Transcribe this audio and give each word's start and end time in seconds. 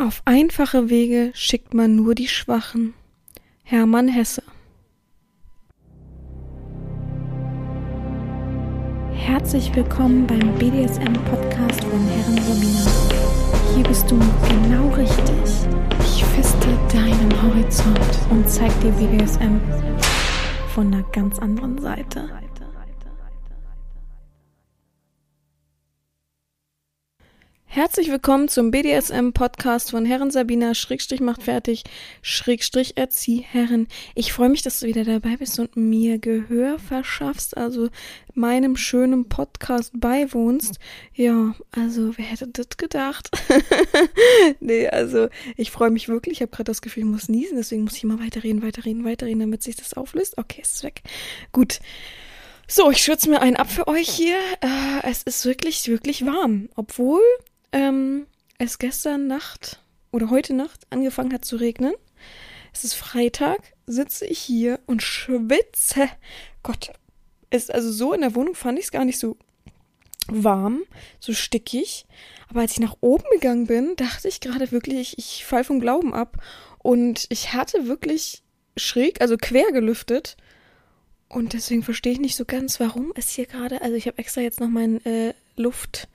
Auf 0.00 0.22
einfache 0.24 0.88
Wege 0.88 1.30
schickt 1.34 1.74
man 1.74 1.94
nur 1.94 2.14
die 2.14 2.26
Schwachen. 2.26 2.94
Hermann 3.64 4.08
Hesse 4.08 4.42
Herzlich 9.12 9.76
willkommen 9.76 10.26
beim 10.26 10.54
BDSM-Podcast 10.54 11.84
von 11.84 12.06
Herren 12.06 12.38
Romina. 12.48 12.90
Hier 13.74 13.84
bist 13.84 14.10
du 14.10 14.18
genau 14.48 14.88
richtig. 14.94 15.68
Ich 16.00 16.24
feste 16.24 16.68
deinen 16.90 17.42
Horizont 17.42 18.18
und 18.30 18.48
zeig 18.48 18.72
dir 18.80 18.92
BDSM 18.92 19.60
von 20.74 20.94
einer 20.94 21.02
ganz 21.12 21.38
anderen 21.40 21.76
Seite. 21.76 22.26
Herzlich 27.72 28.10
willkommen 28.10 28.48
zum 28.48 28.72
BDSM-Podcast 28.72 29.92
von 29.92 30.04
Herren 30.04 30.32
Sabina, 30.32 30.74
Schrägstrich 30.74 31.20
macht 31.20 31.44
fertig, 31.44 31.84
Schrägstrich 32.20 32.96
erzieh 32.96 33.44
Herren. 33.48 33.86
Ich 34.16 34.32
freue 34.32 34.48
mich, 34.48 34.62
dass 34.62 34.80
du 34.80 34.88
wieder 34.88 35.04
dabei 35.04 35.36
bist 35.36 35.56
und 35.60 35.76
mir 35.76 36.18
Gehör 36.18 36.80
verschaffst, 36.80 37.56
also 37.56 37.88
meinem 38.34 38.74
schönen 38.74 39.28
Podcast 39.28 39.92
beiwohnst. 39.94 40.80
Ja, 41.14 41.54
also 41.70 42.18
wer 42.18 42.24
hätte 42.24 42.48
das 42.48 42.76
gedacht? 42.76 43.30
nee, 44.58 44.88
also 44.88 45.28
ich 45.56 45.70
freue 45.70 45.90
mich 45.90 46.08
wirklich. 46.08 46.38
Ich 46.38 46.42
habe 46.42 46.50
gerade 46.50 46.64
das 46.64 46.82
Gefühl, 46.82 47.04
ich 47.04 47.08
muss 47.08 47.28
niesen, 47.28 47.56
deswegen 47.56 47.84
muss 47.84 47.94
ich 47.96 48.02
immer 48.02 48.18
weiterreden, 48.18 48.64
weiterreden, 48.64 49.04
weiterreden, 49.04 49.38
damit 49.38 49.62
sich 49.62 49.76
das 49.76 49.94
auflöst. 49.94 50.38
Okay, 50.38 50.60
ist 50.60 50.82
weg. 50.82 51.02
Gut. 51.52 51.78
So, 52.66 52.90
ich 52.90 52.98
schürze 52.98 53.30
mir 53.30 53.40
einen 53.42 53.56
ab 53.56 53.70
für 53.70 53.86
euch 53.86 54.08
hier. 54.08 54.38
Äh, 54.60 55.08
es 55.08 55.22
ist 55.22 55.44
wirklich, 55.44 55.86
wirklich 55.86 56.26
warm. 56.26 56.68
Obwohl 56.74 57.20
ähm, 57.72 58.26
es 58.58 58.78
gestern 58.78 59.26
Nacht 59.26 59.80
oder 60.12 60.30
heute 60.30 60.54
Nacht 60.54 60.86
angefangen 60.90 61.32
hat 61.32 61.44
zu 61.44 61.56
regnen. 61.56 61.94
Es 62.72 62.84
ist 62.84 62.94
Freitag, 62.94 63.74
sitze 63.86 64.26
ich 64.26 64.38
hier 64.38 64.80
und 64.86 65.02
schwitze. 65.02 66.08
Gott, 66.62 66.92
ist 67.50 67.72
also 67.72 67.90
so 67.90 68.12
in 68.12 68.20
der 68.20 68.34
Wohnung 68.34 68.54
fand 68.54 68.78
ich 68.78 68.86
es 68.86 68.92
gar 68.92 69.04
nicht 69.04 69.18
so 69.18 69.36
warm, 70.28 70.82
so 71.18 71.32
stickig. 71.32 72.06
Aber 72.48 72.60
als 72.60 72.72
ich 72.72 72.80
nach 72.80 72.96
oben 73.00 73.24
gegangen 73.32 73.66
bin, 73.66 73.96
dachte 73.96 74.28
ich 74.28 74.40
gerade 74.40 74.70
wirklich, 74.72 75.18
ich 75.18 75.44
fall 75.44 75.64
vom 75.64 75.80
Glauben 75.80 76.14
ab. 76.14 76.36
Und 76.78 77.26
ich 77.28 77.52
hatte 77.52 77.86
wirklich 77.86 78.42
schräg, 78.76 79.20
also 79.20 79.36
quer 79.36 79.72
gelüftet. 79.72 80.36
Und 81.28 81.52
deswegen 81.52 81.82
verstehe 81.82 82.12
ich 82.12 82.20
nicht 82.20 82.36
so 82.36 82.44
ganz, 82.44 82.80
warum 82.80 83.12
es 83.14 83.30
hier 83.30 83.46
gerade. 83.46 83.82
Also 83.82 83.94
ich 83.96 84.06
habe 84.06 84.18
extra 84.18 84.40
jetzt 84.40 84.60
noch 84.60 84.68
meinen 84.68 85.04
äh, 85.04 85.34
Luft 85.56 86.08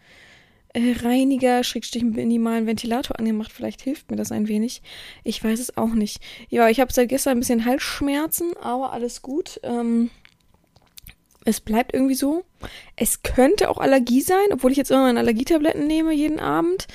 Reiniger, 0.76 1.64
Schrägstrich 1.64 2.04
minimalen 2.04 2.68
Ventilator 2.68 3.18
angemacht. 3.18 3.52
Vielleicht 3.52 3.82
hilft 3.82 4.12
mir 4.12 4.18
das 4.18 4.32
ein 4.32 4.48
wenig. 4.48 4.82
Ich 5.24 5.44
weiß 5.44 5.60
es 5.60 5.78
auch 5.78 5.94
nicht. 5.94 6.20
Ja, 6.50 6.68
ich 6.70 6.80
habe 6.80 6.92
seit 6.92 7.10
gestern 7.10 7.38
ein 7.38 7.40
bisschen 7.40 7.66
Halsschmerzen, 7.66 8.56
aber 8.62 8.92
alles 8.92 9.22
gut. 9.22 9.60
Ähm, 9.64 10.10
es 11.46 11.62
bleibt 11.62 11.94
irgendwie 11.94 12.16
so. 12.16 12.44
Es 12.96 13.22
könnte 13.22 13.70
auch 13.70 13.78
Allergie 13.78 14.22
sein, 14.22 14.48
obwohl 14.52 14.72
ich 14.72 14.78
jetzt 14.78 14.90
immer 14.90 15.04
meine 15.04 15.20
Allergietabletten 15.20 15.86
nehme 15.86 16.12
jeden 16.12 16.40
Abend. 16.40 16.88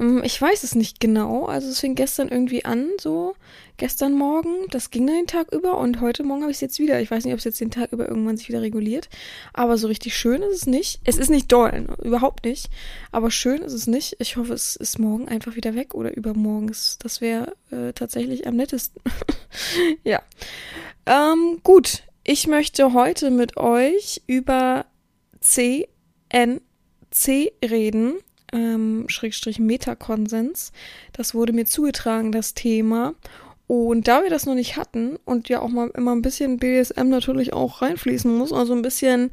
Ähm, 0.00 0.22
ich 0.24 0.40
weiß 0.40 0.64
es 0.64 0.74
nicht 0.74 1.00
genau. 1.00 1.44
Also 1.44 1.68
es 1.68 1.80
fing 1.80 1.94
gestern 1.94 2.28
irgendwie 2.28 2.64
an, 2.64 2.88
so 2.98 3.34
gestern 3.76 4.14
Morgen. 4.14 4.66
Das 4.70 4.90
ging 4.90 5.06
dann 5.06 5.16
den 5.16 5.26
Tag 5.26 5.52
über 5.52 5.78
und 5.78 6.00
heute 6.00 6.22
Morgen 6.22 6.42
habe 6.42 6.50
ich 6.50 6.56
es 6.56 6.62
jetzt 6.62 6.78
wieder. 6.78 7.00
Ich 7.00 7.10
weiß 7.10 7.24
nicht, 7.24 7.34
ob 7.34 7.38
es 7.38 7.44
jetzt 7.44 7.60
den 7.60 7.70
Tag 7.70 7.92
über 7.92 8.08
irgendwann 8.08 8.38
sich 8.38 8.48
wieder 8.48 8.62
reguliert. 8.62 9.10
Aber 9.52 9.76
so 9.76 9.86
richtig 9.86 10.16
schön 10.16 10.40
ist 10.40 10.56
es 10.56 10.66
nicht. 10.66 11.00
Es 11.04 11.18
ist 11.18 11.30
nicht 11.30 11.52
doll, 11.52 11.88
überhaupt 12.02 12.46
nicht. 12.46 12.70
Aber 13.12 13.30
schön 13.30 13.60
ist 13.60 13.74
es 13.74 13.86
nicht. 13.86 14.16
Ich 14.18 14.36
hoffe, 14.36 14.54
es 14.54 14.76
ist 14.76 14.98
morgen 14.98 15.28
einfach 15.28 15.56
wieder 15.56 15.74
weg 15.74 15.94
oder 15.94 16.16
übermorgen. 16.16 16.74
Das 17.00 17.20
wäre 17.20 17.54
äh, 17.70 17.92
tatsächlich 17.92 18.46
am 18.46 18.56
nettesten. 18.56 19.02
ja. 20.04 20.22
Ähm, 21.04 21.60
gut, 21.62 22.04
ich 22.24 22.46
möchte 22.46 22.92
heute 22.92 23.30
mit 23.30 23.56
euch 23.56 24.22
über 24.26 24.86
CNC 25.40 25.88
reden, 27.64 28.14
ähm, 28.52 29.04
Schrägstrich 29.08 29.58
Metakonsens. 29.58 30.72
Das 31.12 31.34
wurde 31.34 31.52
mir 31.52 31.64
zugetragen, 31.64 32.32
das 32.32 32.54
Thema. 32.54 33.14
Und 33.66 34.08
da 34.08 34.22
wir 34.22 34.30
das 34.30 34.46
noch 34.46 34.54
nicht 34.54 34.76
hatten 34.76 35.16
und 35.24 35.48
ja 35.48 35.60
auch 35.60 35.68
mal 35.68 35.90
immer 35.94 36.12
ein 36.12 36.22
bisschen 36.22 36.58
BSM 36.58 37.08
natürlich 37.08 37.52
auch 37.52 37.82
reinfließen 37.82 38.36
muss, 38.36 38.52
also 38.52 38.74
ein 38.74 38.82
bisschen, 38.82 39.30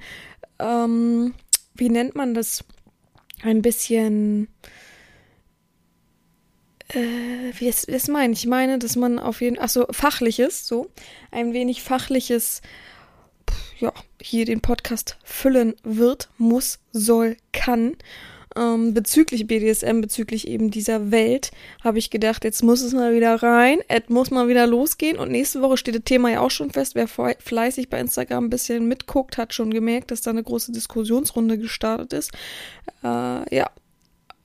ähm, 0.60 1.34
wie 1.74 1.90
nennt 1.90 2.16
man 2.16 2.34
das? 2.34 2.64
Ein 3.44 3.62
bisschen 3.62 4.48
äh, 6.90 7.52
wie 7.58 7.68
es, 7.68 7.86
das 7.86 8.08
meine 8.08 8.34
ich? 8.34 8.40
Ich 8.40 8.48
meine, 8.48 8.80
dass 8.80 8.96
man 8.96 9.20
auf 9.20 9.42
jeden 9.42 9.58
Fall, 9.58 9.66
achso, 9.66 9.86
fachliches, 9.92 10.68
so, 10.68 10.90
ein 11.32 11.54
wenig 11.54 11.84
fachliches, 11.84 12.62
ja, 13.80 13.94
hier 14.22 14.46
den 14.46 14.62
Podcast 14.62 15.18
füllen 15.24 15.76
wird, 15.84 16.30
muss, 16.38 16.80
soll, 16.92 17.38
kann. 17.52 17.96
Ähm, 18.56 18.94
bezüglich 18.94 19.46
BDSM, 19.46 20.02
bezüglich 20.02 20.48
eben 20.48 20.72
dieser 20.72 21.12
Welt, 21.12 21.52
habe 21.84 22.00
ich 22.00 22.10
gedacht, 22.10 22.44
jetzt 22.44 22.64
muss 22.64 22.82
es 22.82 22.94
mal 22.94 23.14
wieder 23.14 23.36
rein, 23.44 23.80
es 23.88 24.08
muss 24.08 24.32
mal 24.32 24.48
wieder 24.48 24.66
losgehen 24.66 25.20
und 25.20 25.30
nächste 25.30 25.62
Woche 25.62 25.78
steht 25.78 25.94
das 25.94 26.06
Thema 26.06 26.32
ja 26.32 26.40
auch 26.40 26.50
schon 26.50 26.72
fest. 26.72 26.96
Wer 26.96 27.08
fleißig 27.08 27.90
bei 27.90 28.00
Instagram 28.00 28.46
ein 28.46 28.50
bisschen 28.50 28.88
mitguckt, 28.88 29.38
hat 29.38 29.54
schon 29.54 29.72
gemerkt, 29.72 30.10
dass 30.10 30.22
da 30.22 30.32
eine 30.32 30.42
große 30.42 30.72
Diskussionsrunde 30.72 31.60
gestartet 31.60 32.14
ist. 32.14 32.32
Äh, 33.04 33.56
ja, 33.56 33.70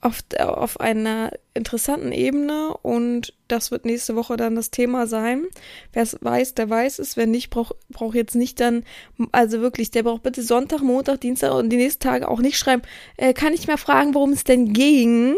auf, 0.03 0.19
auf 0.37 0.79
einer 0.79 1.31
interessanten 1.53 2.11
Ebene 2.11 2.75
und 2.81 3.33
das 3.47 3.71
wird 3.71 3.85
nächste 3.85 4.15
Woche 4.15 4.35
dann 4.35 4.55
das 4.55 4.69
Thema 4.69 5.07
sein. 5.07 5.45
Wer 5.93 6.03
es 6.03 6.17
weiß, 6.19 6.55
der 6.55 6.69
weiß 6.69 6.99
es. 6.99 7.15
Wenn 7.15 7.31
nicht, 7.31 7.49
braucht 7.49 7.75
brauch 7.89 8.13
jetzt 8.13 8.35
nicht 8.35 8.59
dann, 8.59 8.83
also 9.31 9.61
wirklich, 9.61 9.91
der 9.91 10.03
braucht 10.03 10.23
bitte 10.23 10.41
Sonntag, 10.41 10.81
Montag, 10.81 11.21
Dienstag 11.21 11.53
und 11.53 11.69
die 11.69 11.77
nächsten 11.77 12.03
Tage 12.03 12.27
auch 12.27 12.39
nicht 12.39 12.57
schreiben, 12.57 12.81
äh, 13.17 13.33
kann 13.33 13.53
ich 13.53 13.67
mal 13.67 13.77
fragen, 13.77 14.13
worum 14.13 14.31
es 14.31 14.43
denn 14.43 14.73
ging? 14.73 15.35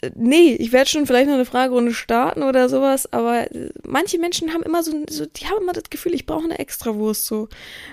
Äh, 0.00 0.10
nee, 0.14 0.54
ich 0.54 0.70
werde 0.72 0.88
schon 0.88 1.06
vielleicht 1.06 1.26
noch 1.26 1.34
eine 1.34 1.44
Fragerunde 1.44 1.92
starten 1.92 2.44
oder 2.44 2.68
sowas, 2.68 3.12
aber 3.12 3.50
äh, 3.52 3.70
manche 3.84 4.18
Menschen 4.18 4.52
haben 4.52 4.62
immer 4.62 4.84
so, 4.84 4.92
so 5.10 5.26
die 5.26 5.46
haben 5.46 5.62
immer 5.62 5.72
das 5.72 5.90
Gefühl, 5.90 6.14
ich 6.14 6.26
brauche 6.26 6.44
eine 6.44 6.58
Extrawurst 6.60 7.26
so. 7.26 7.48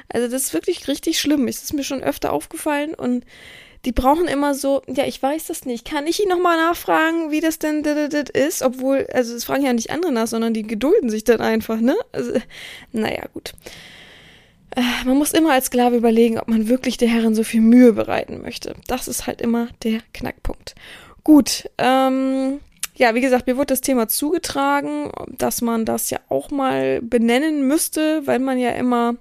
Also 0.08 0.28
das 0.28 0.44
ist 0.44 0.54
wirklich 0.54 0.88
richtig 0.88 1.20
schlimm. 1.20 1.48
Es 1.48 1.64
ist 1.64 1.74
mir 1.74 1.84
schon 1.84 2.04
öfter 2.04 2.32
aufgefallen 2.32 2.94
und 2.94 3.26
die 3.86 3.92
brauchen 3.94 4.28
immer 4.28 4.56
so, 4.56 4.82
ja, 4.88 5.06
ich 5.06 5.22
weiß 5.22 5.48
das 5.48 5.66
nicht. 5.66 5.86
Kann 5.86 6.06
ich 6.06 6.22
ihn 6.22 6.30
nochmal 6.30 6.58
nachfragen, 6.58 7.32
wie 7.32 7.40
das 7.40 7.60
denn 7.60 7.84
ist? 7.84 8.62
Obwohl, 8.62 9.08
also 9.14 9.34
es 9.34 9.46
fragen 9.46 9.64
ja 9.64 9.74
nicht 9.74 9.92
andere 9.92 10.12
nach, 10.12 10.28
sondern 10.28 10.54
die 10.54 10.64
gedulden 10.64 11.10
sich 11.10 11.24
dann 11.24 11.40
einfach, 11.40 11.80
ne? 11.80 11.96
Also, 12.12 12.34
naja, 12.92 13.24
gut. 13.34 13.54
Äh, 14.76 14.82
man 15.06 15.18
muss 15.18 15.32
immer 15.32 15.54
als 15.54 15.68
Sklave 15.68 15.96
überlegen, 15.96 16.40
ob 16.40 16.48
man 16.50 16.68
wirklich 16.68 16.98
der 16.98 17.08
Herrin 17.08 17.36
so 17.36 17.44
viel 17.44 17.62
Mühe 17.62 17.94
bereiten 17.94 18.42
möchte. 18.42 18.76
Das 18.88 19.08
ist 19.08 19.28
halt 19.28 19.42
immer 19.42 19.70
der 19.84 20.02
Knackpunkt. 20.14 20.76
Gut, 21.24 21.70
ähm, 21.78 22.60
ja, 22.96 23.16
wie 23.16 23.22
gesagt, 23.22 23.48
mir 23.48 23.56
wurde 23.56 23.68
das 23.68 23.82
Thema 23.82 24.10
zugetragen, 24.10 25.10
dass 25.30 25.62
man 25.62 25.86
das 25.86 26.10
ja 26.10 26.20
auch 26.28 26.52
mal 26.52 27.02
benennen 27.02 27.66
müsste, 27.66 28.28
weil 28.28 28.40
man 28.40 28.58
ja 28.58 28.72
immer 28.72 29.16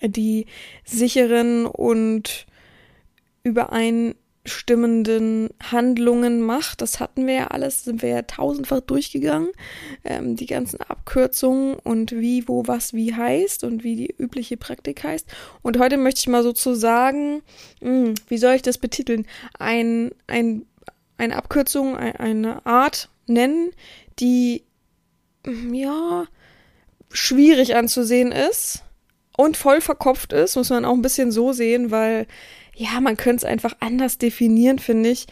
die 0.00 0.46
sicheren 0.84 1.66
und 1.66 2.46
übereinstimmenden 3.48 5.50
Handlungen 5.62 6.40
macht. 6.40 6.82
Das 6.82 7.00
hatten 7.00 7.26
wir 7.26 7.34
ja 7.34 7.46
alles, 7.48 7.84
sind 7.84 8.02
wir 8.02 8.10
ja 8.10 8.22
tausendfach 8.22 8.80
durchgegangen. 8.80 9.50
Ähm, 10.04 10.36
die 10.36 10.46
ganzen 10.46 10.80
Abkürzungen 10.80 11.74
und 11.74 12.12
wie, 12.12 12.48
wo, 12.48 12.66
was, 12.66 12.94
wie 12.94 13.14
heißt 13.14 13.64
und 13.64 13.84
wie 13.84 13.96
die 13.96 14.14
übliche 14.16 14.56
Praktik 14.56 15.04
heißt. 15.04 15.28
Und 15.62 15.78
heute 15.78 15.96
möchte 15.96 16.20
ich 16.20 16.28
mal 16.28 16.42
sozusagen, 16.42 17.42
mh, 17.80 18.06
hm, 18.06 18.14
wie 18.28 18.38
soll 18.38 18.54
ich 18.54 18.62
das 18.62 18.78
betiteln? 18.78 19.26
Ein, 19.58 20.12
ein, 20.26 20.64
eine 21.16 21.36
Abkürzung, 21.36 21.96
eine 21.96 22.64
Art 22.64 23.10
nennen, 23.26 23.70
die, 24.18 24.64
hm, 25.44 25.74
ja, 25.74 26.26
schwierig 27.10 27.74
anzusehen 27.74 28.32
ist 28.32 28.84
und 29.36 29.56
voll 29.56 29.80
verkopft 29.80 30.32
ist, 30.32 30.56
muss 30.56 30.70
man 30.70 30.84
auch 30.84 30.94
ein 30.94 31.02
bisschen 31.02 31.30
so 31.30 31.52
sehen, 31.52 31.90
weil 31.90 32.26
ja, 32.78 33.00
man 33.00 33.16
könnte 33.16 33.44
es 33.44 33.50
einfach 33.50 33.74
anders 33.80 34.18
definieren, 34.18 34.78
finde 34.78 35.10
ich. 35.10 35.26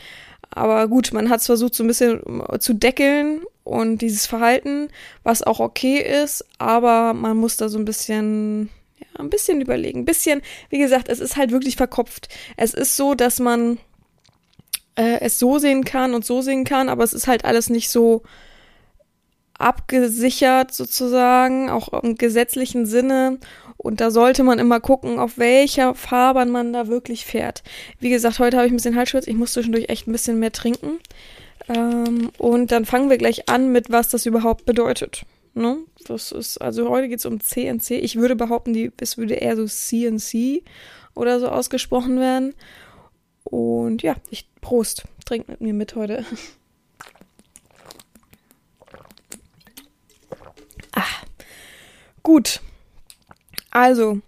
Aber 0.51 0.89
gut, 0.89 1.13
man 1.13 1.31
hat 1.31 1.41
es 1.41 1.47
versucht, 1.47 1.75
so 1.75 1.85
ein 1.85 1.87
bisschen 1.87 2.21
zu 2.59 2.75
deckeln 2.75 3.43
und 3.63 3.99
dieses 3.99 4.27
Verhalten, 4.27 4.89
was 5.23 5.43
auch 5.43 5.61
okay 5.61 5.99
ist, 5.99 6.45
aber 6.59 7.15
man 7.15 7.37
muss 7.37 7.57
da 7.57 7.69
so 7.69 7.79
ein 7.79 7.85
bisschen, 7.85 8.69
ja, 8.99 9.21
ein 9.21 9.31
bisschen 9.31 9.61
überlegen. 9.61 10.01
Ein 10.01 10.05
bisschen, 10.05 10.43
wie 10.71 10.79
gesagt, 10.79 11.09
es 11.09 11.21
ist 11.21 11.37
halt 11.37 11.53
wirklich 11.53 11.77
verkopft. 11.77 12.29
Es 12.57 12.75
ist 12.75 12.97
so, 12.97 13.15
dass 13.15 13.39
man 13.39 13.79
äh, 14.97 15.21
es 15.21 15.39
so 15.39 15.59
sehen 15.59 15.85
kann 15.85 16.15
und 16.15 16.25
so 16.25 16.43
sehen 16.43 16.65
kann, 16.65 16.89
aber 16.89 17.05
es 17.05 17.13
ist 17.13 17.29
halt 17.29 17.45
alles 17.45 17.71
nicht 17.71 17.91
so 17.91 18.23
abgesichert 19.59 20.75
sozusagen, 20.75 21.71
auch 21.71 21.93
im 22.03 22.17
gesetzlichen 22.17 22.87
Sinne. 22.87 23.39
Und 23.77 24.01
da 24.01 24.11
sollte 24.11 24.43
man 24.43 24.59
immer 24.59 24.81
gucken, 24.81 25.19
auf 25.19 25.39
welcher 25.39 25.95
Fahrbahn 25.95 26.51
man 26.51 26.73
da 26.73 26.89
wirklich 26.89 27.25
fährt. 27.25 27.63
Wie 28.01 28.11
gesagt, 28.11 28.39
heute 28.39 28.57
habe 28.57 28.67
ich 28.67 28.73
ein 28.73 28.77
bisschen 28.77 28.97
Halsschmerz. 28.97 29.27
Ich 29.27 29.37
muss 29.37 29.53
zwischendurch 29.53 29.89
echt 29.89 30.09
ein 30.09 30.13
bisschen 30.13 30.39
mehr 30.39 30.53
trinken. 30.53 30.99
Ähm, 31.69 32.31
und 32.39 32.73
dann 32.73 32.85
fangen 32.85 33.11
wir 33.11 33.19
gleich 33.19 33.49
an 33.49 33.73
mit, 33.73 33.91
was 33.91 34.09
das 34.09 34.27
überhaupt 34.27 34.65
bedeutet. 34.65 35.25
Ne? 35.55 35.79
Das 36.07 36.33
ist, 36.33 36.59
also 36.59 36.89
heute 36.89 37.09
geht 37.09 37.19
es 37.19 37.27
um 37.27 37.41
CNC. 37.41 37.93
Ich 37.93 38.17
würde 38.17 38.37
behaupten, 38.37 38.73
die, 38.73 38.93
es 39.01 39.19
würde 39.19 39.35
eher 39.35 39.57
so 39.57 39.67
CNC 39.67 40.63
oder 41.15 41.41
so 41.41 41.49
ausgesprochen 41.49 42.21
werden. 42.21 42.55
Und 43.45 44.03
ja, 44.03 44.17
ich 44.31 44.49
Prost, 44.61 45.05
trink 45.25 45.49
mit 45.49 45.61
mir 45.61 45.75
mit 45.75 45.95
heute. 45.95 46.25
Ah, 50.99 51.05
gut. 52.23 52.63
Also, 53.77 54.23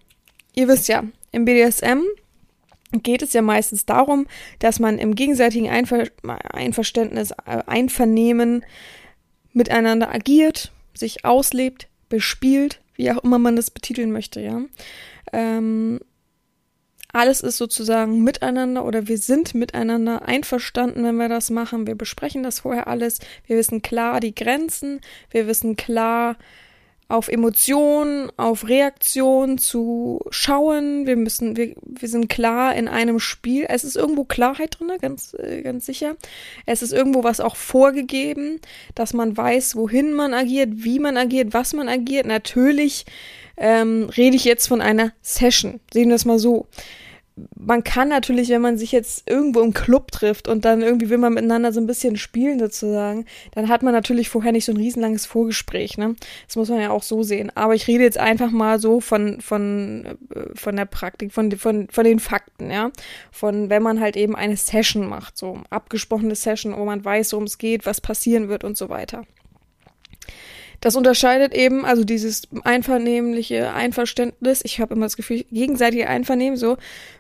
ihr 0.55 0.69
wisst 0.69 0.89
ja, 0.89 1.05
im 1.33 1.47
BDSM 1.47 2.03
geht 2.93 3.23
es 3.23 3.33
ja 3.33 3.41
meistens 3.41 3.87
darum, 3.87 4.27
dass 4.59 4.79
man 4.79 4.99
im 4.99 5.15
gegenseitigen 5.15 5.71
Einver 5.71 6.05
Einverständnis, 6.53 7.31
äh, 7.47 7.63
Einvernehmen 7.67 8.63
miteinander 9.55 10.13
agiert, 10.13 10.71
sich 10.93 11.25
auslebt, 11.25 11.89
bespielt, 12.11 12.83
wie 12.95 13.11
auch 13.11 13.25
immer 13.25 13.39
man 13.39 13.57
das 13.57 13.71
betiteln 13.71 14.13
möchte, 14.13 14.43
ja. 14.43 14.61
Ähm, 15.33 16.01
alles 17.15 17.41
ist 17.41 17.57
sozusagen 17.57 18.23
miteinander 18.23 18.85
oder 18.85 19.09
wir 19.09 19.17
sind 19.17 19.55
miteinander 19.55 20.29
einverstanden, 20.29 21.05
wenn 21.05 21.17
wir 21.17 21.31
das 21.31 21.49
machen. 21.49 21.87
Wir 21.87 21.95
besprechen 21.95 22.43
das 22.43 22.61
vorher 22.61 22.87
alles. 22.87 23.19
Wir 23.47 23.57
wissen 23.57 23.81
klar 23.81 24.21
die 24.21 24.35
Grenzen. 24.35 25.01
Wir 25.31 25.47
wissen 25.47 25.75
klar, 25.77 26.37
auf 27.09 27.29
Emotionen, 27.29 28.31
auf 28.37 28.69
Reaktionen 28.69 29.57
zu 29.57 30.21
schauen. 30.31 31.07
Wir 31.07 31.17
müssen, 31.17 31.57
wir, 31.57 31.75
wir 31.83 32.09
sind 32.09 32.29
klar 32.29 32.75
in 32.77 32.87
einem 32.87 33.19
Spiel. 33.19 33.65
Es 33.67 33.83
ist 33.83 33.97
irgendwo 33.97 34.25
Klarheit 34.25 34.79
drin, 34.79 34.91
ganz, 35.01 35.35
äh, 35.35 35.63
ganz 35.63 35.87
sicher. 35.87 36.17
Es 36.67 36.83
ist 36.83 36.93
irgendwo 36.93 37.25
was 37.25 37.41
auch 37.41 37.57
vorgegeben, 37.57 38.61
dass 38.95 39.15
man 39.15 39.35
weiß, 39.35 39.75
wohin 39.77 40.13
man 40.13 40.35
agiert, 40.35 40.71
wie 40.75 40.99
man 40.99 41.17
agiert, 41.17 41.55
was 41.55 41.73
man 41.73 41.89
agiert. 41.89 42.27
Natürlich 42.27 43.07
ähm, 43.57 44.11
rede 44.15 44.37
ich 44.37 44.45
jetzt 44.45 44.67
von 44.67 44.83
einer 44.83 45.13
Session. 45.23 45.81
Sehen 45.91 46.11
wir 46.11 46.17
es 46.17 46.27
mal 46.27 46.39
so 46.39 46.67
man 47.57 47.85
kann 47.85 48.09
natürlich, 48.09 48.49
wenn 48.49 48.63
man 48.63 48.79
sich 48.79 48.93
jetzt 48.93 49.29
irgendwo 49.29 49.61
im 49.61 49.73
Club 49.73 50.11
trifft 50.11 50.49
und 50.49 50.65
dann 50.65 50.83
irgendwie 50.83 51.11
will 51.11 51.19
man 51.19 51.35
miteinander 51.35 51.73
so 51.73 51.81
ein 51.81 51.87
bisschen 51.87 52.17
spielen 52.17 52.59
sozusagen, 52.59 53.27
dann 53.53 53.69
hat 53.69 53.83
man 53.83 53.93
natürlich 53.93 54.29
vorher 54.29 54.53
nicht 54.53 54.65
so 54.65 54.73
ein 54.73 54.77
riesenlanges 54.77 55.27
Vorgespräch, 55.27 55.99
ne? 55.99 56.17
Das 56.47 56.57
muss 56.57 56.69
man 56.69 56.81
ja 56.81 56.91
auch 56.91 57.03
so 57.03 57.23
sehen. 57.23 57.53
Aber 57.55 57.75
ich 57.75 57.87
rede 57.87 58.05
jetzt 58.05 58.19
einfach 58.19 58.51
mal 58.51 58.79
so 58.79 59.01
von, 59.01 59.41
von, 59.41 60.19
äh, 60.35 60.55
von 60.55 60.77
der 60.77 60.87
Praktik, 60.87 61.33
von, 61.33 61.53
von, 61.53 61.89
von 61.91 62.05
den 62.05 62.21
Fakten, 62.21 62.71
ja? 62.71 62.91
Von, 63.31 63.71
wenn 63.71 63.83
man 63.83 64.01
halt 64.01 64.17
eben 64.17 64.37
eine 64.37 64.57
Session 64.57 65.07
macht, 65.07 65.37
so 65.37 65.61
abgesprochene 65.71 66.35
Session, 66.35 66.77
wo 66.77 66.85
man 66.85 67.05
weiß, 67.05 67.33
worum 67.33 67.45
es 67.45 67.59
geht, 67.59 67.87
was 67.87 68.01
passieren 68.01 68.49
wird 68.49 68.65
und 68.65 68.77
so 68.77 68.89
weiter. 68.89 69.25
Das 70.81 70.97
unterscheidet 70.97 71.55
eben, 71.55 71.85
also 71.85 72.05
dieses 72.05 72.43
einvernehmliche 72.65 73.73
Einverständnis, 73.73 74.61
ich 74.65 74.81
habe 74.81 74.95
immer 74.95 75.07
das 75.07 75.17
Gefühl, 75.17 75.45
gegenseitige 75.51 76.09
Einvernehmen, 76.09 76.57
so, 76.57 76.77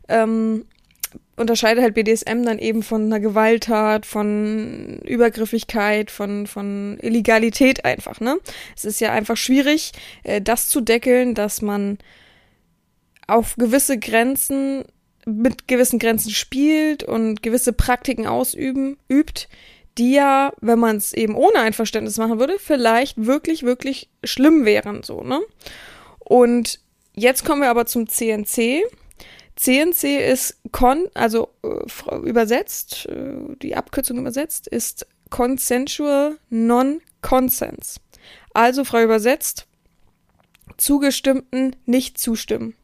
ähm, 0.08 0.64
unterscheidet 1.36 1.82
halt 1.82 1.94
BDSM 1.94 2.42
dann 2.44 2.58
eben 2.58 2.82
von 2.82 3.04
einer 3.04 3.20
Gewalttat, 3.20 4.06
von 4.06 5.00
Übergriffigkeit, 5.04 6.10
von, 6.10 6.46
von 6.46 6.98
Illegalität 7.00 7.84
einfach, 7.84 8.20
ne? 8.20 8.38
Es 8.76 8.84
ist 8.84 9.00
ja 9.00 9.12
einfach 9.12 9.36
schwierig, 9.36 9.92
äh, 10.24 10.40
das 10.40 10.68
zu 10.68 10.80
deckeln, 10.80 11.34
dass 11.34 11.62
man 11.62 11.98
auf 13.26 13.56
gewisse 13.56 13.98
Grenzen, 13.98 14.84
mit 15.26 15.68
gewissen 15.68 15.98
Grenzen 15.98 16.30
spielt 16.30 17.04
und 17.04 17.42
gewisse 17.42 17.72
Praktiken 17.72 18.26
ausüben, 18.26 18.96
übt, 19.08 19.46
die 19.98 20.12
ja, 20.12 20.52
wenn 20.60 20.78
man 20.78 20.96
es 20.96 21.12
eben 21.12 21.34
ohne 21.34 21.58
Einverständnis 21.58 22.16
machen 22.18 22.38
würde, 22.38 22.58
vielleicht 22.58 23.26
wirklich, 23.26 23.64
wirklich 23.64 24.08
schlimm 24.24 24.64
wären, 24.64 25.02
so, 25.02 25.22
ne? 25.22 25.40
Und 26.20 26.80
jetzt 27.14 27.44
kommen 27.44 27.62
wir 27.62 27.70
aber 27.70 27.86
zum 27.86 28.08
CNC. 28.08 28.84
CNC 29.56 30.04
ist 30.30 30.60
con, 30.70 31.08
also 31.14 31.48
äh, 31.64 32.16
übersetzt, 32.16 33.06
äh, 33.06 33.56
die 33.60 33.74
Abkürzung 33.74 34.18
übersetzt, 34.18 34.68
ist 34.68 35.06
Consensual 35.30 36.38
Non-Consens. 36.48 38.00
Also 38.54 38.84
frei 38.84 39.04
übersetzt, 39.04 39.66
zugestimmten 40.76 41.76
nicht 41.86 42.18
zustimmen. 42.18 42.74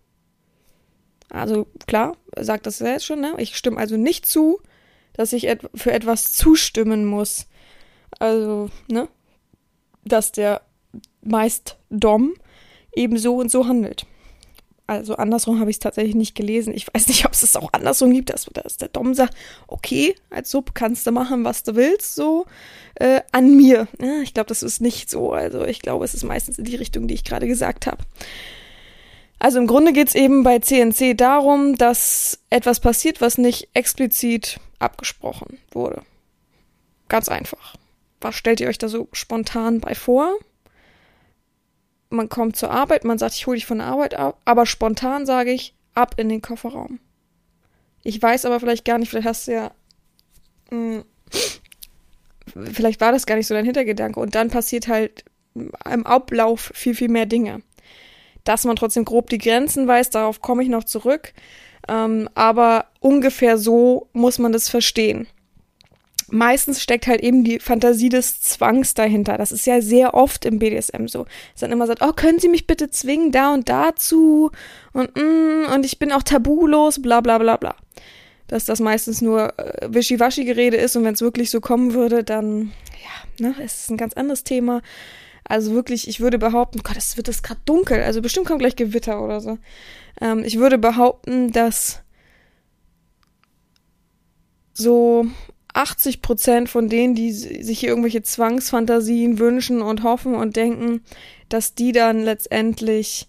Also 1.28 1.66
klar, 1.86 2.16
sagt 2.38 2.66
das 2.66 2.78
selbst 2.78 3.06
schon, 3.06 3.20
ne? 3.20 3.34
Ich 3.38 3.56
stimme 3.56 3.78
also 3.78 3.96
nicht 3.96 4.26
zu, 4.26 4.60
dass 5.14 5.32
ich 5.32 5.46
et 5.48 5.60
für 5.74 5.92
etwas 5.92 6.32
zustimmen 6.32 7.06
muss. 7.06 7.46
Also, 8.18 8.70
ne? 8.88 9.08
Dass 10.04 10.32
der 10.32 10.60
meist 11.22 11.78
Dom 11.90 12.34
eben 12.94 13.18
so 13.18 13.36
und 13.36 13.50
so 13.50 13.66
handelt. 13.66 14.06
Also 14.86 15.16
andersrum 15.16 15.60
habe 15.60 15.70
ich 15.70 15.76
es 15.76 15.80
tatsächlich 15.80 16.14
nicht 16.14 16.34
gelesen. 16.34 16.74
Ich 16.74 16.86
weiß 16.92 17.08
nicht, 17.08 17.24
ob 17.26 17.32
es 17.32 17.42
es 17.42 17.56
auch 17.56 17.72
andersrum 17.72 18.12
gibt, 18.12 18.30
dass, 18.30 18.44
dass 18.52 18.76
der 18.76 18.88
Dom 18.88 19.14
sagt, 19.14 19.34
okay, 19.66 20.14
als 20.30 20.50
Sub 20.50 20.74
kannst 20.74 21.06
du 21.06 21.12
machen, 21.12 21.44
was 21.44 21.62
du 21.62 21.74
willst, 21.74 22.14
so 22.14 22.44
äh, 22.96 23.22
an 23.32 23.56
mir. 23.56 23.88
Ja, 24.00 24.20
ich 24.22 24.34
glaube, 24.34 24.48
das 24.48 24.62
ist 24.62 24.80
nicht 24.80 25.08
so. 25.08 25.32
Also 25.32 25.64
ich 25.64 25.80
glaube, 25.80 26.04
es 26.04 26.14
ist 26.14 26.24
meistens 26.24 26.58
in 26.58 26.64
die 26.64 26.76
Richtung, 26.76 27.08
die 27.08 27.14
ich 27.14 27.24
gerade 27.24 27.46
gesagt 27.46 27.86
habe. 27.86 28.04
Also 29.38 29.58
im 29.58 29.66
Grunde 29.66 29.92
geht 29.92 30.08
es 30.08 30.14
eben 30.14 30.42
bei 30.42 30.58
CNC 30.58 31.16
darum, 31.16 31.76
dass 31.76 32.38
etwas 32.50 32.80
passiert, 32.80 33.20
was 33.20 33.36
nicht 33.36 33.68
explizit 33.74 34.60
abgesprochen 34.84 35.58
wurde. 35.70 36.02
Ganz 37.08 37.28
einfach. 37.28 37.76
Was 38.20 38.34
stellt 38.36 38.60
ihr 38.60 38.68
euch 38.68 38.78
da 38.78 38.88
so 38.88 39.08
spontan 39.12 39.80
bei 39.80 39.94
vor? 39.94 40.32
Man 42.10 42.28
kommt 42.28 42.56
zur 42.56 42.70
Arbeit, 42.70 43.04
man 43.04 43.18
sagt, 43.18 43.34
ich 43.34 43.46
hole 43.46 43.56
dich 43.56 43.66
von 43.66 43.78
der 43.78 43.88
Arbeit 43.88 44.14
ab, 44.14 44.40
aber 44.44 44.66
spontan 44.66 45.26
sage 45.26 45.50
ich, 45.50 45.74
ab 45.94 46.14
in 46.16 46.28
den 46.28 46.42
Kofferraum. 46.42 47.00
Ich 48.02 48.20
weiß 48.20 48.44
aber 48.44 48.60
vielleicht 48.60 48.84
gar 48.84 48.98
nicht, 48.98 49.10
vielleicht 49.10 49.26
hast 49.26 49.48
du 49.48 49.52
ja. 49.52 49.70
Mh, 50.70 51.04
hm, 52.52 52.72
vielleicht 52.72 53.00
war 53.00 53.12
das 53.12 53.26
gar 53.26 53.36
nicht 53.36 53.46
so 53.46 53.54
dein 53.54 53.64
Hintergedanke 53.64 54.20
und 54.20 54.34
dann 54.34 54.50
passiert 54.50 54.88
halt 54.88 55.24
im 55.54 56.06
Ablauf 56.06 56.72
viel, 56.74 56.94
viel 56.94 57.08
mehr 57.08 57.26
Dinge. 57.26 57.62
Dass 58.44 58.64
man 58.64 58.76
trotzdem 58.76 59.04
grob 59.04 59.30
die 59.30 59.38
Grenzen 59.38 59.86
weiß, 59.86 60.10
darauf 60.10 60.40
komme 60.40 60.62
ich 60.62 60.68
noch 60.68 60.84
zurück. 60.84 61.32
Ähm, 61.88 62.28
aber 62.34 62.86
ungefähr 63.00 63.58
so 63.58 64.08
muss 64.12 64.38
man 64.38 64.52
das 64.52 64.68
verstehen. 64.68 65.26
Meistens 66.28 66.82
steckt 66.82 67.06
halt 67.06 67.20
eben 67.20 67.44
die 67.44 67.58
Fantasie 67.58 68.08
des 68.08 68.40
Zwangs 68.40 68.94
dahinter. 68.94 69.36
Das 69.36 69.52
ist 69.52 69.66
ja 69.66 69.82
sehr 69.82 70.14
oft 70.14 70.46
im 70.46 70.58
BDSM 70.58 71.06
so. 71.06 71.26
Dass 71.52 71.60
dann 71.60 71.72
immer 71.72 71.86
sagt, 71.86 72.00
oh, 72.02 72.12
können 72.12 72.38
Sie 72.38 72.48
mich 72.48 72.66
bitte 72.66 72.90
zwingen, 72.90 73.30
da 73.30 73.52
und 73.52 73.68
dazu 73.68 74.50
und 74.92 75.14
mm, 75.16 75.72
und 75.72 75.84
ich 75.84 75.98
bin 75.98 76.12
auch 76.12 76.22
tabulos, 76.22 77.02
bla 77.02 77.20
bla 77.20 77.38
bla 77.38 77.56
bla. 77.56 77.76
Dass 78.46 78.64
das 78.64 78.80
meistens 78.80 79.20
nur 79.20 79.58
äh, 79.58 79.88
Wischiwaschi-Gerede 79.92 80.76
ist 80.76 80.96
und 80.96 81.04
wenn 81.04 81.14
es 81.14 81.20
wirklich 81.20 81.50
so 81.50 81.60
kommen 81.60 81.92
würde, 81.92 82.24
dann, 82.24 82.72
ja, 83.40 83.48
ne, 83.48 83.54
es 83.62 83.82
ist 83.82 83.90
ein 83.90 83.96
ganz 83.98 84.14
anderes 84.14 84.44
Thema. 84.44 84.80
Also 85.44 85.72
wirklich, 85.72 86.08
ich 86.08 86.20
würde 86.20 86.38
behaupten, 86.38 86.80
Gott, 86.82 86.96
es 86.96 87.16
wird 87.16 87.28
das 87.28 87.42
gerade 87.42 87.60
dunkel, 87.64 88.02
also 88.02 88.22
bestimmt 88.22 88.46
kommt 88.46 88.60
gleich 88.60 88.76
Gewitter 88.76 89.22
oder 89.22 89.40
so. 89.40 89.58
Ähm, 90.20 90.42
ich 90.44 90.58
würde 90.58 90.78
behaupten, 90.78 91.52
dass 91.52 92.00
so 94.72 95.26
80 95.74 96.22
Prozent 96.22 96.68
von 96.70 96.88
denen, 96.88 97.14
die 97.14 97.32
sich 97.32 97.80
hier 97.80 97.90
irgendwelche 97.90 98.22
Zwangsfantasien 98.22 99.38
wünschen 99.38 99.82
und 99.82 100.02
hoffen 100.02 100.34
und 100.34 100.56
denken, 100.56 101.02
dass 101.48 101.74
die 101.74 101.92
dann 101.92 102.22
letztendlich 102.22 103.28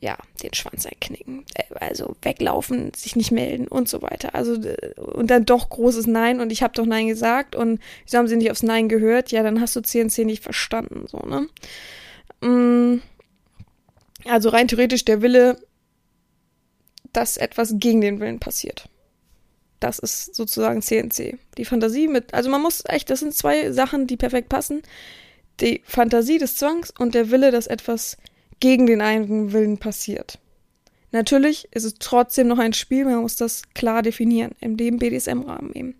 ja, 0.00 0.16
den 0.42 0.54
Schwanz 0.54 0.86
einknicken, 0.86 1.44
äh, 1.54 1.74
also 1.74 2.16
weglaufen, 2.22 2.92
sich 2.94 3.16
nicht 3.16 3.32
melden 3.32 3.66
und 3.66 3.88
so 3.88 4.02
weiter. 4.02 4.34
Also 4.34 4.56
und 4.96 5.28
dann 5.30 5.44
doch 5.44 5.68
großes 5.68 6.06
Nein 6.06 6.40
und 6.40 6.52
ich 6.52 6.62
habe 6.62 6.74
doch 6.74 6.86
Nein 6.86 7.08
gesagt 7.08 7.56
und 7.56 7.80
wieso 8.04 8.18
haben 8.18 8.28
sie 8.28 8.36
nicht 8.36 8.50
aufs 8.50 8.62
Nein 8.62 8.88
gehört? 8.88 9.32
Ja, 9.32 9.42
dann 9.42 9.60
hast 9.60 9.74
du 9.74 9.82
CNC 9.82 10.24
nicht 10.24 10.42
verstanden, 10.42 11.06
so, 11.08 11.18
ne? 11.18 11.48
Mm. 12.40 13.02
Also 14.24 14.50
rein 14.50 14.68
theoretisch 14.68 15.04
der 15.04 15.22
Wille, 15.22 15.58
dass 17.12 17.36
etwas 17.36 17.74
gegen 17.78 18.00
den 18.00 18.20
Willen 18.20 18.40
passiert. 18.40 18.88
Das 19.80 19.98
ist 19.98 20.34
sozusagen 20.34 20.82
CNC. 20.82 21.38
Die 21.56 21.64
Fantasie 21.64 22.08
mit, 22.08 22.34
also 22.34 22.50
man 22.50 22.60
muss 22.60 22.82
echt, 22.86 23.10
das 23.10 23.20
sind 23.20 23.34
zwei 23.34 23.72
Sachen, 23.72 24.06
die 24.06 24.16
perfekt 24.16 24.48
passen. 24.48 24.82
Die 25.60 25.82
Fantasie 25.84 26.38
des 26.38 26.56
Zwangs 26.56 26.92
und 26.98 27.14
der 27.14 27.30
Wille, 27.30 27.50
dass 27.50 27.66
etwas 27.66 28.16
gegen 28.60 28.86
den 28.86 29.00
eigenen 29.00 29.52
Willen 29.52 29.78
passiert. 29.78 30.38
Natürlich 31.10 31.68
ist 31.72 31.84
es 31.84 31.94
trotzdem 31.98 32.48
noch 32.48 32.58
ein 32.58 32.74
Spiel, 32.74 33.04
man 33.04 33.22
muss 33.22 33.36
das 33.36 33.62
klar 33.74 34.02
definieren, 34.02 34.52
in 34.60 34.76
dem 34.76 34.98
BDSM-Rahmen 34.98 35.72
eben. 35.74 35.94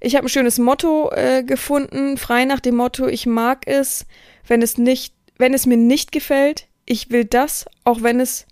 Ich 0.00 0.16
habe 0.16 0.26
ein 0.26 0.30
schönes 0.30 0.58
Motto 0.58 1.10
äh, 1.12 1.42
gefunden, 1.44 2.16
frei 2.16 2.46
nach 2.46 2.60
dem 2.60 2.76
Motto, 2.76 3.06
ich 3.06 3.26
mag 3.26 3.66
es, 3.66 4.06
wenn 4.46 4.62
es 4.62 4.78
nicht, 4.78 5.14
wenn 5.36 5.52
es 5.52 5.66
mir 5.66 5.76
nicht 5.76 6.12
gefällt, 6.12 6.66
ich 6.86 7.10
will 7.10 7.26
das, 7.26 7.66
auch 7.84 8.02
wenn 8.02 8.20
es 8.20 8.46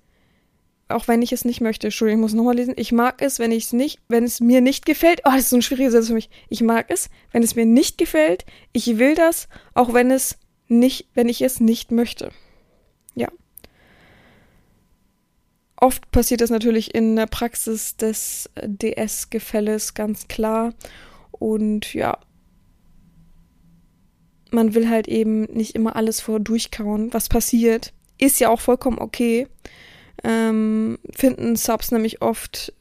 auch 0.89 1.07
wenn 1.07 1.23
ich 1.23 1.33
es 1.33 1.45
nicht 1.45 1.61
möchte. 1.61 1.89
Entschuldigung, 1.89 2.21
ich 2.21 2.23
muss 2.23 2.35
nochmal 2.35 2.57
lesen. 2.57 2.75
Ich 2.77 2.93
mag 2.93 3.21
es, 3.21 3.39
wenn 3.39 3.53
ich 3.53 3.65
es 3.65 3.73
nicht, 3.73 4.01
wenn 4.09 4.25
es 4.25 4.41
mir 4.41 4.61
nicht 4.61 4.87
gefällt. 4.87 5.21
Oh, 5.25 5.31
das 5.31 5.41
ist 5.41 5.51
so 5.51 5.57
ein 5.57 5.63
schwieriger 5.63 5.91
Satz 5.91 6.07
für 6.09 6.15
mich. 6.15 6.31
Ich 6.49 6.63
mag 6.63 6.87
es, 6.89 7.11
wenn 7.31 7.43
es 7.43 7.55
mir 7.55 7.67
nicht 7.67 7.99
gefällt. 7.99 8.47
Ich 8.73 8.99
will 8.99 9.15
das, 9.15 9.49
auch 9.75 9.93
wenn 9.93 10.11
es 10.11 10.39
nicht, 10.67 11.09
wenn 11.15 11.29
ich 11.29 11.43
es 11.43 11.61
nicht 11.61 11.91
möchte. 11.91 12.31
Ja. 13.15 13.29
Oft 15.81 16.11
passiert 16.11 16.41
das 16.41 16.51
natürlich 16.51 16.95
in 16.95 17.15
der 17.15 17.27
Praxis 17.27 17.97
des 17.97 18.51
DS-Gefälles 18.63 19.95
ganz 19.95 20.27
klar. 20.27 20.75
Und 21.31 21.95
ja, 21.95 22.19
man 24.51 24.75
will 24.75 24.89
halt 24.89 25.07
eben 25.07 25.43
nicht 25.45 25.77
immer 25.77 25.95
alles 25.95 26.21
vor 26.21 26.41
durchkauen, 26.41 27.15
was 27.15 27.29
passiert. 27.29 27.93
Ist 28.19 28.41
ja 28.41 28.49
auch 28.49 28.61
vollkommen 28.61 28.99
okay. 28.99 29.47
Ähm, 30.25 30.99
finden 31.15 31.55
Subs 31.55 31.93
nämlich 31.93 32.23
oft 32.23 32.73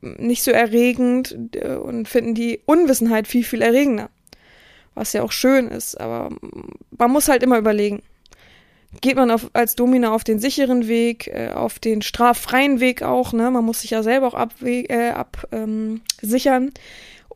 nicht 0.00 0.42
so 0.42 0.50
erregend 0.50 1.36
äh, 1.54 1.74
und 1.74 2.08
finden 2.08 2.34
die 2.34 2.60
Unwissenheit 2.66 3.28
viel, 3.28 3.44
viel 3.44 3.62
erregender. 3.62 4.10
Was 4.94 5.12
ja 5.12 5.22
auch 5.22 5.30
schön 5.30 5.68
ist, 5.68 6.00
aber 6.00 6.30
man 6.90 7.10
muss 7.12 7.28
halt 7.28 7.44
immer 7.44 7.58
überlegen. 7.58 8.02
Geht 9.00 9.16
man 9.16 9.30
auf, 9.30 9.50
als 9.52 9.76
Domina 9.76 10.12
auf 10.12 10.24
den 10.24 10.40
sicheren 10.40 10.88
Weg, 10.88 11.28
äh, 11.28 11.50
auf 11.54 11.78
den 11.78 12.02
straffreien 12.02 12.80
Weg 12.80 13.02
auch, 13.02 13.32
ne? 13.32 13.50
Man 13.50 13.64
muss 13.64 13.82
sich 13.82 13.90
ja 13.90 14.02
selber 14.02 14.26
auch 14.26 14.34
absichern. 14.34 14.84
Äh, 14.88 15.10
ab, 15.10 15.46
ähm, 15.52 16.00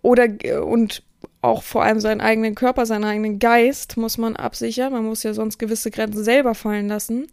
oder 0.02 0.26
äh, 0.44 0.58
und 0.58 1.02
auch 1.42 1.62
vor 1.62 1.84
allem 1.84 2.00
seinen 2.00 2.20
eigenen 2.20 2.54
Körper, 2.54 2.86
seinen 2.86 3.04
eigenen 3.04 3.38
Geist 3.38 3.96
muss 3.96 4.18
man 4.18 4.34
absichern. 4.34 4.92
Man 4.92 5.04
muss 5.04 5.22
ja 5.22 5.34
sonst 5.34 5.58
gewisse 5.58 5.90
Grenzen 5.90 6.24
selber 6.24 6.54
fallen 6.54 6.88
lassen. 6.88 7.28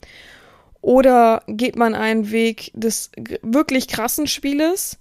Oder 0.81 1.43
geht 1.47 1.75
man 1.75 1.95
einen 1.95 2.31
Weg 2.31 2.71
des 2.75 3.11
wirklich 3.41 3.87
krassen 3.87 4.27
Spieles, 4.27 4.99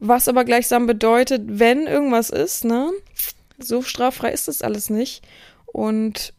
was 0.00 0.28
aber 0.28 0.44
gleichsam 0.44 0.86
bedeutet, 0.86 1.42
wenn 1.46 1.86
irgendwas 1.86 2.30
ist, 2.30 2.64
ne? 2.64 2.90
So 3.58 3.82
straffrei 3.82 4.32
ist 4.32 4.48
das 4.48 4.62
alles 4.62 4.90
nicht. 4.90 5.22
Und 5.66 6.33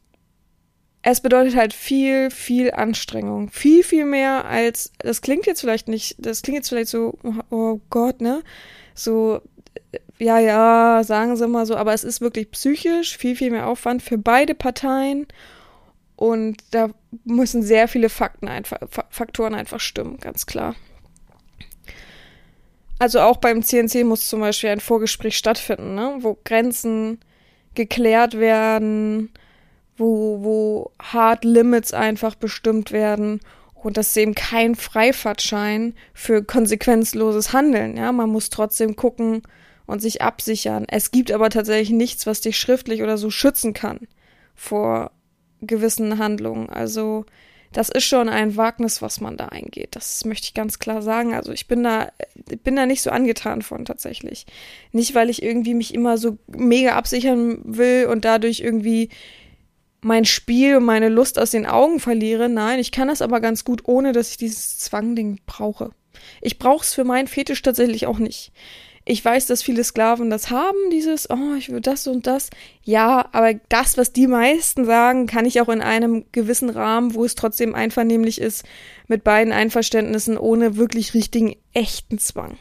es 1.07 1.21
bedeutet 1.21 1.55
halt 1.55 1.71
viel, 1.71 2.31
viel 2.31 2.71
Anstrengung. 2.71 3.51
Viel, 3.51 3.83
viel 3.83 4.05
mehr 4.05 4.45
als, 4.45 4.91
das 4.97 5.21
klingt 5.21 5.45
jetzt 5.45 5.61
vielleicht 5.61 5.87
nicht, 5.87 6.15
das 6.17 6.41
klingt 6.41 6.57
jetzt 6.57 6.69
vielleicht 6.69 6.89
so, 6.89 7.19
oh 7.51 7.79
Gott, 7.91 8.21
ne? 8.21 8.41
So, 8.95 9.39
ja, 10.17 10.39
ja, 10.39 11.03
sagen 11.03 11.35
Sie 11.35 11.47
mal 11.47 11.67
so, 11.67 11.75
aber 11.75 11.93
es 11.93 12.03
ist 12.03 12.21
wirklich 12.21 12.49
psychisch 12.49 13.17
viel, 13.17 13.35
viel 13.35 13.51
mehr 13.51 13.67
Aufwand 13.67 14.01
für 14.01 14.17
beide 14.17 14.55
Parteien. 14.55 15.27
Und 16.15 16.57
da 16.71 16.89
müssen 17.23 17.61
sehr 17.61 17.87
viele 17.87 18.09
Fakten 18.09 18.47
einfach, 18.47 18.79
Faktoren 19.11 19.53
einfach 19.53 19.81
stimmen, 19.81 20.17
ganz 20.17 20.47
klar. 20.47 20.75
Also 22.97 23.19
auch 23.19 23.37
beim 23.37 23.61
CNC 23.61 24.05
muss 24.05 24.27
zum 24.27 24.39
Beispiel 24.39 24.71
ein 24.71 24.79
Vorgespräch 24.79 25.37
stattfinden, 25.37 25.93
ne? 25.93 26.17
wo 26.21 26.35
Grenzen 26.43 27.19
geklärt 27.75 28.39
werden, 28.39 29.29
wo, 29.97 30.43
wo 30.43 30.91
Hard 31.01 31.45
Limits 31.45 31.93
einfach 31.93 32.35
bestimmt 32.35 32.91
werden 32.91 33.39
und 33.73 33.97
das 33.97 34.09
ist 34.09 34.17
eben 34.17 34.35
kein 34.35 34.75
Freifahrtschein 34.75 35.93
für 36.13 36.43
konsequenzloses 36.43 37.53
Handeln. 37.53 37.97
Ja, 37.97 38.11
man 38.11 38.29
muss 38.29 38.49
trotzdem 38.49 38.95
gucken, 38.95 39.43
und 39.85 40.01
sich 40.01 40.21
absichern. 40.21 40.85
Es 40.87 41.11
gibt 41.11 41.31
aber 41.31 41.49
tatsächlich 41.49 41.91
nichts, 41.91 42.25
was 42.25 42.41
dich 42.41 42.57
schriftlich 42.57 43.03
oder 43.03 43.17
so 43.17 43.29
schützen 43.29 43.73
kann 43.73 44.07
vor 44.55 45.11
gewissen 45.61 46.17
Handlungen. 46.17 46.69
Also 46.69 47.25
das 47.71 47.89
ist 47.89 48.05
schon 48.05 48.29
ein 48.29 48.55
Wagnis, 48.55 49.01
was 49.01 49.19
man 49.19 49.37
da 49.37 49.47
eingeht. 49.47 49.95
Das 49.95 50.23
möchte 50.25 50.45
ich 50.45 50.53
ganz 50.53 50.79
klar 50.79 51.01
sagen. 51.01 51.33
Also 51.33 51.51
ich 51.51 51.67
bin 51.67 51.83
da, 51.83 52.11
bin 52.63 52.75
da 52.75 52.85
nicht 52.85 53.01
so 53.01 53.09
angetan 53.09 53.61
von 53.61 53.85
tatsächlich. 53.85 54.45
Nicht, 54.91 55.13
weil 55.13 55.29
ich 55.29 55.43
irgendwie 55.43 55.73
mich 55.73 55.93
immer 55.93 56.17
so 56.17 56.37
mega 56.47 56.95
absichern 56.95 57.59
will 57.63 58.07
und 58.09 58.23
dadurch 58.25 58.61
irgendwie 58.61 59.09
mein 60.05 60.23
Spiel 60.23 60.77
und 60.77 60.85
meine 60.85 61.09
Lust 61.09 61.39
aus 61.39 61.49
den 61.49 61.65
Augen 61.65 61.99
verliere. 61.99 62.47
Nein, 62.47 62.77
ich 62.77 62.91
kann 62.91 63.07
das 63.07 63.23
aber 63.23 63.41
ganz 63.41 63.65
gut, 63.65 63.81
ohne 63.85 64.11
dass 64.11 64.29
ich 64.29 64.37
dieses 64.37 64.77
Zwangding 64.77 65.39
brauche. 65.47 65.89
Ich 66.41 66.59
brauche 66.59 66.83
es 66.83 66.93
für 66.93 67.03
meinen 67.03 67.27
Fetisch 67.27 67.63
tatsächlich 67.63 68.05
auch 68.05 68.19
nicht. 68.19 68.51
Ich 69.03 69.25
weiß, 69.25 69.47
dass 69.47 69.63
viele 69.63 69.83
Sklaven 69.83 70.29
das 70.29 70.51
haben, 70.51 70.77
dieses, 70.91 71.29
oh, 71.31 71.55
ich 71.57 71.69
will 71.69 71.81
das 71.81 72.05
und 72.05 72.27
das. 72.27 72.51
Ja, 72.83 73.29
aber 73.31 73.55
das, 73.69 73.97
was 73.97 74.13
die 74.13 74.27
meisten 74.27 74.85
sagen, 74.85 75.25
kann 75.25 75.45
ich 75.45 75.59
auch 75.59 75.69
in 75.69 75.81
einem 75.81 76.25
gewissen 76.31 76.69
Rahmen, 76.69 77.15
wo 77.15 77.25
es 77.25 77.33
trotzdem 77.33 77.73
einvernehmlich 77.73 78.39
ist, 78.39 78.63
mit 79.07 79.23
beiden 79.23 79.53
Einverständnissen, 79.53 80.37
ohne 80.37 80.77
wirklich 80.77 81.15
richtigen, 81.15 81.55
echten 81.73 82.19
Zwang. 82.19 82.57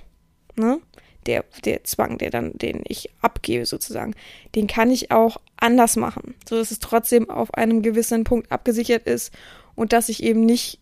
Ne? 0.56 0.80
Der, 1.26 1.44
der 1.64 1.84
Zwang, 1.84 2.18
der 2.18 2.30
dann, 2.30 2.52
den 2.54 2.82
ich 2.86 3.10
abgebe 3.22 3.66
sozusagen, 3.66 4.14
den 4.54 4.66
kann 4.66 4.90
ich 4.90 5.10
auch 5.10 5.38
anders 5.56 5.96
machen, 5.96 6.34
so 6.48 6.56
dass 6.56 6.70
es 6.70 6.78
trotzdem 6.80 7.30
auf 7.30 7.54
einem 7.54 7.82
gewissen 7.82 8.24
Punkt 8.24 8.52
abgesichert 8.52 9.06
ist 9.06 9.32
und 9.74 9.92
dass 9.92 10.08
ich 10.08 10.22
eben 10.22 10.44
nicht 10.44 10.80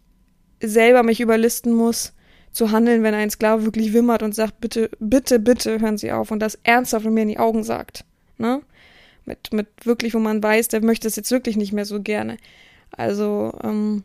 selber 0.61 1.03
mich 1.03 1.21
überlisten 1.21 1.73
muss, 1.73 2.13
zu 2.53 2.71
handeln, 2.71 3.03
wenn 3.03 3.15
ein 3.15 3.31
Sklave 3.31 3.65
wirklich 3.65 3.93
wimmert 3.93 4.23
und 4.23 4.35
sagt, 4.35 4.61
bitte, 4.61 4.91
bitte, 5.01 5.39
bitte 5.39 5.81
hören 5.81 5.99
Sie 5.99 6.13
auf 6.13 6.31
und 6.31 6.41
das 6.41 6.59
ernsthaft 6.63 7.07
mir 7.07 7.23
in 7.23 7.29
die 7.29 7.39
Augen 7.39 7.65
sagt. 7.65 8.05
Ne? 8.37 8.61
Mit, 9.25 9.53
mit 9.53 9.69
wirklich, 9.85 10.15
wo 10.15 10.19
man 10.19 10.43
weiß, 10.43 10.69
der 10.69 10.85
möchte 10.85 11.09
es 11.09 11.17
jetzt 11.17 11.31
wirklich 11.31 11.57
nicht 11.57 11.73
mehr 11.73 11.87
so 11.87 12.03
gerne. 12.03 12.37
Also, 12.91 13.59
ähm, 13.65 14.05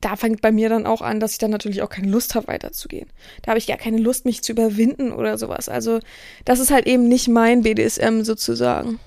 da 0.00 0.16
fängt 0.16 0.40
bei 0.40 0.52
mir 0.52 0.68
dann 0.68 0.86
auch 0.86 1.02
an, 1.02 1.20
dass 1.20 1.32
ich 1.32 1.38
dann 1.38 1.50
natürlich 1.50 1.82
auch 1.82 1.88
keine 1.88 2.08
Lust 2.08 2.34
habe, 2.34 2.48
weiterzugehen. 2.48 3.08
Da 3.42 3.50
habe 3.50 3.58
ich 3.58 3.66
gar 3.66 3.76
keine 3.76 3.98
Lust, 3.98 4.24
mich 4.24 4.42
zu 4.42 4.52
überwinden 4.52 5.12
oder 5.12 5.38
sowas. 5.38 5.68
Also, 5.68 6.00
das 6.44 6.60
ist 6.60 6.70
halt 6.70 6.86
eben 6.86 7.08
nicht 7.08 7.28
mein 7.28 7.62
BDSM 7.62 8.22
sozusagen. 8.22 9.00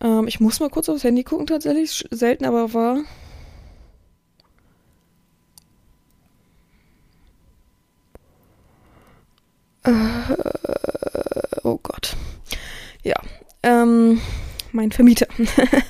Ähm, 0.00 0.26
ich 0.28 0.40
muss 0.40 0.60
mal 0.60 0.70
kurz 0.70 0.88
aufs 0.88 1.04
Handy 1.04 1.24
gucken, 1.24 1.46
tatsächlich. 1.46 2.06
Selten, 2.10 2.44
aber 2.44 2.72
war. 2.72 2.98
Äh, 9.84 9.92
oh 11.62 11.78
Gott. 11.82 12.16
Ja. 13.02 13.16
Ähm, 13.62 14.20
mein 14.74 14.92
Vermieter. 14.92 15.26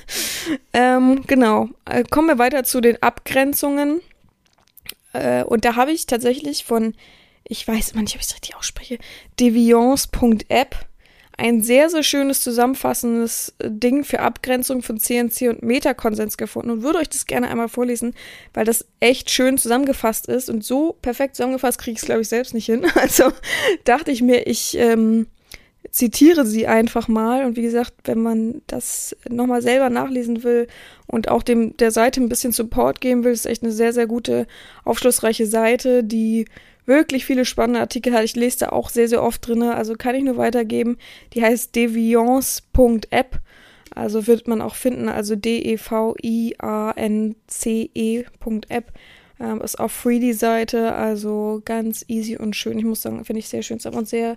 ähm, 0.73 1.23
genau. 1.27 1.69
Äh, 1.85 2.03
kommen 2.03 2.27
wir 2.27 2.37
weiter 2.37 2.63
zu 2.63 2.81
den 2.81 3.01
Abgrenzungen. 3.01 4.01
Äh, 5.13 5.43
und 5.43 5.65
da 5.65 5.75
habe 5.75 5.91
ich 5.91 6.05
tatsächlich 6.05 6.63
von, 6.65 6.93
ich 7.43 7.67
weiß 7.67 7.91
immer 7.91 8.03
nicht, 8.03 8.15
ob 8.15 8.21
ich 8.21 8.27
es 8.27 8.33
richtig 8.33 8.55
ausspreche, 8.55 8.99
deviance.app 9.39 10.87
ein 11.37 11.61
sehr, 11.61 11.89
sehr 11.89 12.03
schönes 12.03 12.41
zusammenfassendes 12.41 13.55
äh, 13.59 13.69
Ding 13.69 14.03
für 14.03 14.19
Abgrenzung 14.19 14.81
von 14.81 14.99
CNC 14.99 15.49
und 15.49 15.63
Metakonsens 15.63 16.37
gefunden 16.37 16.69
und 16.69 16.83
würde 16.83 16.99
euch 16.99 17.09
das 17.09 17.25
gerne 17.25 17.49
einmal 17.49 17.67
vorlesen, 17.67 18.13
weil 18.53 18.65
das 18.65 18.85
echt 18.99 19.29
schön 19.29 19.57
zusammengefasst 19.57 20.27
ist 20.27 20.49
und 20.49 20.63
so 20.63 20.93
perfekt 21.01 21.35
zusammengefasst 21.35 21.79
kriege 21.79 21.95
ich 21.95 22.01
es, 22.01 22.05
glaube 22.05 22.21
ich, 22.21 22.29
selbst 22.29 22.53
nicht 22.53 22.67
hin. 22.67 22.85
Also 22.95 23.31
dachte 23.83 24.11
ich 24.11 24.21
mir, 24.21 24.47
ich 24.47 24.77
ähm, 24.77 25.27
zitiere 25.95 26.45
sie 26.45 26.67
einfach 26.67 27.07
mal 27.07 27.45
und 27.45 27.55
wie 27.55 27.61
gesagt, 27.61 27.93
wenn 28.03 28.21
man 28.21 28.61
das 28.67 29.15
nochmal 29.29 29.61
selber 29.61 29.89
nachlesen 29.89 30.43
will 30.43 30.67
und 31.07 31.29
auch 31.29 31.41
dem 31.41 31.77
der 31.77 31.91
Seite 31.91 32.19
ein 32.19 32.27
bisschen 32.27 32.51
Support 32.51 32.99
geben 32.99 33.23
will, 33.23 33.31
ist 33.31 33.45
echt 33.45 33.63
eine 33.63 33.71
sehr, 33.71 33.93
sehr 33.93 34.05
gute, 34.05 34.45
aufschlussreiche 34.83 35.45
Seite, 35.45 36.03
die 36.03 36.47
wirklich 36.85 37.23
viele 37.23 37.45
spannende 37.45 37.79
Artikel 37.79 38.11
hat. 38.11 38.25
Ich 38.25 38.35
lese 38.35 38.57
da 38.59 38.69
auch 38.69 38.89
sehr, 38.89 39.07
sehr 39.07 39.23
oft 39.23 39.47
drin, 39.47 39.63
also 39.63 39.93
kann 39.93 40.15
ich 40.15 40.23
nur 40.25 40.35
weitergeben. 40.35 40.97
Die 41.33 41.41
heißt 41.41 41.73
deviance.app. 41.73 43.39
Also 43.91 44.27
wird 44.27 44.49
man 44.49 44.61
auch 44.61 44.75
finden, 44.75 45.07
also 45.07 45.37
D-E-V-I-A-N-C-E.app. 45.37 45.93
Ähm, 49.39 49.61
ist 49.61 49.79
auf 49.79 49.93
free 49.93 50.19
die 50.19 50.33
Seite, 50.33 50.93
also 50.93 51.61
ganz 51.63 52.03
easy 52.09 52.35
und 52.35 52.53
schön. 52.57 52.77
Ich 52.77 52.83
muss 52.83 53.01
sagen, 53.01 53.23
finde 53.23 53.39
ich 53.39 53.47
sehr 53.47 53.61
schön 53.63 53.79
und 53.93 54.09
sehr 54.09 54.35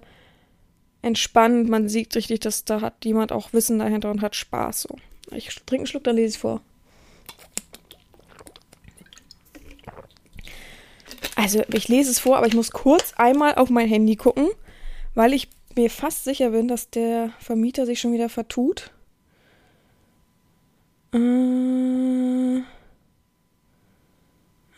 entspannt. 1.02 1.68
Man 1.68 1.88
sieht 1.88 2.14
richtig, 2.14 2.40
dass 2.40 2.64
da 2.64 2.80
hat 2.80 3.04
jemand 3.04 3.32
auch 3.32 3.52
Wissen 3.52 3.78
dahinter 3.78 4.10
und 4.10 4.22
hat 4.22 4.36
Spaß. 4.36 4.82
So. 4.82 4.96
Ich 5.30 5.48
trinke 5.66 5.76
einen 5.76 5.86
Schluck, 5.86 6.04
dann 6.04 6.16
lese 6.16 6.36
ich 6.36 6.40
vor. 6.40 6.60
Also 11.36 11.62
ich 11.72 11.86
lese 11.88 12.10
es 12.10 12.18
vor, 12.18 12.36
aber 12.36 12.48
ich 12.48 12.54
muss 12.54 12.72
kurz 12.72 13.14
einmal 13.16 13.54
auf 13.54 13.70
mein 13.70 13.88
Handy 13.88 14.16
gucken, 14.16 14.48
weil 15.14 15.32
ich 15.32 15.48
mir 15.76 15.88
fast 15.88 16.24
sicher 16.24 16.50
bin, 16.50 16.66
dass 16.66 16.90
der 16.90 17.30
Vermieter 17.38 17.86
sich 17.86 18.00
schon 18.00 18.12
wieder 18.12 18.28
vertut. 18.28 18.90
Äh, 21.14 22.58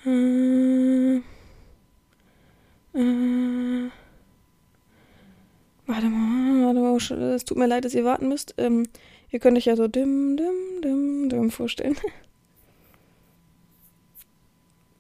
äh, 0.05 1.17
äh, 2.95 3.91
warte 5.91 6.09
mal, 6.09 6.67
warte 6.67 6.81
mal, 6.81 6.97
es 7.35 7.45
tut 7.45 7.59
mir 7.59 7.67
leid, 7.67 7.85
dass 7.85 7.95
ihr 7.95 8.05
warten 8.05 8.29
müsst. 8.29 8.55
Ähm, 8.59 8.85
ihr 9.31 9.41
könnt 9.41 9.57
euch 9.57 9.67
ja 9.67 9.77
so 9.77 9.89
dim, 9.89 10.37
dim, 10.37 10.83
dim, 10.83 11.29
dim 11.29 11.51
vorstellen. 11.51 11.97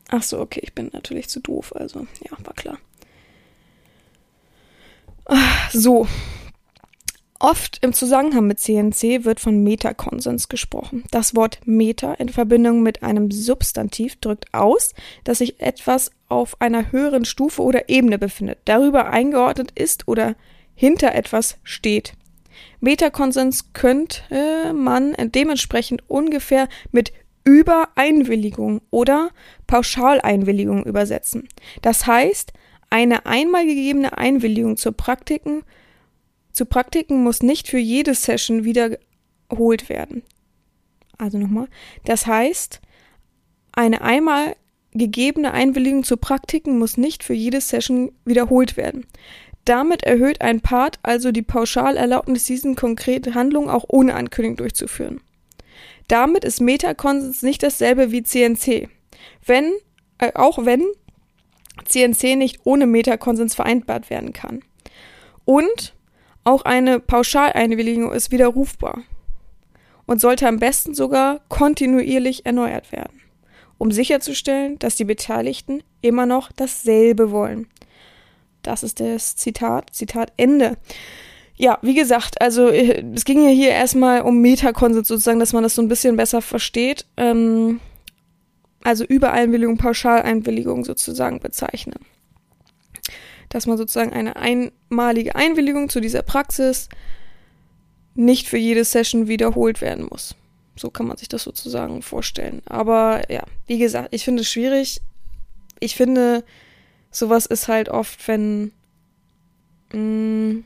Ach 0.09 0.23
so, 0.23 0.41
okay, 0.41 0.61
ich 0.63 0.75
bin 0.75 0.91
natürlich 0.93 1.29
zu 1.29 1.41
doof, 1.41 1.75
also 1.75 2.01
ja, 2.01 2.37
war 2.45 2.55
klar. 2.55 2.79
So. 5.73 6.09
Oft 7.43 7.79
im 7.83 7.95
Zusammenhang 7.95 8.47
mit 8.47 8.61
CNC 8.61 9.25
wird 9.25 9.41
von 9.41 9.63
Metakonsens 9.63 10.49
gesprochen. 10.49 11.05
Das 11.11 11.35
Wort 11.35 11.61
Meta 11.65 12.13
in 12.15 12.29
Verbindung 12.29 12.83
mit 12.83 13.03
einem 13.03 13.31
Substantiv 13.31 14.17
drückt 14.17 14.53
aus, 14.53 14.93
dass 15.25 15.39
sich 15.39 15.59
etwas 15.59 16.11
auf 16.29 16.61
einer 16.61 16.93
höheren 16.93 17.25
Stufe 17.25 17.63
oder 17.63 17.89
Ebene 17.89 18.19
befindet, 18.19 18.59
darüber 18.67 19.09
eingeordnet 19.09 19.73
ist 19.75 20.07
oder 20.07 20.37
hinter 20.81 21.15
etwas 21.15 21.59
steht. 21.63 22.15
Metakonsens 22.81 23.75
könnte 23.75 24.73
man 24.73 25.15
dementsprechend 25.21 26.09
ungefähr 26.09 26.69
mit 26.91 27.13
Übereinwilligung 27.45 28.81
oder 28.91 29.29
Pauschaleinwilligung 29.67 30.85
übersetzen. 30.87 31.49
Das 31.83 32.07
heißt, 32.07 32.55
eine 32.89 33.27
einmal 33.27 33.67
gegebene 33.67 34.17
Einwilligung 34.17 34.79
zu 34.79 34.93
Praktiken, 34.93 35.65
zu 36.51 36.65
Praktiken 36.65 37.23
muss 37.23 37.43
nicht 37.43 37.69
für 37.69 37.77
jede 37.79 38.15
Session 38.15 38.65
wiederholt 38.65 39.91
werden. 39.91 40.23
Also 41.19 41.37
nochmal. 41.37 41.69
Das 42.07 42.27
heißt, 42.27 42.81
eine 43.73 44.01
einmal 44.01 44.57
gegebene 44.93 45.53
Einwilligung 45.53 46.05
zu 46.05 46.17
Praktiken 46.17 46.79
muss 46.79 46.97
nicht 46.97 47.23
für 47.23 47.35
jede 47.35 47.61
Session 47.61 48.13
wiederholt 48.25 48.79
werden. 48.79 49.05
Damit 49.65 50.03
erhöht 50.05 50.41
ein 50.41 50.61
Part 50.61 50.99
also 51.03 51.33
die 51.33 51.43
Pauschalerlaubnis, 51.43 52.45
diesen 52.45 52.77
konkrete 52.77 53.35
Handlung 53.35 53.69
auch 53.69 53.85
ohne 53.89 54.15
Ankündigung 54.15 54.57
durchzuführen. 54.57 55.21
Damit 56.09 56.45
ist 56.45 56.61
Metakonsens 56.61 57.43
nicht 57.43 57.63
dasselbe 57.63 58.11
wie 58.11 58.23
CNC. 58.23 58.89
Wenn, 59.45 59.73
äh, 60.19 60.33
auch 60.35 60.65
wenn 60.65 60.85
CNC 61.85 62.37
nicht 62.37 62.61
ohne 62.65 62.87
Metakonsens 62.87 63.55
vereinbart 63.55 64.11
werden 64.11 64.33
kann. 64.33 64.63
Und 65.45 65.95
auch 66.45 66.63
eine 66.63 67.01
Pauschaleinwilligung 67.01 68.13
ist 68.13 68.31
widerrufbar 68.31 69.03
und 70.07 70.21
sollte 70.21 70.49
am 70.49 70.59
besten 70.59 70.95
sogar 70.95 71.41
kontinuierlich 71.49 72.47
erneuert 72.47 72.93
werden, 72.93 73.21
um 73.79 73.93
sicherzustellen, 73.93 74.79
dass 74.79 74.97
die 74.97 75.05
Beteiligten 75.05 75.83
immer 76.01 76.27
noch 76.27 76.51
dasselbe 76.53 77.31
wollen. 77.31 77.69
Das 78.63 78.83
ist 78.83 79.01
das 79.01 79.37
Zitat, 79.37 79.95
Zitat 79.95 80.33
Ende. 80.37 80.77
Ja, 81.57 81.79
wie 81.83 81.95
gesagt, 81.95 82.41
also 82.41 82.69
äh, 82.69 83.05
es 83.15 83.25
ging 83.25 83.45
ja 83.45 83.51
hier 83.51 83.71
erstmal 83.71 84.23
um 84.23 84.41
Metakonsens 84.41 85.09
sozusagen, 85.09 85.41
dass 85.41 85.53
man 85.53 85.63
das 85.63 85.75
so 85.75 85.83
ein 85.83 85.89
bisschen 85.89 86.17
besser 86.17 86.41
versteht. 86.41 87.07
Ähm, 87.17 87.81
also 88.83 89.05
Übereinwilligung, 89.05 89.77
Pauschaleinwilligung 89.77 90.85
sozusagen 90.85 91.39
bezeichnen. 91.41 91.99
Dass 93.51 93.67
man 93.67 93.77
sozusagen 93.77 94.13
eine 94.13 94.37
einmalige 94.37 95.37
Einwilligung 95.37 95.91
zu 95.91 96.01
dieser 96.01 96.23
Praxis 96.23 96.89
nicht 98.15 98.49
für 98.49 98.59
jede 98.59 98.85
Session 98.85 99.29
wiederholt 99.29 99.81
werden 99.81 100.07
muss. 100.11 100.35
So 100.77 100.91
kann 100.91 101.07
man 101.07 101.19
sich 101.19 101.29
das 101.29 101.43
sozusagen 101.43 102.01
vorstellen. 102.01 102.63
Aber 102.65 103.31
ja, 103.31 103.45
wie 103.67 103.79
gesagt, 103.79 104.15
ich 104.15 104.25
finde 104.25 104.43
es 104.43 104.51
schwierig. 104.51 105.03
Ich 105.79 105.95
finde, 105.95 106.43
sowas 107.11 107.47
ist 107.47 107.69
halt 107.69 107.89
oft, 107.89 108.27
wenn 108.29 108.73
mh, 109.93 109.99
mm, 109.99 110.65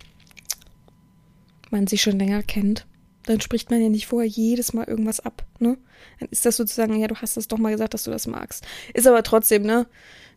man 1.70 1.86
sich 1.86 2.02
schon 2.02 2.18
länger 2.18 2.42
kennt 2.42 2.86
dann 3.26 3.40
spricht 3.40 3.70
man 3.70 3.80
ja 3.80 3.88
nicht 3.88 4.06
vorher 4.06 4.28
jedes 4.28 4.72
Mal 4.72 4.84
irgendwas 4.84 5.20
ab, 5.20 5.44
ne? 5.58 5.78
Dann 6.20 6.28
ist 6.30 6.44
das 6.44 6.56
sozusagen, 6.56 6.98
ja, 6.98 7.08
du 7.08 7.16
hast 7.16 7.36
das 7.36 7.48
doch 7.48 7.58
mal 7.58 7.72
gesagt, 7.72 7.94
dass 7.94 8.04
du 8.04 8.10
das 8.10 8.26
magst. 8.26 8.66
Ist 8.92 9.06
aber 9.06 9.22
trotzdem, 9.22 9.62
ne? 9.62 9.86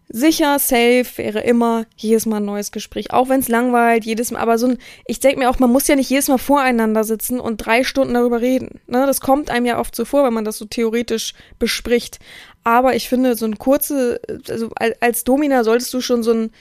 Sicher, 0.09 0.57
safe 0.57 1.05
wäre 1.17 1.41
immer 1.41 1.85
jedes 1.97 2.25
Mal 2.25 2.37
ein 2.37 2.45
neues 2.45 2.71
Gespräch. 2.71 3.11
Auch 3.11 3.27
wenn 3.27 3.41
es 3.41 3.49
langweilt, 3.49 4.05
jedes 4.05 4.31
Mal. 4.31 4.39
Aber 4.39 4.57
so 4.57 4.67
ein, 4.67 4.77
ich 5.05 5.19
denke 5.19 5.39
mir 5.39 5.49
auch, 5.49 5.59
man 5.59 5.71
muss 5.71 5.87
ja 5.87 5.97
nicht 5.97 6.09
jedes 6.09 6.29
Mal 6.29 6.37
voreinander 6.37 7.03
sitzen 7.03 7.41
und 7.41 7.57
drei 7.57 7.83
Stunden 7.83 8.13
darüber 8.13 8.39
reden. 8.39 8.79
Ne? 8.87 9.05
Das 9.05 9.19
kommt 9.19 9.49
einem 9.49 9.65
ja 9.65 9.79
oft 9.79 9.93
so 9.95 10.05
vor, 10.05 10.23
wenn 10.23 10.33
man 10.33 10.45
das 10.45 10.57
so 10.57 10.65
theoretisch 10.65 11.34
bespricht. 11.60 12.19
Aber 12.63 12.95
ich 12.95 13.10
finde, 13.10 13.36
so 13.36 13.45
ein 13.45 13.58
kurze, 13.58 14.21
also 14.49 14.69
als 15.01 15.25
Domina 15.25 15.65
solltest 15.65 15.93
du 15.93 15.99
schon 15.99 16.23
so 16.23 16.32
ein, 16.32 16.51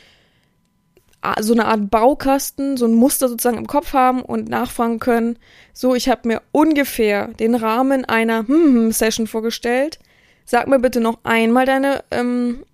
so 1.40 1.52
eine 1.52 1.66
Art 1.66 1.88
Baukasten, 1.88 2.76
so 2.76 2.86
ein 2.86 2.94
Muster 2.94 3.28
sozusagen 3.28 3.58
im 3.58 3.66
Kopf 3.68 3.92
haben 3.92 4.22
und 4.22 4.48
nachfragen 4.48 4.98
können. 4.98 5.38
So, 5.72 5.94
ich 5.94 6.08
habe 6.08 6.26
mir 6.26 6.42
ungefähr 6.50 7.28
den 7.28 7.54
Rahmen 7.54 8.04
einer 8.04 8.46
hm, 8.46 8.90
Session 8.90 9.28
vorgestellt. 9.28 10.00
Sag 10.44 10.66
mir 10.66 10.78
bitte 10.80 11.00
noch 11.00 11.18
einmal 11.24 11.66
deine 11.66 12.04
ähm, 12.10 12.64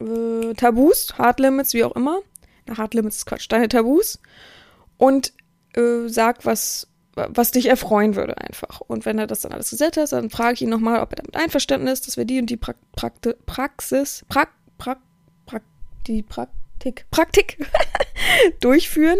äh, 0.00 0.54
Tabus, 0.54 1.14
Hard 1.18 1.40
Limits, 1.40 1.74
wie 1.74 1.84
auch 1.84 1.96
immer. 1.96 2.20
Na, 2.66 2.76
Hard 2.78 2.94
Limits 2.94 3.16
ist 3.16 3.26
Quatsch, 3.26 3.46
deine 3.48 3.68
Tabus. 3.68 4.18
Und 4.98 5.32
äh, 5.74 6.08
sag, 6.08 6.44
was, 6.44 6.88
was 7.14 7.50
dich 7.50 7.66
erfreuen 7.66 8.16
würde 8.16 8.38
einfach. 8.38 8.80
Und 8.80 9.06
wenn 9.06 9.18
er 9.18 9.26
das 9.26 9.40
dann 9.40 9.52
alles 9.52 9.70
gesetzt 9.70 9.96
hat, 9.96 10.12
dann 10.12 10.30
frage 10.30 10.54
ich 10.54 10.62
ihn 10.62 10.70
nochmal, 10.70 11.00
ob 11.00 11.12
er 11.12 11.16
damit 11.16 11.36
einverstanden 11.36 11.86
ist, 11.88 12.06
dass 12.06 12.16
wir 12.16 12.24
die 12.24 12.40
und 12.40 12.50
die 12.50 12.56
pra 12.56 12.74
Prakti 12.94 13.34
Praxis, 13.46 14.24
pra 14.28 14.46
pra 14.78 14.96
pra 15.46 15.60
die 16.06 16.22
Praktik 16.22 17.06
Praktik, 17.10 17.58
durchführen. 18.60 19.18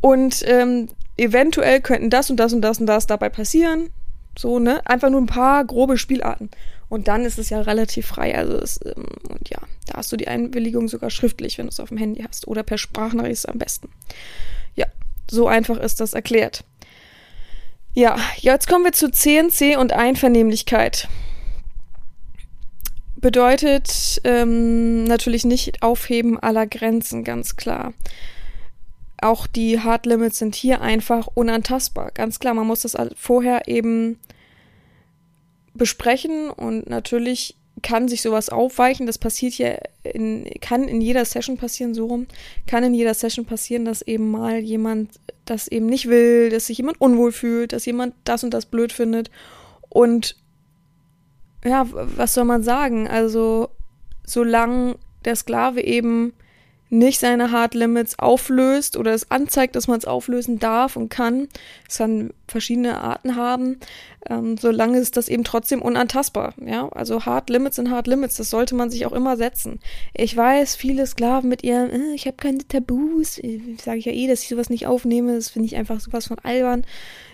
Und 0.00 0.42
ähm, 0.46 0.88
eventuell 1.16 1.80
könnten 1.80 2.10
das 2.10 2.30
und 2.30 2.36
das 2.36 2.52
und 2.52 2.62
das 2.62 2.78
und 2.78 2.86
das 2.86 3.06
dabei 3.06 3.28
passieren. 3.28 3.90
So, 4.38 4.58
ne? 4.58 4.86
Einfach 4.86 5.10
nur 5.10 5.20
ein 5.20 5.26
paar 5.26 5.64
grobe 5.64 5.98
Spielarten. 5.98 6.50
Und 6.88 7.08
dann 7.08 7.24
ist 7.24 7.38
es 7.38 7.50
ja 7.50 7.60
relativ 7.60 8.06
frei. 8.06 8.36
Also, 8.36 8.56
es, 8.58 8.80
ähm, 8.84 9.06
und 9.28 9.48
ja, 9.48 9.58
da 9.86 9.98
hast 9.98 10.12
du 10.12 10.16
die 10.16 10.28
Einwilligung 10.28 10.88
sogar 10.88 11.10
schriftlich, 11.10 11.58
wenn 11.58 11.66
du 11.66 11.70
es 11.70 11.80
auf 11.80 11.88
dem 11.88 11.98
Handy 11.98 12.22
hast. 12.22 12.46
Oder 12.46 12.62
per 12.62 12.78
Sprachnachricht 12.78 13.48
am 13.48 13.58
besten. 13.58 13.88
Ja, 14.74 14.86
so 15.30 15.48
einfach 15.48 15.78
ist 15.78 16.00
das 16.00 16.14
erklärt. 16.14 16.64
Ja, 17.92 18.16
jetzt 18.38 18.68
kommen 18.68 18.84
wir 18.84 18.92
zu 18.92 19.10
CNC 19.10 19.78
und 19.78 19.92
Einvernehmlichkeit 19.92 21.08
bedeutet 23.16 24.20
ähm, 24.24 25.04
natürlich 25.04 25.44
nicht 25.44 25.82
Aufheben 25.82 26.38
aller 26.38 26.66
Grenzen, 26.66 27.24
ganz 27.24 27.56
klar. 27.56 27.92
Auch 29.20 29.46
die 29.46 29.80
Hard 29.80 30.06
Limits 30.06 30.38
sind 30.38 30.54
hier 30.54 30.80
einfach 30.80 31.26
unantastbar. 31.34 32.10
Ganz 32.12 32.38
klar, 32.38 32.54
man 32.54 32.66
muss 32.66 32.82
das 32.82 32.96
vorher 33.16 33.66
eben 33.66 34.20
besprechen 35.76 36.50
und 36.50 36.88
natürlich 36.88 37.56
kann 37.82 38.08
sich 38.08 38.22
sowas 38.22 38.48
aufweichen. 38.48 39.06
Das 39.06 39.18
passiert 39.18 39.54
ja 39.58 39.76
in, 40.02 40.48
kann 40.60 40.88
in 40.88 41.00
jeder 41.00 41.24
Session 41.24 41.56
passieren, 41.58 41.94
so 41.94 42.06
rum. 42.06 42.26
Kann 42.66 42.84
in 42.84 42.94
jeder 42.94 43.14
Session 43.14 43.44
passieren, 43.44 43.84
dass 43.84 44.02
eben 44.02 44.30
mal 44.30 44.58
jemand 44.58 45.10
das 45.44 45.68
eben 45.68 45.86
nicht 45.86 46.08
will, 46.08 46.50
dass 46.50 46.66
sich 46.66 46.78
jemand 46.78 47.00
unwohl 47.00 47.32
fühlt, 47.32 47.72
dass 47.72 47.86
jemand 47.86 48.14
das 48.24 48.44
und 48.44 48.52
das 48.52 48.66
blöd 48.66 48.92
findet. 48.92 49.30
Und 49.88 50.36
ja, 51.64 51.86
was 51.90 52.34
soll 52.34 52.44
man 52.44 52.62
sagen? 52.62 53.08
Also, 53.08 53.68
solange 54.24 54.96
der 55.24 55.36
Sklave 55.36 55.82
eben 55.82 56.32
nicht 56.88 57.18
seine 57.18 57.50
Hard 57.50 57.74
Limits 57.74 58.18
auflöst 58.18 58.96
oder 58.96 59.12
es 59.12 59.30
anzeigt, 59.30 59.74
dass 59.74 59.88
man 59.88 59.98
es 59.98 60.04
auflösen 60.04 60.58
darf 60.58 60.96
und 60.96 61.08
kann, 61.08 61.48
es 61.88 61.98
kann 61.98 62.32
verschiedene 62.48 63.00
Arten 63.00 63.36
haben, 63.36 63.78
ähm, 64.28 64.56
solange 64.56 64.98
ist 64.98 65.16
das 65.16 65.28
eben 65.28 65.44
trotzdem 65.44 65.82
unantastbar. 65.82 66.54
Ja, 66.64 66.88
also 66.88 67.24
Hard 67.24 67.50
Limits 67.50 67.76
sind 67.76 67.90
Hard 67.90 68.06
Limits, 68.06 68.36
das 68.36 68.50
sollte 68.50 68.74
man 68.74 68.90
sich 68.90 69.06
auch 69.06 69.12
immer 69.12 69.36
setzen. 69.36 69.80
Ich 70.14 70.36
weiß, 70.36 70.76
viele 70.76 71.06
Sklaven 71.06 71.48
mit 71.48 71.62
ihren, 71.62 71.90
äh, 71.90 72.14
ich 72.14 72.26
habe 72.26 72.36
keine 72.36 72.66
Tabus, 72.66 73.38
äh, 73.38 73.60
sage 73.82 73.98
ich 73.98 74.04
ja 74.04 74.12
eh, 74.12 74.26
dass 74.26 74.42
ich 74.42 74.48
sowas 74.48 74.70
nicht 74.70 74.86
aufnehme, 74.86 75.34
das 75.34 75.50
finde 75.50 75.66
ich 75.66 75.76
einfach 75.76 76.00
sowas 76.00 76.26
von 76.26 76.38
albern. 76.40 76.84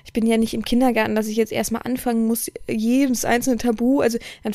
Ich 0.05 0.13
bin 0.13 0.27
ja 0.27 0.37
nicht 0.37 0.55
im 0.55 0.65
Kindergarten, 0.65 1.15
dass 1.15 1.29
ich 1.29 1.37
jetzt 1.37 1.53
erstmal 1.53 1.83
anfangen 1.83 2.27
muss, 2.27 2.51
jedes 2.69 3.25
einzelne 3.25 3.59
Tabu, 3.59 4.01
also 4.01 4.19
dann 4.43 4.55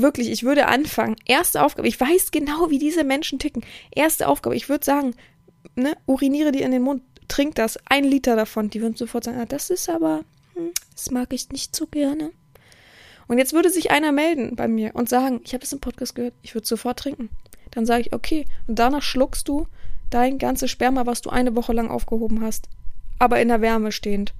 wirklich, 0.00 0.30
ich 0.30 0.42
würde 0.42 0.66
anfangen. 0.66 1.16
Erste 1.26 1.62
Aufgabe, 1.62 1.88
ich 1.88 2.00
weiß 2.00 2.32
genau, 2.32 2.70
wie 2.70 2.78
diese 2.78 3.04
Menschen 3.04 3.38
ticken. 3.38 3.64
Erste 3.94 4.26
Aufgabe, 4.26 4.56
ich 4.56 4.68
würde 4.68 4.84
sagen, 4.84 5.14
ne, 5.76 5.92
uriniere 6.06 6.52
dir 6.52 6.64
in 6.64 6.72
den 6.72 6.82
Mund, 6.82 7.02
trink 7.30 7.54
das, 7.54 7.78
ein 7.86 8.04
Liter 8.04 8.36
davon. 8.36 8.70
Die 8.70 8.82
würden 8.82 8.96
sofort 8.96 9.24
sagen, 9.24 9.38
ah, 9.38 9.46
das 9.46 9.70
ist 9.70 9.88
aber, 9.88 10.24
hm, 10.54 10.70
das 10.92 11.10
mag 11.10 11.32
ich 11.32 11.48
nicht 11.50 11.74
so 11.74 11.86
gerne. 11.86 12.30
Und 13.28 13.38
jetzt 13.38 13.52
würde 13.52 13.70
sich 13.70 13.90
einer 13.90 14.12
melden 14.12 14.56
bei 14.56 14.66
mir 14.66 14.94
und 14.94 15.08
sagen, 15.08 15.40
ich 15.44 15.52
habe 15.52 15.60
das 15.60 15.72
im 15.72 15.80
Podcast 15.80 16.16
gehört, 16.16 16.34
ich 16.42 16.54
würde 16.54 16.66
sofort 16.66 16.98
trinken. 16.98 17.30
Dann 17.70 17.86
sage 17.86 18.02
ich, 18.02 18.12
okay. 18.12 18.44
Und 18.66 18.78
danach 18.78 19.02
schluckst 19.02 19.46
du 19.46 19.68
dein 20.10 20.38
ganzes 20.38 20.70
Sperma, 20.70 21.06
was 21.06 21.22
du 21.22 21.30
eine 21.30 21.54
Woche 21.54 21.72
lang 21.72 21.88
aufgehoben 21.88 22.42
hast. 22.42 22.68
Aber 23.18 23.40
in 23.40 23.48
der 23.48 23.60
Wärme 23.60 23.92
stehend. 23.92 24.34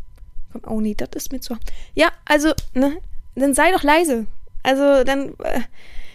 Komm, 0.52 0.62
oh 0.66 0.80
nee, 0.80 0.94
das 0.96 1.10
ist 1.14 1.32
mir 1.32 1.40
zu. 1.40 1.56
Ja, 1.94 2.08
also, 2.24 2.52
ne? 2.74 2.96
Dann 3.36 3.54
sei 3.54 3.70
doch 3.70 3.84
leise. 3.84 4.26
Also, 4.62 5.04
dann. 5.04 5.34
Äh, 5.38 5.60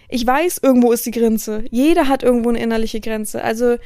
ich 0.10 0.28
weiß, 0.28 0.60
irgendwo 0.62 0.92
ist 0.92 1.06
die 1.06 1.12
Grenze. 1.12 1.64
Jeder 1.72 2.08
hat 2.08 2.22
irgendwo 2.22 2.50
eine 2.50 2.60
innerliche 2.60 3.00
Grenze. 3.00 3.44
Also, 3.44 3.78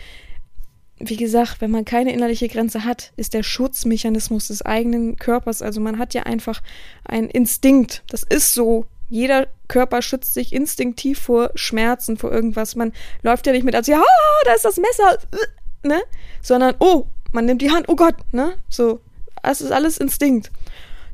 wie 1.00 1.16
gesagt, 1.16 1.62
wenn 1.62 1.72
man 1.72 1.86
keine 1.86 2.14
innerliche 2.14 2.48
Grenze 2.48 2.84
hat, 2.84 3.12
ist 3.16 3.34
der 3.34 3.44
Schutzmechanismus 3.44 4.48
des 4.48 4.62
eigenen 4.62 5.16
Körpers, 5.16 5.62
also 5.62 5.80
man 5.82 5.98
hat 5.98 6.14
ja 6.14 6.24
einfach 6.24 6.62
einen 7.06 7.30
Instinkt. 7.30 8.04
Das 8.10 8.24
ist 8.24 8.54
so. 8.54 8.86
Jeder 9.12 9.48
Körper 9.68 10.04
schützt 10.04 10.36
sich 10.36 10.54
instinktiv 10.54 11.20
vor 11.20 11.52
Schmerzen, 11.56 12.18
vor 12.18 12.32
irgendwas. 12.32 12.76
Man 12.76 12.94
läuft 13.24 13.48
ja 13.48 13.54
nicht 13.54 13.64
mit, 13.64 13.76
als 13.76 13.88
ja, 13.88 14.02
da 14.46 14.54
ist 14.54 14.66
das 14.66 14.78
Messer, 14.78 15.18
ne? 15.84 16.00
Sondern, 16.44 16.76
oh, 16.80 17.08
man 17.32 17.46
nimmt 17.46 17.62
die 17.64 17.72
Hand, 17.72 17.90
oh 17.90 17.96
Gott, 17.96 18.16
ne? 18.32 18.54
So. 18.70 19.00
Das 19.42 19.62
ist 19.62 19.72
alles 19.72 19.98
Instinkt. 19.98 20.52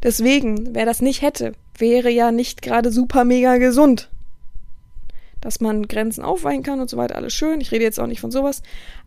Deswegen, 0.04 0.76
wer 0.76 0.86
das 0.86 1.02
nicht 1.02 1.22
hätte, 1.22 1.54
wäre 1.78 2.10
ja 2.10 2.32
nicht 2.32 2.62
gerade 2.62 2.92
super 2.92 3.24
mega 3.24 3.58
gesund. 3.58 4.10
Dass 5.42 5.60
man 5.62 5.88
Grenzen 5.88 6.24
aufweichen 6.24 6.64
kann 6.64 6.80
und 6.80 6.90
so 6.90 6.98
weiter, 6.98 7.16
alles 7.16 7.34
schön. 7.34 7.62
Ich 7.62 7.72
rede 7.72 7.84
jetzt 7.84 8.00
auch 8.00 8.08
nicht 8.08 8.22
von 8.22 8.32
sowas. 8.32 8.62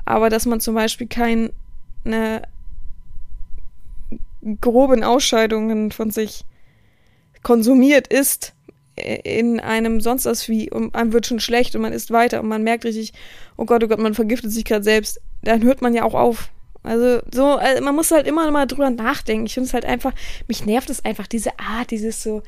Aber 0.05 0.31
dass 0.31 0.47
man 0.47 0.61
zum 0.61 0.75
Beispiel 0.75 1.07
keine 1.07 1.53
groben 4.61 5.03
Ausscheidungen 5.03 5.91
von 5.91 6.11
sich 6.11 6.45
konsumiert, 7.43 8.09
isst, 8.09 8.55
in 8.97 9.61
einem 9.61 10.01
sonst 10.01 10.25
was 10.25 10.49
wie 10.49 10.71
und 10.71 10.95
einem 10.95 11.13
wird 11.13 11.27
schon 11.27 11.41
schlecht 11.41 11.77
und 11.77 11.83
man 11.83 11.93
isst 11.93 12.11
weiter 12.11 12.41
und 12.41 12.49
man 12.49 12.63
merkt 12.63 12.85
richtig, 12.85 13.13
oh 13.57 13.65
Gott, 13.65 13.83
oh 13.85 13.89
Gott, 13.89 14.01
man 14.01 14.15
vergiftet 14.15 14.51
sich 14.51 14.65
gerade 14.65 14.83
selbst, 14.83 15.21
dann 15.43 15.63
hört 15.63 15.83
man 15.83 15.95
ja 15.95 16.05
auch 16.05 16.15
auf. 16.15 16.51
Also 16.83 17.21
so, 17.33 17.45
also 17.45 17.83
man 17.83 17.95
muss 17.95 18.11
halt 18.11 18.27
immer 18.27 18.51
mal 18.51 18.67
drüber 18.67 18.91
nachdenken. 18.91 19.47
Ich 19.47 19.55
finde 19.55 19.67
es 19.67 19.75
halt 19.75 19.85
einfach, 19.85 20.13
mich 20.47 20.65
nervt 20.65 20.91
es 20.91 21.05
einfach, 21.05 21.27
diese 21.27 21.59
Art, 21.59 21.91
dieses 21.91 22.23
so, 22.23 22.43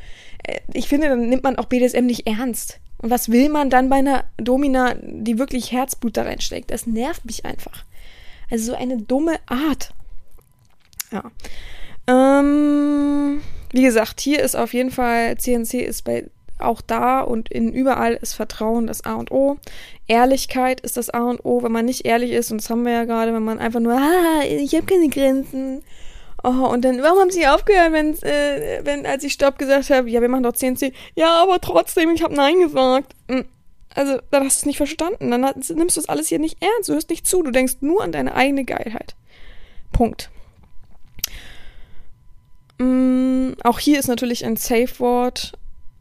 äh, 0.45 0.61
ich 0.73 0.88
finde, 0.88 1.09
dann 1.09 1.29
nimmt 1.29 1.43
man 1.43 1.57
auch 1.57 1.66
BDSM 1.66 2.07
nicht 2.07 2.27
ernst. 2.27 2.81
Und 3.01 3.11
was 3.11 3.31
will 3.31 3.49
man 3.49 3.71
dann 3.71 3.89
bei 3.89 3.97
einer 3.97 4.25
Domina, 4.37 4.95
die 5.03 5.39
wirklich 5.39 5.73
Herzblut 5.73 6.17
da 6.17 6.23
reinsteckt? 6.23 6.71
Das 6.71 6.87
nervt 6.87 7.25
mich 7.25 7.45
einfach. 7.45 7.85
Also 8.51 8.73
so 8.73 8.79
eine 8.79 8.99
dumme 8.99 9.37
Art. 9.47 9.93
Ja. 11.11 11.31
Ähm, 12.07 13.41
wie 13.73 13.83
gesagt, 13.83 14.21
hier 14.21 14.41
ist 14.41 14.55
auf 14.55 14.75
jeden 14.75 14.91
Fall, 14.91 15.39
CNC 15.39 15.75
ist 15.75 16.05
bei 16.05 16.27
auch 16.59 16.83
da 16.83 17.21
und 17.21 17.51
in 17.51 17.73
überall 17.73 18.15
ist 18.15 18.35
Vertrauen 18.35 18.87
das 18.87 19.05
A 19.05 19.15
und 19.15 19.31
O. 19.31 19.57
Ehrlichkeit 20.07 20.81
ist 20.81 20.99
das 20.99 21.09
A 21.09 21.23
und 21.23 21.45
O. 21.45 21.63
Wenn 21.63 21.73
man 21.73 21.87
nicht 21.87 22.05
ehrlich 22.05 22.33
ist, 22.33 22.51
und 22.51 22.61
das 22.61 22.69
haben 22.69 22.85
wir 22.85 22.93
ja 22.93 23.05
gerade, 23.05 23.33
wenn 23.33 23.43
man 23.43 23.59
einfach 23.59 23.81
nur, 23.81 23.95
ah, 23.95 24.43
ich 24.45 24.75
habe 24.75 24.85
keine 24.85 25.09
Grenzen. 25.09 25.83
Oh, 26.42 26.66
und 26.66 26.85
dann, 26.85 27.03
warum 27.03 27.18
haben 27.18 27.31
sie 27.31 27.46
aufgehört, 27.46 27.92
wenn, 27.92 28.14
äh, 28.22 28.81
wenn, 28.85 29.05
als 29.05 29.24
ich 29.24 29.35
Stopp 29.35 29.59
gesagt 29.59 29.90
habe, 29.90 30.09
ja, 30.09 30.22
wir 30.22 30.29
machen 30.29 30.42
doch 30.42 30.55
CNC. 30.55 30.92
Ja, 31.14 31.42
aber 31.42 31.61
trotzdem, 31.61 32.11
ich 32.11 32.22
habe 32.22 32.35
Nein 32.35 32.61
gesagt. 32.61 33.14
Hm, 33.29 33.44
also, 33.94 34.18
dann 34.31 34.44
hast 34.44 34.61
du 34.61 34.62
es 34.62 34.66
nicht 34.66 34.76
verstanden. 34.76 35.31
Dann 35.31 35.40
nimmst 35.42 35.96
du 35.96 36.00
das 36.00 36.09
alles 36.09 36.29
hier 36.29 36.38
nicht 36.38 36.62
ernst. 36.62 36.88
Du 36.88 36.94
hörst 36.94 37.11
nicht 37.11 37.26
zu. 37.26 37.42
Du 37.42 37.50
denkst 37.50 37.76
nur 37.81 38.03
an 38.03 38.12
deine 38.12 38.35
eigene 38.35 38.64
Geilheit. 38.64 39.16
Punkt. 39.92 40.31
Mm, 42.79 43.53
auch 43.62 43.79
hier 43.79 43.98
ist 43.98 44.09
natürlich 44.09 44.44
ein 44.44 44.57
Safe 44.57 44.98
Word 44.98 45.53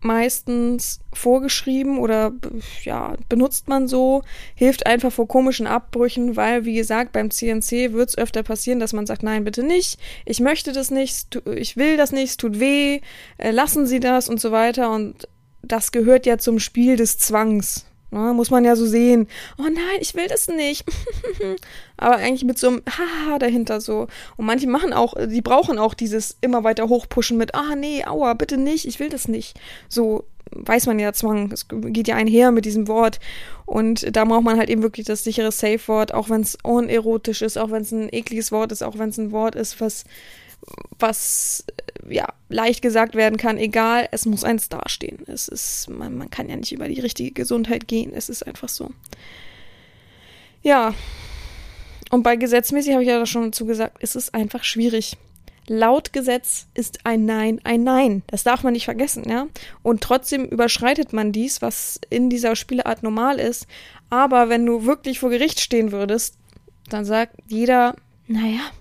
meistens 0.02 1.02
vorgeschrieben 1.14 1.98
oder 1.98 2.32
ja, 2.84 3.16
benutzt 3.28 3.68
man 3.68 3.88
so, 3.88 4.24
hilft 4.56 4.86
einfach 4.86 5.12
vor 5.12 5.28
komischen 5.28 5.68
Abbrüchen, 5.68 6.36
weil, 6.36 6.66
wie 6.66 6.76
gesagt, 6.76 7.12
beim 7.12 7.32
CNC 7.32 7.94
wird 7.94 8.10
es 8.10 8.18
öfter 8.18 8.44
passieren, 8.44 8.80
dass 8.80 8.94
man 8.94 9.06
sagt, 9.06 9.24
nein, 9.24 9.44
bitte 9.44 9.64
nicht, 9.64 10.00
ich 10.26 10.40
möchte 10.40 10.72
das 10.72 10.92
nicht, 10.92 11.42
ich 11.54 11.76
will 11.76 11.98
das 11.98 12.12
nicht, 12.12 12.30
es 12.30 12.38
tut 12.38 12.60
weh, 12.60 13.02
äh, 13.38 13.52
lassen 13.52 13.86
Sie 13.86 14.00
das 14.00 14.30
und 14.30 14.40
so 14.40 14.52
weiter. 14.52 14.92
Und 14.92 15.28
das 15.62 15.92
gehört 15.92 16.26
ja 16.26 16.38
zum 16.38 16.60
Spiel 16.60 16.96
des 16.96 17.18
Zwangs. 17.18 17.86
Ne, 18.12 18.34
muss 18.34 18.50
man 18.50 18.65
ja 18.65 18.76
so 18.76 18.88
sehen. 18.88 19.28
Oh 19.60 19.63
nein, 19.63 20.00
ich 20.00 20.15
will 20.15 20.28
das 20.28 20.48
nicht. 20.48 20.84
Aber 21.98 22.15
eigentlich 22.15 22.43
mit 22.43 22.58
so 22.58 22.67
einem 22.67 22.82
Haha 22.89 23.38
dahinter 23.38 23.82
so. 23.82 24.08
Und 24.36 24.45
manche 24.45 24.67
machen 24.67 24.93
auch, 24.93 25.13
die 25.28 25.41
brauchen 25.41 25.78
auch 25.78 25.93
dieses 25.93 26.36
immer 26.41 26.63
weiter 26.63 26.89
hochpushen 26.89 27.38
mit, 27.38 27.54
ah 27.54 27.76
nee, 27.76 28.04
aua, 28.06 28.34
bitte 28.34 28.58
nicht, 28.58 28.86
ich 28.86 29.00
will 29.00 29.10
das 29.10 29.28
nicht. 29.28 29.60
So 29.89 30.26
weiß 30.52 30.88
man 30.88 30.98
ja 30.98 31.13
Zwang. 31.13 31.52
Es 31.52 31.67
geht 31.69 32.08
ja 32.08 32.15
einher 32.15 32.52
mit 32.52 32.65
diesem 32.65 32.88
Wort. 32.88 33.19
Und 33.67 34.15
da 34.15 34.26
braucht 34.26 34.43
man 34.43 34.58
halt 34.58 34.69
eben 34.69 34.82
wirklich 34.82 35.06
das 35.06 35.24
sichere 35.24 35.52
Safe-Wort, 35.52 36.13
auch 36.13 36.30
wenn 36.30 36.41
es 36.41 36.58
unerotisch 36.63 37.43
ist, 37.43 37.58
auch 37.58 37.69
wenn 37.69 37.84
es 37.84 37.91
ein 37.91 38.12
ekliges 38.12 38.52
Wort 38.52 38.72
ist, 38.72 38.84
auch 38.84 38.98
wenn 38.98 39.10
es 39.10 39.19
ein 39.19 39.32
Wort 39.32 39.54
ist, 39.54 39.80
was 39.80 40.06
was 40.98 41.65
ja 42.08 42.28
leicht 42.50 42.82
gesagt 42.82 43.15
werden 43.15 43.38
kann, 43.38 43.58
egal, 43.58 44.08
es 44.12 44.26
muss 44.26 44.43
eins 44.43 44.69
dastehen. 44.69 45.19
Es 45.28 45.48
ist, 45.48 45.89
man, 45.89 46.17
man 46.17 46.30
kann 46.30 46.50
ja 46.50 46.56
nicht 46.56 46.72
über 46.72 46.88
die 46.88 47.00
richtige 47.00 47.32
Gesundheit 47.32 47.88
gehen, 47.88 48.12
es 48.13 48.30
ist 48.30 48.45
einfach 48.45 48.69
so. 48.69 48.91
Ja. 50.62 50.93
Und 52.12 52.24
bei 52.24 52.36
gesetzmäßig 52.36 52.93
habe 52.93 53.04
ich 53.04 53.10
ja 53.10 53.26
schon 53.26 53.43
dazu 53.43 53.65
gesagt, 53.65 54.02
ist 54.02 54.15
es 54.15 54.34
einfach 54.34 54.63
schwierig. 54.63 55.15
Laut 55.67 56.13
Gesetz 56.13 56.65
ist 56.74 57.06
ein 57.06 57.26
Nein 57.26 57.62
ein 57.63 57.84
Nein. 57.84 58.24
Das 58.26 58.43
darf 58.43 58.63
man 58.63 58.74
nicht 58.74 58.86
vergessen, 58.86 59.30
ja. 59.30 59.48
Und 59.84 60.02
trotzdem 60.02 60.45
überschreitet 60.45 61.13
man 61.13 61.32
dies, 61.32 61.62
was 61.62 62.02
in 62.10 62.32
dieser 62.32 62.56
Spieleart 62.56 63.04
normal 63.04 63.39
ist. 63.39 63.67
Aber 64.10 64.50
wenn 64.50 64.65
du 64.65 64.86
wirklich 64.86 65.19
vor 65.19 65.30
Gericht 65.30 65.60
stehen 65.60 65.91
würdest, 65.91 66.36
dann 66.89 67.06
sagt 67.06 67.36
jeder, 67.48 67.95
naja, 68.28 68.72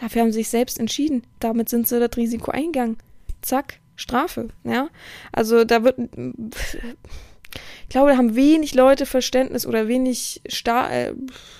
Dafür 0.00 0.22
haben 0.22 0.32
sie 0.32 0.40
sich 0.40 0.48
selbst 0.48 0.78
entschieden. 0.78 1.22
Damit 1.40 1.68
sind 1.68 1.88
sie 1.88 1.98
das 2.00 2.16
Risiko 2.16 2.50
eingegangen. 2.50 2.98
Zack, 3.42 3.80
Strafe, 3.96 4.48
ja. 4.64 4.88
Also 5.32 5.64
da 5.64 5.84
wird, 5.84 5.98
ich 5.98 7.88
glaube, 7.88 8.10
da 8.10 8.16
haben 8.16 8.36
wenig 8.36 8.74
Leute 8.74 9.06
Verständnis 9.06 9.66
oder 9.66 9.88
wenig 9.88 10.42
sta 10.48 10.90
äh, 10.90 11.14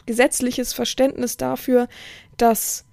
gesetzliches 0.05 0.73
Verständnis 0.73 1.37
dafür, 1.37 1.89
dass 2.37 2.85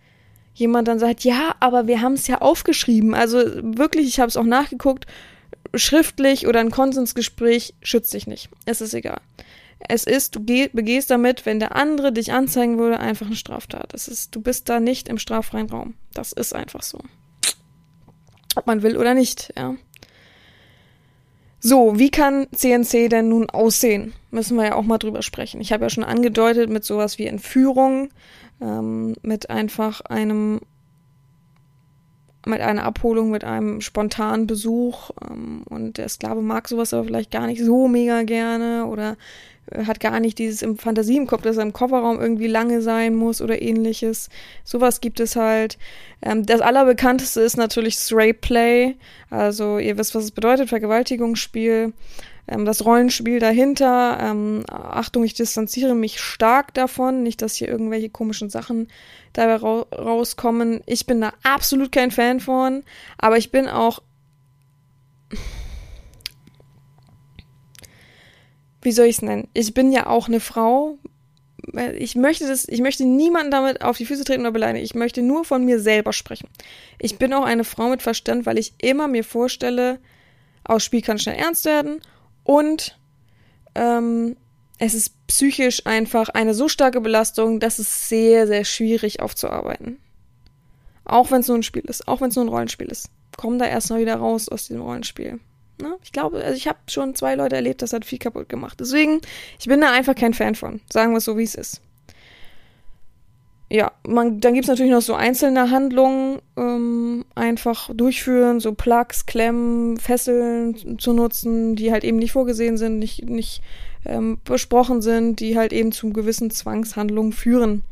jemand 0.53 0.87
dann 0.87 0.99
sagt, 0.99 1.23
ja, 1.23 1.55
aber 1.59 1.87
wir 1.87 2.01
haben 2.01 2.13
es 2.13 2.27
ja 2.27 2.39
aufgeschrieben. 2.39 3.13
Also 3.13 3.39
wirklich, 3.77 4.07
ich 4.07 4.19
habe 4.19 4.29
es 4.29 4.37
auch 4.37 4.43
nachgeguckt, 4.43 5.07
schriftlich 5.75 6.47
oder 6.47 6.59
ein 6.59 6.71
Konsensgespräch 6.71 7.73
schützt 7.81 8.13
dich 8.13 8.27
nicht. 8.27 8.49
Es 8.65 8.81
ist 8.81 8.93
egal. 8.93 9.19
Es 9.89 10.05
ist, 10.05 10.35
du 10.35 10.39
begehst 10.43 11.09
damit, 11.11 11.45
wenn 11.45 11.59
der 11.59 11.75
andere 11.75 12.11
dich 12.13 12.31
anzeigen 12.31 12.77
würde, 12.77 12.99
einfach 12.99 13.25
eine 13.25 13.35
Straftat. 13.35 13.93
Es 13.93 14.07
ist, 14.07 14.35
du 14.35 14.41
bist 14.41 14.69
da 14.69 14.79
nicht 14.79 15.07
im 15.09 15.17
straffreien 15.17 15.69
Raum. 15.69 15.95
Das 16.13 16.31
ist 16.31 16.53
einfach 16.53 16.83
so. 16.83 16.99
Ob 18.55 18.67
man 18.67 18.81
will 18.83 18.97
oder 18.97 19.13
nicht, 19.13 19.53
ja. 19.57 19.75
So, 21.65 21.97
wie 21.97 22.11
kann 22.11 22.47
CNC 22.53 23.09
denn 23.09 23.29
nun 23.29 23.49
aussehen? 23.49 24.13
Müssen 24.31 24.57
wir 24.57 24.65
ja 24.65 24.75
auch 24.75 24.83
mal 24.83 24.97
drüber 24.97 25.21
sprechen. 25.21 25.61
Ich 25.61 25.71
habe 25.71 25.85
ja 25.85 25.89
schon 25.89 26.03
angedeutet 26.03 26.69
mit 26.69 26.83
sowas 26.83 27.17
wie 27.17 27.25
Entführung, 27.25 28.09
ähm, 28.59 29.15
mit 29.21 29.49
einfach 29.49 30.01
einem, 30.01 30.59
mit 32.45 32.59
einer 32.59 32.83
Abholung, 32.83 33.31
mit 33.31 33.45
einem 33.45 33.79
spontanen 33.79 34.45
Besuch. 34.45 35.11
Ähm, 35.25 35.63
und 35.69 35.97
der 35.97 36.09
Sklave 36.09 36.41
mag 36.41 36.67
sowas 36.67 36.93
aber 36.93 37.05
vielleicht 37.05 37.31
gar 37.31 37.47
nicht 37.47 37.63
so 37.63 37.87
mega 37.87 38.23
gerne 38.23 38.85
oder 38.85 39.15
hat 39.85 39.99
gar 39.99 40.19
nicht 40.19 40.39
dieses 40.39 40.61
im 40.61 40.77
Fantasie 40.77 41.17
im 41.17 41.27
Kopf, 41.27 41.41
dass 41.41 41.57
er 41.57 41.63
im 41.63 41.73
Kofferraum 41.73 42.19
irgendwie 42.19 42.47
lange 42.47 42.81
sein 42.81 43.15
muss 43.15 43.41
oder 43.41 43.61
ähnliches. 43.61 44.29
Sowas 44.63 45.01
gibt 45.01 45.19
es 45.19 45.35
halt. 45.35 45.77
Ähm, 46.21 46.45
das 46.45 46.61
allerbekannteste 46.61 47.41
ist 47.41 47.57
natürlich 47.57 47.95
Stray 47.95 48.33
Play. 48.33 48.95
Also 49.29 49.79
ihr 49.79 49.97
wisst, 49.97 50.15
was 50.15 50.25
es 50.25 50.31
bedeutet, 50.31 50.69
Vergewaltigungsspiel. 50.69 51.93
Ähm, 52.47 52.65
das 52.65 52.85
Rollenspiel 52.85 53.39
dahinter. 53.39 54.17
Ähm, 54.21 54.63
Achtung, 54.69 55.23
ich 55.23 55.33
distanziere 55.33 55.95
mich 55.95 56.19
stark 56.19 56.73
davon. 56.73 57.23
Nicht, 57.23 57.41
dass 57.41 57.55
hier 57.55 57.69
irgendwelche 57.69 58.09
komischen 58.09 58.49
Sachen 58.49 58.89
dabei 59.31 59.55
ra 59.55 59.85
rauskommen. 59.95 60.81
Ich 60.85 61.05
bin 61.05 61.21
da 61.21 61.33
absolut 61.43 61.91
kein 61.91 62.11
Fan 62.11 62.39
von. 62.39 62.83
Aber 63.17 63.37
ich 63.37 63.51
bin 63.51 63.67
auch 63.67 64.01
wie 68.83 68.91
soll 68.91 69.07
ich 69.07 69.17
es 69.17 69.21
nennen? 69.21 69.47
Ich 69.53 69.73
bin 69.73 69.91
ja 69.91 70.07
auch 70.07 70.27
eine 70.27 70.39
Frau. 70.39 70.97
Ich 71.97 72.15
möchte 72.15 72.47
das, 72.47 72.67
ich 72.67 72.81
möchte 72.81 73.05
niemanden 73.05 73.51
damit 73.51 73.81
auf 73.81 73.97
die 73.97 74.05
Füße 74.05 74.25
treten 74.25 74.41
oder 74.41 74.51
beleidigen. 74.51 74.83
Ich 74.83 74.95
möchte 74.95 75.21
nur 75.21 75.45
von 75.45 75.63
mir 75.63 75.79
selber 75.79 76.11
sprechen. 76.11 76.49
Ich 76.99 77.17
bin 77.17 77.33
auch 77.33 77.45
eine 77.45 77.63
Frau 77.63 77.89
mit 77.89 78.01
Verstand, 78.01 78.45
weil 78.45 78.57
ich 78.57 78.73
immer 78.79 79.07
mir 79.07 79.23
vorstelle, 79.23 79.99
aus 80.65 80.83
Spiel 80.83 81.01
kann 81.01 81.19
schnell 81.19 81.35
ernst 81.35 81.65
werden 81.65 82.01
und 82.43 82.97
ähm, 83.75 84.35
es 84.77 84.93
ist 84.93 85.27
psychisch 85.27 85.85
einfach 85.85 86.29
eine 86.29 86.53
so 86.53 86.67
starke 86.67 87.01
Belastung, 87.01 87.59
dass 87.59 87.79
es 87.79 88.09
sehr, 88.09 88.47
sehr 88.47 88.65
schwierig 88.65 89.21
aufzuarbeiten. 89.21 89.97
Auch 91.05 91.31
wenn 91.31 91.41
es 91.41 91.47
nur 91.47 91.57
ein 91.57 91.63
Spiel 91.63 91.83
ist, 91.85 92.07
auch 92.07 92.21
wenn 92.21 92.29
es 92.29 92.35
nur 92.35 92.45
ein 92.45 92.49
Rollenspiel 92.49 92.87
ist. 92.87 93.09
Komm 93.37 93.59
da 93.59 93.65
erstmal 93.65 93.99
wieder 93.99 94.15
raus 94.15 94.49
aus 94.49 94.67
diesem 94.67 94.81
Rollenspiel. 94.81 95.39
Ne? 95.83 95.97
Ich 96.01 96.13
glaube, 96.13 96.41
also 96.41 96.55
ich 96.55 96.67
habe 96.67 96.79
schon 96.87 97.13
zwei 97.13 97.35
Leute 97.35 97.57
erlebt, 97.57 97.81
das 97.81 97.91
hat 97.91 98.05
viel 98.05 98.17
kaputt 98.17 98.47
gemacht. 98.47 98.79
Deswegen, 98.79 99.19
ich 99.59 99.67
bin 99.67 99.81
da 99.81 99.91
einfach 99.91 100.15
kein 100.15 100.33
Fan 100.33 100.55
von. 100.55 100.79
Sagen 100.89 101.11
wir 101.11 101.17
es 101.17 101.25
so, 101.25 101.37
wie 101.37 101.43
es 101.43 101.55
ist. 101.55 101.81
Ja, 103.69 103.91
man, 104.07 104.39
dann 104.39 104.53
gibt 104.53 104.65
es 104.65 104.69
natürlich 104.69 104.91
noch 104.91 105.01
so 105.01 105.13
einzelne 105.13 105.71
Handlungen, 105.71 106.39
ähm, 106.55 107.25
einfach 107.35 107.89
durchführen, 107.93 108.61
so 108.61 108.73
Plugs, 108.73 109.25
Klemmen, 109.25 109.97
Fesseln 109.97 110.99
zu 110.99 111.11
nutzen, 111.11 111.75
die 111.75 111.91
halt 111.91 112.03
eben 112.03 112.17
nicht 112.17 112.31
vorgesehen 112.31 112.77
sind, 112.77 112.99
nicht, 112.99 113.27
nicht 113.27 113.61
ähm, 114.05 114.39
besprochen 114.45 115.01
sind, 115.01 115.41
die 115.41 115.57
halt 115.57 115.73
eben 115.73 115.91
zu 115.91 116.11
gewissen 116.11 116.49
Zwangshandlungen 116.49 117.33
führen. 117.33 117.83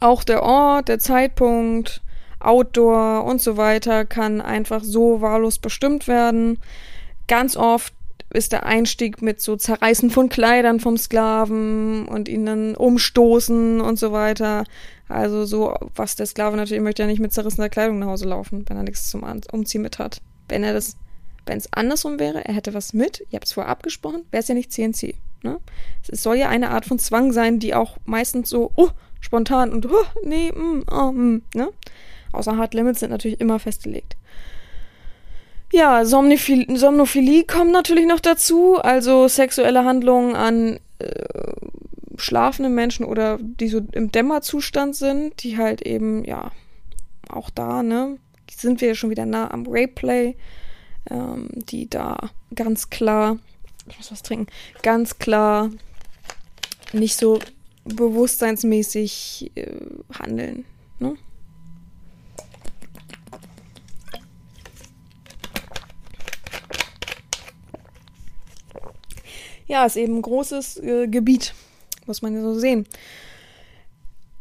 Auch 0.00 0.22
der 0.22 0.42
Ort, 0.42 0.88
der 0.88 0.98
Zeitpunkt, 0.98 2.02
Outdoor 2.40 3.24
und 3.24 3.40
so 3.40 3.56
weiter 3.56 4.04
kann 4.04 4.40
einfach 4.40 4.82
so 4.82 5.20
wahllos 5.20 5.58
bestimmt 5.58 6.08
werden. 6.08 6.58
ganz 7.26 7.56
oft 7.56 7.92
ist 8.30 8.52
der 8.52 8.66
Einstieg 8.66 9.22
mit 9.22 9.40
so 9.40 9.56
Zerreißen 9.56 10.10
von 10.10 10.28
Kleidern 10.28 10.80
vom 10.80 10.98
Sklaven 10.98 12.06
und 12.06 12.28
ihn 12.28 12.44
dann 12.44 12.74
umstoßen 12.74 13.80
und 13.80 13.98
so 13.98 14.12
weiter. 14.12 14.64
Also 15.08 15.46
so, 15.46 15.74
was 15.94 16.16
der 16.16 16.26
Sklave 16.26 16.56
natürlich 16.56 16.82
möchte 16.82 17.02
ja 17.02 17.06
nicht 17.06 17.20
mit 17.20 17.32
zerrissener 17.32 17.70
Kleidung 17.70 17.98
nach 17.98 18.08
Hause 18.08 18.26
laufen, 18.26 18.64
wenn 18.68 18.76
er 18.76 18.82
nichts 18.82 19.08
zum 19.08 19.24
Umziehen 19.52 19.82
mit 19.82 19.98
hat. 19.98 20.20
Wenn 20.48 20.62
er 20.62 20.74
das, 20.74 20.96
wenn 21.46 21.56
es 21.56 21.72
andersrum 21.72 22.18
wäre, 22.18 22.44
er 22.44 22.54
hätte 22.54 22.74
was 22.74 22.92
mit, 22.92 23.24
ihr 23.30 23.36
habt 23.36 23.46
es 23.46 23.52
vorher 23.52 23.70
abgesprochen, 23.70 24.24
wäre 24.30 24.42
es 24.42 24.48
ja 24.48 24.54
nicht 24.54 24.72
CNC. 24.72 25.14
Ne? 25.42 25.58
Es 26.06 26.22
soll 26.22 26.36
ja 26.36 26.48
eine 26.50 26.70
Art 26.70 26.84
von 26.84 26.98
Zwang 26.98 27.32
sein, 27.32 27.58
die 27.58 27.74
auch 27.74 27.96
meistens 28.04 28.50
so, 28.50 28.72
oh, 28.76 28.90
spontan 29.20 29.72
und, 29.72 29.86
oh, 29.86 30.04
nee, 30.24 30.52
mm, 30.52 30.84
oh, 30.90 31.12
mm, 31.12 31.42
ne? 31.54 31.68
Außer 32.32 32.56
Hard 32.56 32.74
Limits 32.74 33.00
sind 33.00 33.10
natürlich 33.10 33.40
immer 33.40 33.58
festgelegt. 33.58 34.16
Ja, 35.72 36.04
Somnophilie, 36.04 36.78
Somnophilie 36.78 37.44
kommt 37.44 37.72
natürlich 37.72 38.06
noch 38.06 38.20
dazu, 38.20 38.76
also 38.76 39.28
sexuelle 39.28 39.84
Handlungen 39.84 40.34
an 40.34 40.80
äh, 40.98 41.08
schlafenden 42.16 42.74
Menschen 42.74 43.04
oder 43.04 43.38
die 43.40 43.68
so 43.68 43.80
im 43.92 44.10
Dämmerzustand 44.10 44.96
sind, 44.96 45.42
die 45.42 45.58
halt 45.58 45.82
eben, 45.82 46.24
ja, 46.24 46.52
auch 47.28 47.50
da, 47.50 47.82
ne, 47.82 48.18
sind 48.50 48.80
wir 48.80 48.88
ja 48.88 48.94
schon 48.94 49.10
wieder 49.10 49.26
nah 49.26 49.50
am 49.50 49.66
Rapeplay, 49.68 50.36
ähm, 51.10 51.48
die 51.52 51.88
da 51.88 52.30
ganz 52.54 52.90
klar, 52.90 53.38
ich 53.88 53.98
muss 53.98 54.10
was 54.10 54.22
trinken, 54.22 54.46
ganz 54.82 55.18
klar 55.18 55.70
nicht 56.92 57.16
so 57.16 57.38
bewusstseinsmäßig 57.84 59.52
äh, 59.54 59.70
handeln, 60.18 60.64
ne? 60.98 61.16
Ja, 69.68 69.84
ist 69.84 69.96
eben 69.96 70.16
ein 70.16 70.22
großes 70.22 70.78
äh, 70.78 71.06
Gebiet, 71.06 71.54
muss 72.06 72.22
man 72.22 72.34
ja 72.34 72.42
so 72.42 72.58
sehen. 72.58 72.86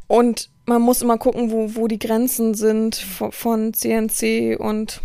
Und 0.08 0.50
man 0.66 0.82
muss 0.82 1.02
immer 1.02 1.18
gucken, 1.18 1.52
wo, 1.52 1.76
wo 1.76 1.88
die 1.88 2.00
Grenzen 2.00 2.56
sind 2.56 2.96
von, 2.96 3.74
CNC 3.74 4.58
und 4.60 5.02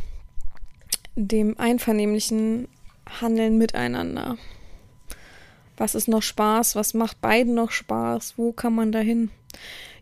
dem 1.17 1.59
einvernehmlichen 1.59 2.69
Handeln 3.21 3.59
miteinander. 3.59 4.39
Was 5.77 5.95
ist 5.95 6.09
noch 6.09 6.23
Spaß? 6.23 6.77
Was 6.77 6.95
macht 6.95 7.21
beiden 7.21 7.55
noch 7.55 7.73
Spaß? 7.73 8.35
Wo 8.37 8.53
kann 8.53 8.75
man 8.75 8.93
dahin? 8.93 9.31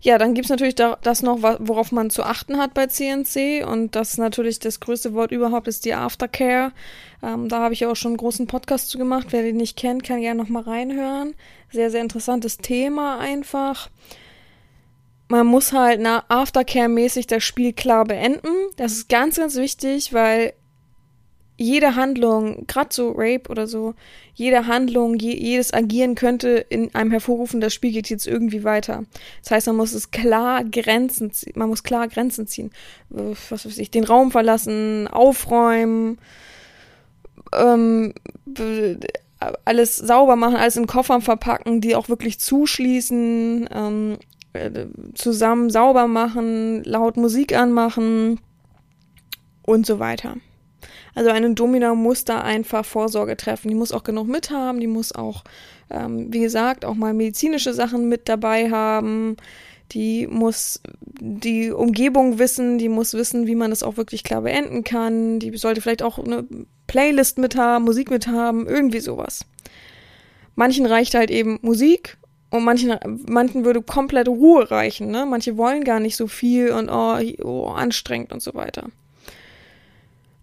Ja, 0.02 0.16
dann 0.16 0.32
gibt's 0.32 0.48
natürlich 0.48 0.76
da, 0.76 0.98
das 1.02 1.22
noch, 1.22 1.42
worauf 1.42 1.92
man 1.92 2.08
zu 2.08 2.22
achten 2.22 2.56
hat 2.56 2.72
bei 2.72 2.86
CNC. 2.86 3.66
Und 3.66 3.94
das 3.94 4.16
natürlich 4.16 4.58
das 4.58 4.80
größte 4.80 5.12
Wort 5.12 5.30
überhaupt 5.30 5.68
ist 5.68 5.84
die 5.84 5.92
Aftercare. 5.92 6.72
Ähm, 7.22 7.48
da 7.48 7.60
habe 7.60 7.74
ich 7.74 7.80
ja 7.80 7.90
auch 7.90 7.96
schon 7.96 8.12
einen 8.12 8.16
großen 8.16 8.46
Podcast 8.46 8.88
zu 8.88 8.96
gemacht. 8.96 9.28
Wer 9.30 9.42
den 9.42 9.58
nicht 9.58 9.76
kennt, 9.76 10.02
kann 10.02 10.22
gerne 10.22 10.42
noch 10.42 10.48
mal 10.48 10.62
reinhören. 10.62 11.34
Sehr, 11.70 11.90
sehr 11.90 12.00
interessantes 12.00 12.56
Thema 12.56 13.18
einfach. 13.18 13.90
Man 15.28 15.46
muss 15.46 15.72
halt 15.72 16.00
nach 16.00 16.24
Aftercare-mäßig 16.28 17.26
das 17.26 17.44
Spiel 17.44 17.74
klar 17.74 18.04
beenden. 18.04 18.48
Das 18.76 18.92
ist 18.92 19.10
ganz, 19.10 19.36
ganz 19.36 19.56
wichtig, 19.56 20.14
weil 20.14 20.54
jede 21.60 21.94
Handlung, 21.94 22.66
gerade 22.66 22.88
so 22.90 23.10
Rape 23.10 23.50
oder 23.50 23.66
so, 23.66 23.94
jede 24.32 24.66
Handlung, 24.66 25.16
je, 25.16 25.36
jedes 25.36 25.74
Agieren 25.74 26.14
könnte 26.14 26.48
in 26.70 26.94
einem 26.94 27.10
hervorrufen, 27.10 27.60
das 27.60 27.74
Spiel 27.74 27.92
geht 27.92 28.08
jetzt 28.08 28.26
irgendwie 28.26 28.64
weiter. 28.64 29.04
Das 29.42 29.50
heißt, 29.50 29.66
man 29.66 29.76
muss 29.76 29.92
es 29.92 30.10
klar 30.10 30.64
Grenzen 30.64 31.32
ziehen, 31.32 31.52
man 31.56 31.68
muss 31.68 31.82
klar 31.82 32.08
Grenzen 32.08 32.46
ziehen. 32.46 32.70
Was 33.10 33.66
weiß 33.66 33.76
ich, 33.76 33.90
den 33.90 34.04
Raum 34.04 34.30
verlassen, 34.30 35.06
aufräumen, 35.06 36.18
ähm, 37.52 38.14
alles 39.66 39.96
sauber 39.96 40.36
machen, 40.36 40.56
alles 40.56 40.76
in 40.76 40.86
Koffern 40.86 41.20
verpacken, 41.20 41.82
die 41.82 41.94
auch 41.94 42.08
wirklich 42.08 42.40
zuschließen, 42.40 43.68
ähm, 43.70 44.16
äh, 44.54 44.86
zusammen 45.12 45.68
sauber 45.68 46.06
machen, 46.06 46.82
laut 46.84 47.18
Musik 47.18 47.54
anmachen 47.54 48.40
und 49.62 49.84
so 49.84 49.98
weiter. 49.98 50.36
Also 51.14 51.30
eine 51.30 51.54
Domina 51.54 51.94
muss 51.94 52.24
da 52.24 52.40
einfach 52.40 52.84
Vorsorge 52.84 53.36
treffen. 53.36 53.68
Die 53.68 53.74
muss 53.74 53.92
auch 53.92 54.04
genug 54.04 54.28
mithaben, 54.28 54.80
die 54.80 54.86
muss 54.86 55.12
auch, 55.12 55.44
ähm, 55.90 56.32
wie 56.32 56.40
gesagt, 56.40 56.84
auch 56.84 56.94
mal 56.94 57.14
medizinische 57.14 57.74
Sachen 57.74 58.08
mit 58.08 58.28
dabei 58.28 58.70
haben. 58.70 59.36
Die 59.92 60.28
muss 60.28 60.80
die 61.20 61.70
Umgebung 61.70 62.38
wissen, 62.38 62.78
die 62.78 62.88
muss 62.88 63.14
wissen, 63.14 63.46
wie 63.48 63.56
man 63.56 63.70
das 63.70 63.82
auch 63.82 63.96
wirklich 63.96 64.22
klar 64.22 64.42
beenden 64.42 64.84
kann. 64.84 65.40
Die 65.40 65.56
sollte 65.56 65.80
vielleicht 65.80 66.02
auch 66.02 66.18
eine 66.18 66.46
Playlist 66.86 67.38
mit 67.38 67.56
haben, 67.56 67.84
Musik 67.84 68.10
mit 68.10 68.28
haben, 68.28 68.68
irgendwie 68.68 69.00
sowas. 69.00 69.44
Manchen 70.54 70.86
reicht 70.86 71.14
halt 71.14 71.30
eben 71.30 71.58
Musik 71.62 72.18
und 72.50 72.64
manchen, 72.64 72.96
manchen 73.28 73.64
würde 73.64 73.82
komplett 73.82 74.28
Ruhe 74.28 74.70
reichen, 74.70 75.10
ne? 75.10 75.24
Manche 75.26 75.56
wollen 75.56 75.84
gar 75.84 76.00
nicht 76.00 76.16
so 76.16 76.26
viel 76.26 76.70
und 76.70 76.88
oh, 76.88 77.16
oh 77.42 77.68
anstrengend 77.68 78.32
und 78.32 78.42
so 78.42 78.54
weiter. 78.54 78.90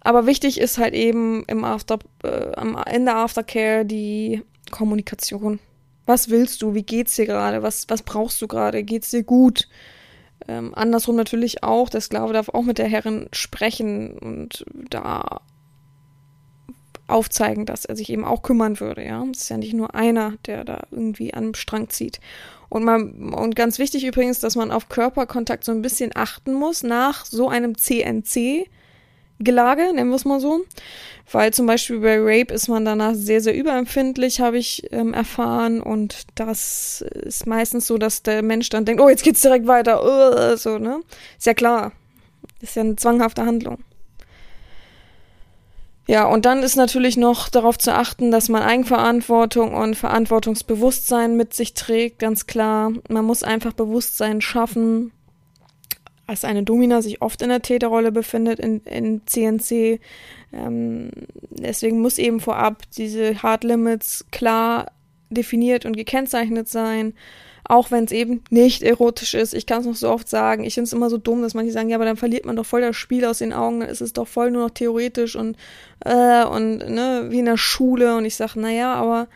Aber 0.08 0.26
wichtig 0.26 0.58
ist 0.58 0.78
halt 0.78 0.94
eben 0.94 1.44
im 1.48 1.66
After, 1.66 2.00
äh, 2.24 2.54
am 2.56 2.78
Ende 2.78 3.14
Aftercare 3.14 3.86
die 3.86 4.42
Kommunikation. 4.72 5.60
Was 6.06 6.30
willst 6.30 6.62
du? 6.62 6.74
Wie 6.74 6.84
geht's 6.84 7.18
dir 7.18 7.26
gerade? 7.26 7.62
Was, 7.62 7.90
was 7.90 8.04
brauchst 8.04 8.42
du 8.42 8.48
gerade? 8.48 8.84
Geht's 8.84 9.12
dir 9.12 9.24
gut? 9.24 9.68
Ähm, 10.48 10.74
andersrum 10.74 11.18
natürlich 11.18 11.62
auch. 11.62 11.90
Der 11.90 12.00
Sklave 12.00 12.32
darf 12.32 12.48
auch 12.48 12.64
mit 12.64 12.78
der 12.78 12.88
Herrin 12.88 13.28
sprechen 13.34 14.18
und 14.18 14.64
da 14.90 15.42
aufzeigen, 17.08 17.66
dass 17.66 17.84
er 17.84 17.98
sich 17.98 18.10
eben 18.10 18.24
auch 18.24 18.44
kümmern 18.44 18.80
würde, 18.80 19.04
ja. 19.04 19.22
Es 19.34 19.42
ist 19.42 19.50
ja 19.50 19.58
nicht 19.58 19.74
nur 19.74 19.94
einer, 19.94 20.36
der 20.46 20.64
da 20.64 20.84
irgendwie 20.90 21.34
an 21.34 21.54
Strang 21.54 21.90
zieht. 21.90 22.22
Und 22.70 22.86
man, 22.86 23.34
und 23.34 23.58
ganz 23.58 23.78
wichtig 23.78 24.06
übrigens, 24.06 24.40
dass 24.40 24.56
man 24.56 24.72
auf 24.72 24.88
Körperkontakt 24.88 25.66
so 25.66 25.74
ein 25.74 25.82
bisschen 25.82 26.12
achten 26.16 26.54
muss 26.54 26.82
nach 26.82 27.26
so 27.26 27.50
einem 27.50 27.78
CNC, 27.78 28.70
Gelage, 29.40 29.94
nennen 29.94 30.10
wir 30.10 30.16
es 30.16 30.26
mal 30.26 30.40
so. 30.40 30.62
Weil 31.30 31.52
zum 31.52 31.66
Beispiel 31.66 32.00
bei 32.00 32.18
Rape 32.20 32.54
ist 32.54 32.70
man 32.70 32.86
danach 32.86 33.14
sehr, 33.14 33.42
sehr 33.42 33.54
überempfindlich, 33.54 34.40
habe 34.40 34.58
ich 34.58 34.88
ähm, 34.92 35.14
erfahren. 35.14 35.82
Und 35.82 36.26
das 36.36 37.02
ist 37.02 37.46
meistens 37.46 37.86
so, 37.86 37.98
dass 37.98 38.24
der 38.24 38.42
Mensch 38.42 38.70
dann 38.70 38.86
denkt, 38.86 39.02
oh, 39.02 39.10
jetzt 39.10 39.24
geht's 39.24 39.42
direkt 39.42 39.68
weiter. 39.68 40.04
Uh, 40.04 40.56
so, 40.56 40.78
ne? 40.78 41.02
Ist 41.38 41.46
ja 41.46 41.54
klar. 41.54 41.92
Ist 42.62 42.78
ja 42.78 42.84
eine 42.84 42.96
zwanghafte 42.96 43.46
Handlung. 43.46 43.84
Ja, 46.08 46.26
und 46.26 46.46
dann 46.46 46.64
ist 46.64 46.78
natürlich 46.78 47.18
noch 47.18 47.50
darauf 47.50 47.78
zu 47.78 47.94
achten, 47.94 48.32
dass 48.32 48.48
man 48.48 48.64
Eigenverantwortung 48.64 49.74
und 49.74 49.96
Verantwortungsbewusstsein 49.96 51.36
mit 51.36 51.54
sich 51.54 51.74
trägt, 51.74 52.20
ganz 52.20 52.48
klar. 52.48 52.94
Man 53.10 53.26
muss 53.26 53.44
einfach 53.44 53.74
Bewusstsein 53.74 54.40
schaffen, 54.40 55.12
als 56.28 56.44
eine 56.44 56.64
Domina 56.64 57.02
sich 57.02 57.22
oft 57.22 57.42
in 57.42 57.50
der 57.50 57.62
Täterrolle 57.62 58.12
befindet 58.12 58.60
in, 58.60 58.82
in 58.82 59.22
CNC. 59.26 60.00
Ähm, 60.54 61.10
deswegen 61.50 62.02
muss 62.02 62.18
eben 62.18 62.40
vorab 62.42 62.84
diese 62.98 63.42
Hard 63.42 63.64
Limits 63.64 64.26
klar 64.32 64.92
definiert 65.30 65.86
und 65.86 65.96
gekennzeichnet 65.96 66.68
sein, 66.68 67.14
auch 67.64 67.92
wenn 67.92 68.06
es 68.06 68.12
eben 68.12 68.44
nicht 68.50 68.84
erotisch 68.84 69.34
ist. 69.34 69.54
Ich 69.54 69.66
kann 69.66 69.82
es 69.82 69.88
noch 69.88 69.96
so 69.96 70.10
oft 70.10 70.28
sagen. 70.30 70.64
Ich 70.64 70.74
finde 70.76 70.88
es 70.88 70.94
immer 70.94 71.10
so 71.10 71.18
dumm, 71.18 71.42
dass 71.42 71.54
manche 71.54 71.72
sagen, 71.72 71.90
ja, 71.90 71.98
aber 71.98 72.06
dann 72.06 72.18
verliert 72.18 72.46
man 72.46 72.56
doch 72.56 72.66
voll 72.66 72.82
das 72.82 72.96
Spiel 72.96 73.26
aus 73.26 73.40
den 73.40 73.54
Augen, 73.54 73.82
dann 73.82 73.90
ist 73.90 74.02
es 74.02 74.14
doch 74.14 74.28
voll 74.28 74.52
nur 74.52 74.64
noch 74.64 74.72
theoretisch 74.72 75.36
und 75.36 75.58
äh, 76.06 76.46
und 76.46 76.78
ne, 76.78 77.28
wie 77.30 77.40
in 77.40 77.46
der 77.46 77.58
Schule. 77.58 78.16
Und 78.16 78.26
ich 78.26 78.36
sage, 78.36 78.60
naja, 78.60 78.94
aber 78.94 79.28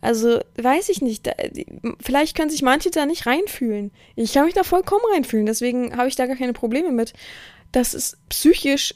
also, 0.00 0.40
weiß 0.56 0.88
ich 0.88 1.02
nicht. 1.02 1.26
Da, 1.26 1.32
vielleicht 2.00 2.36
können 2.36 2.50
sich 2.50 2.62
manche 2.62 2.90
da 2.90 3.06
nicht 3.06 3.26
reinfühlen. 3.26 3.90
Ich 4.16 4.32
kann 4.32 4.46
mich 4.46 4.54
da 4.54 4.62
vollkommen 4.62 5.04
reinfühlen. 5.12 5.46
Deswegen 5.46 5.96
habe 5.96 6.08
ich 6.08 6.16
da 6.16 6.26
gar 6.26 6.36
keine 6.36 6.52
Probleme 6.52 6.90
mit. 6.90 7.12
Dass 7.72 7.94
es 7.94 8.16
psychisch 8.28 8.94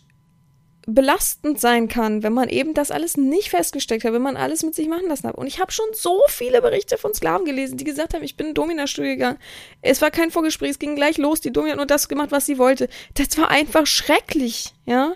belastend 0.86 1.60
sein 1.60 1.88
kann, 1.88 2.22
wenn 2.22 2.34
man 2.34 2.48
eben 2.48 2.74
das 2.74 2.90
alles 2.90 3.16
nicht 3.16 3.50
festgesteckt 3.50 4.04
hat, 4.04 4.12
wenn 4.12 4.20
man 4.20 4.36
alles 4.36 4.62
mit 4.62 4.74
sich 4.74 4.88
machen 4.88 5.08
lassen 5.08 5.28
hat. 5.28 5.36
Und 5.36 5.46
ich 5.46 5.58
habe 5.58 5.72
schon 5.72 5.86
so 5.92 6.20
viele 6.28 6.60
Berichte 6.60 6.98
von 6.98 7.14
Sklaven 7.14 7.46
gelesen, 7.46 7.78
die 7.78 7.84
gesagt 7.84 8.12
haben, 8.12 8.22
ich 8.22 8.36
bin 8.36 8.48
in 8.48 8.54
Domina-Studio 8.54 9.12
gegangen. 9.12 9.38
Es 9.80 10.02
war 10.02 10.10
kein 10.10 10.30
Vorgespräch, 10.30 10.70
es 10.70 10.78
ging 10.78 10.94
gleich 10.94 11.16
los. 11.16 11.40
Die 11.40 11.52
Domina 11.52 11.72
hat 11.72 11.78
nur 11.78 11.86
das 11.86 12.08
gemacht, 12.08 12.32
was 12.32 12.44
sie 12.46 12.58
wollte. 12.58 12.88
Das 13.14 13.36
war 13.38 13.50
einfach 13.50 13.86
schrecklich, 13.86 14.74
ja. 14.84 15.14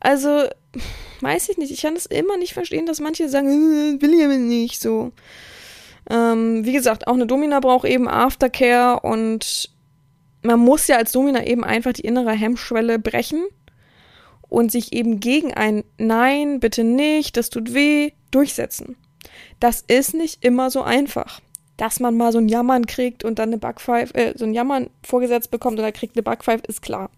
Also, 0.00 0.48
weiß 1.24 1.48
ich 1.48 1.58
nicht. 1.58 1.72
Ich 1.72 1.82
kann 1.82 1.96
es 1.96 2.06
immer 2.06 2.36
nicht 2.36 2.52
verstehen, 2.52 2.86
dass 2.86 3.00
manche 3.00 3.28
sagen, 3.28 3.48
äh, 3.48 4.02
will 4.02 4.14
ich 4.14 4.38
nicht 4.38 4.80
so. 4.80 5.12
Ähm, 6.10 6.64
wie 6.64 6.72
gesagt, 6.72 7.06
auch 7.06 7.14
eine 7.14 7.26
Domina 7.26 7.60
braucht 7.60 7.86
eben 7.86 8.08
Aftercare 8.08 9.00
und 9.00 9.70
man 10.42 10.60
muss 10.60 10.86
ja 10.86 10.96
als 10.96 11.12
Domina 11.12 11.44
eben 11.44 11.64
einfach 11.64 11.94
die 11.94 12.02
innere 12.02 12.32
Hemmschwelle 12.32 12.98
brechen 12.98 13.42
und 14.48 14.70
sich 14.70 14.92
eben 14.92 15.20
gegen 15.20 15.54
ein 15.54 15.84
Nein, 15.98 16.60
bitte 16.60 16.84
nicht, 16.84 17.36
das 17.36 17.50
tut 17.50 17.72
weh, 17.72 18.12
durchsetzen. 18.30 18.96
Das 19.58 19.82
ist 19.86 20.14
nicht 20.14 20.44
immer 20.44 20.70
so 20.70 20.82
einfach. 20.82 21.40
Dass 21.76 21.98
man 21.98 22.16
mal 22.16 22.30
so 22.30 22.38
ein 22.38 22.48
Jammern 22.48 22.86
kriegt 22.86 23.24
und 23.24 23.38
dann 23.40 23.48
eine 23.48 23.58
Backpfeife, 23.58 24.14
äh, 24.14 24.38
so 24.38 24.44
ein 24.44 24.54
Jammern 24.54 24.90
vorgesetzt 25.02 25.50
bekommt 25.50 25.78
und 25.78 25.84
er 25.84 25.90
kriegt 25.90 26.16
eine 26.16 26.22
Backpfeife, 26.22 26.62
ist 26.68 26.82
klar. 26.82 27.10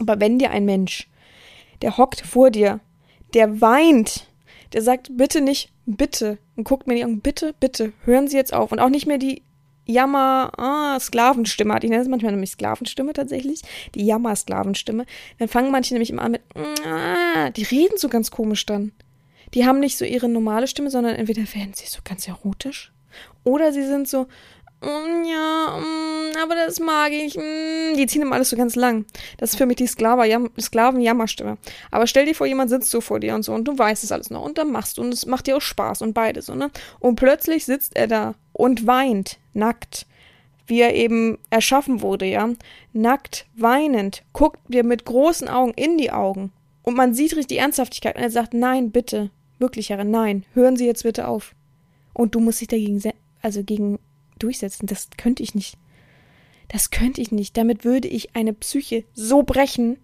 Aber 0.00 0.20
wenn 0.20 0.38
dir 0.38 0.50
ein 0.50 0.66
Mensch, 0.66 1.08
der 1.80 1.96
hockt 1.96 2.20
vor 2.20 2.50
dir 2.50 2.80
der 3.34 3.60
weint, 3.60 4.26
Der 4.72 4.82
sagt 4.82 5.16
bitte 5.16 5.40
nicht, 5.40 5.70
bitte. 5.86 6.38
Und 6.56 6.64
guckt 6.64 6.86
mir 6.86 6.94
die 6.94 7.04
Augen, 7.04 7.20
bitte, 7.20 7.54
bitte, 7.58 7.92
hören 8.04 8.28
Sie 8.28 8.36
jetzt 8.36 8.52
auf. 8.54 8.72
Und 8.72 8.78
auch 8.78 8.88
nicht 8.88 9.06
mehr 9.06 9.18
die 9.18 9.42
Jammer, 9.84 10.52
ah, 10.56 11.00
Sklavenstimme 11.00 11.74
hat. 11.74 11.82
Ich 11.82 11.90
nenne 11.90 12.02
es 12.02 12.08
manchmal 12.08 12.32
nämlich 12.32 12.50
Sklavenstimme 12.50 13.12
tatsächlich. 13.12 13.62
Die 13.94 14.06
Jammer-Sklavenstimme. 14.06 15.06
Dann 15.38 15.48
fangen 15.48 15.72
manche 15.72 15.94
nämlich 15.94 16.10
immer 16.10 16.22
an 16.22 16.32
mit, 16.32 16.42
ah, 16.86 17.50
die 17.50 17.64
reden 17.64 17.98
so 17.98 18.08
ganz 18.08 18.30
komisch 18.30 18.64
dann. 18.66 18.92
Die 19.54 19.66
haben 19.66 19.80
nicht 19.80 19.98
so 19.98 20.04
ihre 20.04 20.28
normale 20.28 20.68
Stimme, 20.68 20.90
sondern 20.90 21.16
entweder 21.16 21.42
werden 21.54 21.74
sie 21.74 21.86
so 21.86 22.00
ganz 22.04 22.28
erotisch 22.28 22.92
oder 23.44 23.72
sie 23.72 23.84
sind 23.84 24.08
so, 24.08 24.26
mm, 24.80 25.24
ja, 25.24 25.78
mm, 25.78 26.36
aber 26.42 26.54
das 26.54 26.80
mag 26.80 27.12
ich. 27.12 27.36
Mm. 27.36 27.96
Die 27.96 28.06
ziehen 28.06 28.22
immer 28.22 28.36
alles 28.36 28.50
so 28.50 28.56
ganz 28.56 28.76
lang. 28.76 29.04
Das 29.38 29.50
ist 29.50 29.56
für 29.56 29.66
mich 29.66 29.76
die 29.76 29.86
Sklaven-Jammerstimme. 29.86 31.58
Aber 31.90 32.06
stell 32.06 32.26
dir 32.26 32.34
vor, 32.34 32.46
jemand 32.46 32.70
sitzt 32.70 32.90
so 32.90 33.00
vor 33.00 33.20
dir 33.20 33.34
und 33.34 33.42
so 33.42 33.52
und 33.52 33.64
du 33.64 33.76
weißt 33.76 34.04
es 34.04 34.12
alles 34.12 34.30
noch 34.30 34.42
und 34.42 34.58
dann 34.58 34.70
machst 34.72 34.98
du 34.98 35.02
und 35.02 35.12
es 35.12 35.26
macht 35.26 35.46
dir 35.46 35.56
auch 35.56 35.62
Spaß 35.62 36.02
und 36.02 36.14
beide 36.14 36.42
so, 36.42 36.54
ne? 36.54 36.70
Und 36.98 37.16
plötzlich 37.16 37.64
sitzt 37.64 37.96
er 37.96 38.06
da 38.06 38.34
und 38.52 38.86
weint, 38.86 39.38
nackt, 39.54 40.06
wie 40.66 40.80
er 40.80 40.94
eben 40.94 41.38
erschaffen 41.50 42.00
wurde, 42.00 42.26
ja? 42.26 42.50
Nackt, 42.92 43.46
weinend, 43.56 44.22
guckt 44.32 44.60
dir 44.68 44.84
mit 44.84 45.04
großen 45.04 45.48
Augen 45.48 45.72
in 45.74 45.98
die 45.98 46.10
Augen 46.10 46.52
und 46.82 46.96
man 46.96 47.14
sieht 47.14 47.32
richtig 47.32 47.48
die 47.48 47.58
Ernsthaftigkeit 47.58 48.16
und 48.16 48.22
er 48.22 48.30
sagt, 48.30 48.54
nein, 48.54 48.90
bitte, 48.90 49.30
wirklich, 49.58 49.90
Herr, 49.90 50.02
nein, 50.04 50.44
hören 50.54 50.76
Sie 50.76 50.86
jetzt 50.86 51.02
bitte 51.02 51.28
auf. 51.28 51.54
Und 52.12 52.34
du 52.34 52.40
musst 52.40 52.60
dich 52.60 52.68
dagegen, 52.68 53.00
also 53.42 53.62
gegen 53.62 53.98
durchsetzen. 54.42 54.86
Das 54.86 55.08
könnte 55.16 55.42
ich 55.42 55.54
nicht. 55.54 55.76
Das 56.68 56.90
könnte 56.90 57.20
ich 57.20 57.32
nicht. 57.32 57.56
Damit 57.56 57.84
würde 57.84 58.06
ich 58.06 58.36
eine 58.36 58.52
Psyche 58.52 59.04
so 59.12 59.42
brechen. 59.42 59.98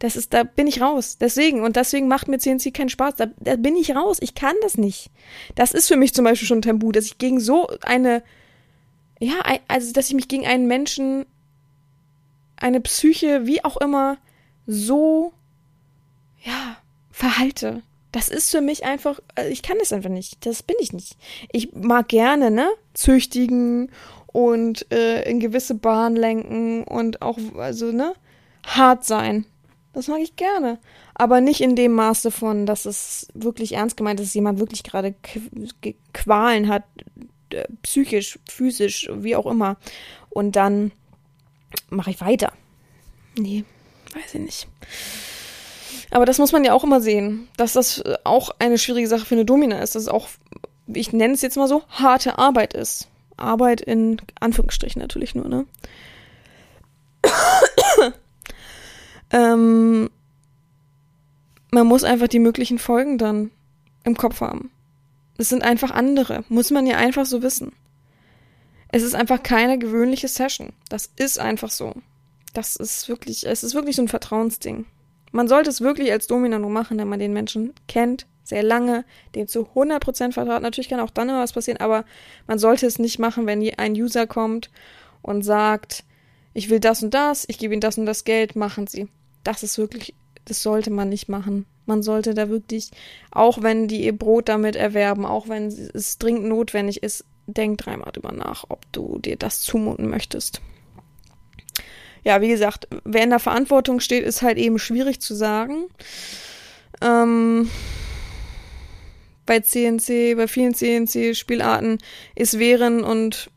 Das 0.00 0.16
ist, 0.16 0.34
da 0.34 0.42
bin 0.42 0.66
ich 0.66 0.80
raus. 0.80 1.16
Deswegen. 1.18 1.62
Und 1.62 1.76
deswegen 1.76 2.08
macht 2.08 2.28
mir 2.28 2.38
CNC 2.38 2.74
keinen 2.74 2.88
Spaß. 2.88 3.14
Da, 3.16 3.26
da 3.38 3.56
bin 3.56 3.76
ich 3.76 3.94
raus. 3.94 4.18
Ich 4.20 4.34
kann 4.34 4.56
das 4.62 4.76
nicht. 4.76 5.10
Das 5.54 5.72
ist 5.72 5.88
für 5.88 5.96
mich 5.96 6.14
zum 6.14 6.24
Beispiel 6.24 6.48
schon 6.48 6.58
ein 6.58 6.62
Tabu, 6.62 6.90
dass 6.90 7.06
ich 7.06 7.18
gegen 7.18 7.38
so 7.38 7.68
eine, 7.82 8.22
ja, 9.20 9.34
also, 9.68 9.92
dass 9.92 10.08
ich 10.08 10.14
mich 10.14 10.28
gegen 10.28 10.46
einen 10.46 10.66
Menschen, 10.66 11.24
eine 12.56 12.80
Psyche, 12.80 13.46
wie 13.46 13.64
auch 13.64 13.76
immer, 13.76 14.18
so, 14.66 15.32
ja, 16.42 16.76
verhalte. 17.12 17.82
Das 18.12 18.28
ist 18.28 18.50
für 18.50 18.60
mich 18.60 18.84
einfach, 18.84 19.20
äh, 19.36 19.48
ich 19.48 19.62
kann 19.62 19.78
das 19.78 19.92
einfach 19.92 20.10
nicht. 20.10 20.44
Das 20.46 20.62
bin 20.62 20.76
ich 20.80 20.92
nicht. 20.92 21.16
Ich 21.52 21.72
mag 21.74 22.08
gerne, 22.08 22.50
ne? 22.50 22.68
Züchtigen 22.94 23.90
und 24.26 24.90
äh, 24.92 25.28
in 25.28 25.40
gewisse 25.40 25.74
Bahnen 25.74 26.16
lenken 26.16 26.84
und 26.84 27.22
auch, 27.22 27.38
also, 27.56 27.92
ne? 27.92 28.14
Hart 28.66 29.04
sein. 29.04 29.46
Das 29.92 30.08
mag 30.08 30.20
ich 30.20 30.36
gerne. 30.36 30.78
Aber 31.14 31.40
nicht 31.40 31.60
in 31.60 31.74
dem 31.74 31.92
Maße 31.92 32.30
von, 32.30 32.66
dass 32.66 32.86
es 32.86 33.28
wirklich 33.34 33.72
ernst 33.72 33.96
gemeint 33.96 34.20
ist, 34.20 34.28
dass 34.28 34.34
jemand 34.34 34.58
wirklich 34.58 34.84
gerade 34.84 35.14
Qualen 36.12 36.68
hat, 36.68 36.84
äh, 37.50 37.64
psychisch, 37.82 38.38
physisch, 38.48 39.10
wie 39.12 39.36
auch 39.36 39.46
immer. 39.46 39.76
Und 40.30 40.56
dann 40.56 40.92
mache 41.90 42.10
ich 42.10 42.20
weiter. 42.20 42.52
Nee, 43.36 43.64
weiß 44.14 44.34
ich 44.34 44.40
nicht. 44.40 44.68
Aber 46.10 46.24
das 46.24 46.38
muss 46.38 46.52
man 46.52 46.64
ja 46.64 46.72
auch 46.72 46.84
immer 46.84 47.00
sehen, 47.00 47.48
dass 47.56 47.74
das 47.74 48.02
auch 48.24 48.50
eine 48.58 48.78
schwierige 48.78 49.08
Sache 49.08 49.26
für 49.26 49.34
eine 49.34 49.44
Domina 49.44 49.80
ist, 49.80 49.94
dass 49.94 50.02
es 50.02 50.08
auch, 50.08 50.28
ich 50.86 51.12
nenne 51.12 51.34
es 51.34 51.42
jetzt 51.42 51.56
mal 51.56 51.68
so, 51.68 51.82
harte 51.88 52.38
Arbeit 52.38 52.72
ist. 52.74 53.08
Arbeit 53.36 53.80
in 53.80 54.20
Anführungsstrichen 54.40 55.00
natürlich 55.00 55.34
nur, 55.34 55.48
ne? 55.48 55.66
ähm, 59.30 60.10
man 61.70 61.86
muss 61.86 62.04
einfach 62.04 62.28
die 62.28 62.38
möglichen 62.38 62.78
Folgen 62.78 63.18
dann 63.18 63.50
im 64.04 64.16
Kopf 64.16 64.40
haben. 64.40 64.70
Es 65.36 65.50
sind 65.50 65.62
einfach 65.62 65.90
andere, 65.90 66.44
muss 66.48 66.70
man 66.70 66.86
ja 66.86 66.96
einfach 66.96 67.26
so 67.26 67.42
wissen. 67.42 67.72
Es 68.88 69.02
ist 69.02 69.14
einfach 69.14 69.42
keine 69.42 69.78
gewöhnliche 69.78 70.28
Session. 70.28 70.72
Das 70.88 71.10
ist 71.16 71.38
einfach 71.38 71.70
so. 71.70 71.94
Das 72.54 72.74
ist 72.76 73.08
wirklich, 73.08 73.46
es 73.46 73.62
ist 73.62 73.74
wirklich 73.74 73.96
so 73.96 74.02
ein 74.02 74.08
Vertrauensding. 74.08 74.86
Man 75.38 75.46
sollte 75.46 75.70
es 75.70 75.80
wirklich 75.80 76.10
als 76.10 76.26
Domina 76.26 76.58
nur 76.58 76.68
machen, 76.68 76.98
wenn 76.98 77.06
man 77.06 77.20
den 77.20 77.32
Menschen 77.32 77.72
kennt, 77.86 78.26
sehr 78.42 78.64
lange, 78.64 79.04
dem 79.36 79.46
zu 79.46 79.68
100% 79.72 80.32
vertraut. 80.32 80.62
Natürlich 80.62 80.88
kann 80.88 80.98
auch 80.98 81.10
dann 81.10 81.28
immer 81.28 81.42
was 81.42 81.52
passieren, 81.52 81.78
aber 81.80 82.04
man 82.48 82.58
sollte 82.58 82.86
es 82.86 82.98
nicht 82.98 83.20
machen, 83.20 83.46
wenn 83.46 83.62
ein 83.76 83.92
User 83.92 84.26
kommt 84.26 84.68
und 85.22 85.42
sagt, 85.42 86.02
ich 86.54 86.70
will 86.70 86.80
das 86.80 87.04
und 87.04 87.14
das, 87.14 87.44
ich 87.48 87.58
gebe 87.58 87.72
ihnen 87.72 87.80
das 87.80 87.98
und 87.98 88.06
das 88.06 88.24
Geld, 88.24 88.56
machen 88.56 88.88
sie. 88.88 89.06
Das 89.44 89.62
ist 89.62 89.78
wirklich, 89.78 90.12
das 90.44 90.60
sollte 90.64 90.90
man 90.90 91.08
nicht 91.08 91.28
machen. 91.28 91.66
Man 91.86 92.02
sollte 92.02 92.34
da 92.34 92.48
wirklich, 92.48 92.90
auch 93.30 93.62
wenn 93.62 93.86
die 93.86 94.06
ihr 94.06 94.18
Brot 94.18 94.48
damit 94.48 94.74
erwerben, 94.74 95.24
auch 95.24 95.48
wenn 95.48 95.68
es 95.68 96.18
dringend 96.18 96.46
notwendig 96.46 97.04
ist, 97.04 97.24
denk 97.46 97.78
dreimal 97.78 98.10
drüber 98.10 98.32
nach, 98.32 98.64
ob 98.70 98.80
du 98.90 99.20
dir 99.20 99.36
das 99.36 99.60
zumuten 99.60 100.10
möchtest 100.10 100.60
ja, 102.28 102.42
wie 102.42 102.48
gesagt, 102.48 102.88
wer 103.04 103.22
in 103.24 103.30
der 103.30 103.38
Verantwortung 103.38 104.00
steht, 104.00 104.22
ist 104.22 104.42
halt 104.42 104.58
eben 104.58 104.78
schwierig 104.78 105.18
zu 105.18 105.34
sagen. 105.34 105.86
Ähm, 107.00 107.70
bei 109.46 109.60
CNC, 109.60 110.36
bei 110.36 110.46
vielen 110.46 110.74
CNC-Spielarten 110.74 111.96
ist 112.34 112.58
Wehren 112.58 113.02
und 113.02 113.50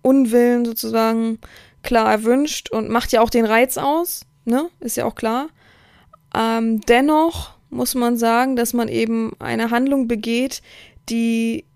Unwillen 0.00 0.64
sozusagen 0.64 1.38
klar 1.82 2.10
erwünscht 2.10 2.70
und 2.70 2.88
macht 2.88 3.12
ja 3.12 3.20
auch 3.20 3.28
den 3.28 3.44
Reiz 3.44 3.76
aus, 3.76 4.22
ne? 4.46 4.70
Ist 4.80 4.96
ja 4.96 5.04
auch 5.04 5.14
klar. 5.14 5.48
Ähm, 6.34 6.80
dennoch 6.88 7.50
muss 7.68 7.94
man 7.94 8.16
sagen, 8.16 8.56
dass 8.56 8.72
man 8.72 8.88
eben 8.88 9.32
eine 9.40 9.70
Handlung 9.70 10.08
begeht, 10.08 10.62
die 11.10 11.66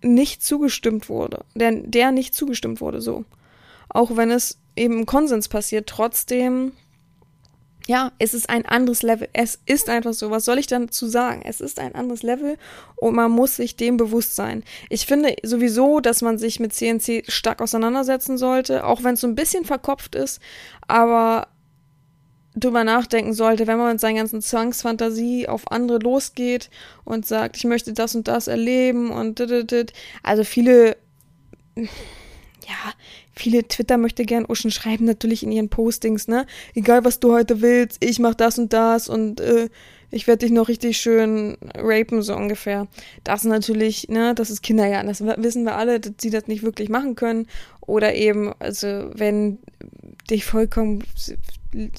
nicht 0.00 0.44
zugestimmt 0.44 1.08
wurde, 1.08 1.44
der, 1.56 1.72
der 1.72 2.12
nicht 2.12 2.36
zugestimmt 2.36 2.80
wurde, 2.80 3.00
so 3.00 3.24
auch 3.88 4.16
wenn 4.16 4.30
es 4.30 4.58
eben 4.76 4.98
im 4.98 5.06
Konsens 5.06 5.48
passiert, 5.48 5.88
trotzdem, 5.88 6.72
ja, 7.86 8.12
es 8.18 8.32
ist 8.32 8.48
ein 8.48 8.64
anderes 8.64 9.02
Level. 9.02 9.28
Es 9.32 9.58
ist 9.66 9.90
einfach 9.90 10.14
so. 10.14 10.30
Was 10.30 10.46
soll 10.46 10.58
ich 10.58 10.66
dazu 10.66 11.06
sagen? 11.06 11.42
Es 11.44 11.60
ist 11.60 11.78
ein 11.78 11.94
anderes 11.94 12.22
Level 12.22 12.56
und 12.96 13.14
man 13.14 13.30
muss 13.30 13.56
sich 13.56 13.76
dem 13.76 13.98
bewusst 13.98 14.36
sein. 14.36 14.64
Ich 14.88 15.06
finde 15.06 15.36
sowieso, 15.42 16.00
dass 16.00 16.22
man 16.22 16.38
sich 16.38 16.60
mit 16.60 16.72
CNC 16.72 17.24
stark 17.28 17.60
auseinandersetzen 17.60 18.38
sollte, 18.38 18.86
auch 18.86 19.04
wenn 19.04 19.14
es 19.14 19.20
so 19.20 19.26
ein 19.26 19.34
bisschen 19.34 19.64
verkopft 19.64 20.14
ist, 20.14 20.40
aber 20.88 21.48
drüber 22.56 22.84
nachdenken 22.84 23.34
sollte, 23.34 23.66
wenn 23.66 23.78
man 23.78 23.92
mit 23.92 24.00
seinen 24.00 24.16
ganzen 24.16 24.40
Zwangsfantasie 24.40 25.48
auf 25.48 25.70
andere 25.70 25.98
losgeht 25.98 26.70
und 27.04 27.26
sagt, 27.26 27.56
ich 27.56 27.64
möchte 27.64 27.92
das 27.92 28.14
und 28.14 28.28
das 28.28 28.46
erleben 28.46 29.10
und 29.10 29.44
also 30.22 30.44
viele 30.44 30.96
ja, 31.76 32.92
viele 33.34 33.66
Twitter 33.66 33.98
möchte 33.98 34.24
gern 34.24 34.46
Uschen 34.48 34.70
schreiben 34.70 35.04
natürlich 35.04 35.42
in 35.42 35.52
ihren 35.52 35.68
Postings, 35.68 36.28
ne? 36.28 36.46
Egal 36.74 37.04
was 37.04 37.20
du 37.20 37.32
heute 37.32 37.60
willst, 37.60 38.02
ich 38.04 38.18
mach 38.18 38.34
das 38.34 38.58
und 38.58 38.72
das 38.72 39.08
und 39.08 39.40
äh, 39.40 39.68
ich 40.10 40.28
werde 40.28 40.46
dich 40.46 40.52
noch 40.52 40.68
richtig 40.68 40.98
schön 40.98 41.56
rapen, 41.76 42.22
so 42.22 42.36
ungefähr. 42.36 42.86
Das 43.24 43.42
natürlich, 43.42 44.08
ne, 44.08 44.34
das 44.34 44.50
ist 44.50 44.62
Kindergarten, 44.62 45.08
das 45.08 45.20
wissen 45.20 45.64
wir 45.64 45.76
alle, 45.76 45.98
dass 45.98 46.12
sie 46.20 46.30
das 46.30 46.46
nicht 46.46 46.62
wirklich 46.62 46.88
machen 46.88 47.16
können. 47.16 47.48
Oder 47.80 48.14
eben, 48.14 48.52
also 48.60 49.10
wenn 49.14 49.58
dich 50.30 50.44
vollkommen 50.44 51.02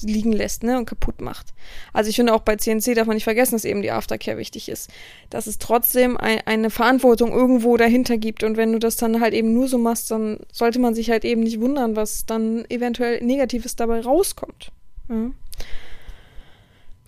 liegen 0.00 0.32
lässt, 0.32 0.62
ne, 0.62 0.78
und 0.78 0.86
kaputt 0.86 1.20
macht. 1.20 1.54
Also 1.92 2.10
ich 2.10 2.16
finde 2.16 2.34
auch 2.34 2.40
bei 2.40 2.56
CNC 2.56 2.94
darf 2.94 3.06
man 3.06 3.16
nicht 3.16 3.24
vergessen, 3.24 3.54
dass 3.54 3.64
eben 3.64 3.82
die 3.82 3.90
Aftercare 3.90 4.38
wichtig 4.38 4.68
ist. 4.68 4.90
Dass 5.30 5.46
es 5.46 5.58
trotzdem 5.58 6.16
ein, 6.16 6.40
eine 6.46 6.70
Verantwortung 6.70 7.32
irgendwo 7.32 7.76
dahinter 7.76 8.16
gibt 8.18 8.42
und 8.42 8.56
wenn 8.56 8.72
du 8.72 8.78
das 8.78 8.96
dann 8.96 9.20
halt 9.20 9.34
eben 9.34 9.52
nur 9.52 9.68
so 9.68 9.78
machst, 9.78 10.10
dann 10.10 10.38
sollte 10.52 10.78
man 10.78 10.94
sich 10.94 11.10
halt 11.10 11.24
eben 11.24 11.42
nicht 11.42 11.60
wundern, 11.60 11.96
was 11.96 12.26
dann 12.26 12.64
eventuell 12.68 13.22
Negatives 13.22 13.76
dabei 13.76 14.00
rauskommt. 14.00 14.72
Ja. 15.08 15.30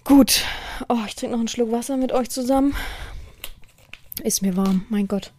Gut. 0.04 0.44
Oh, 0.88 0.96
ich 1.06 1.14
trinke 1.16 1.32
noch 1.32 1.40
einen 1.40 1.48
Schluck 1.48 1.70
Wasser 1.70 1.96
mit 1.96 2.12
euch 2.12 2.30
zusammen. 2.30 2.74
Ist 4.22 4.42
mir 4.42 4.56
warm, 4.56 4.86
mein 4.88 5.06
Gott. 5.06 5.32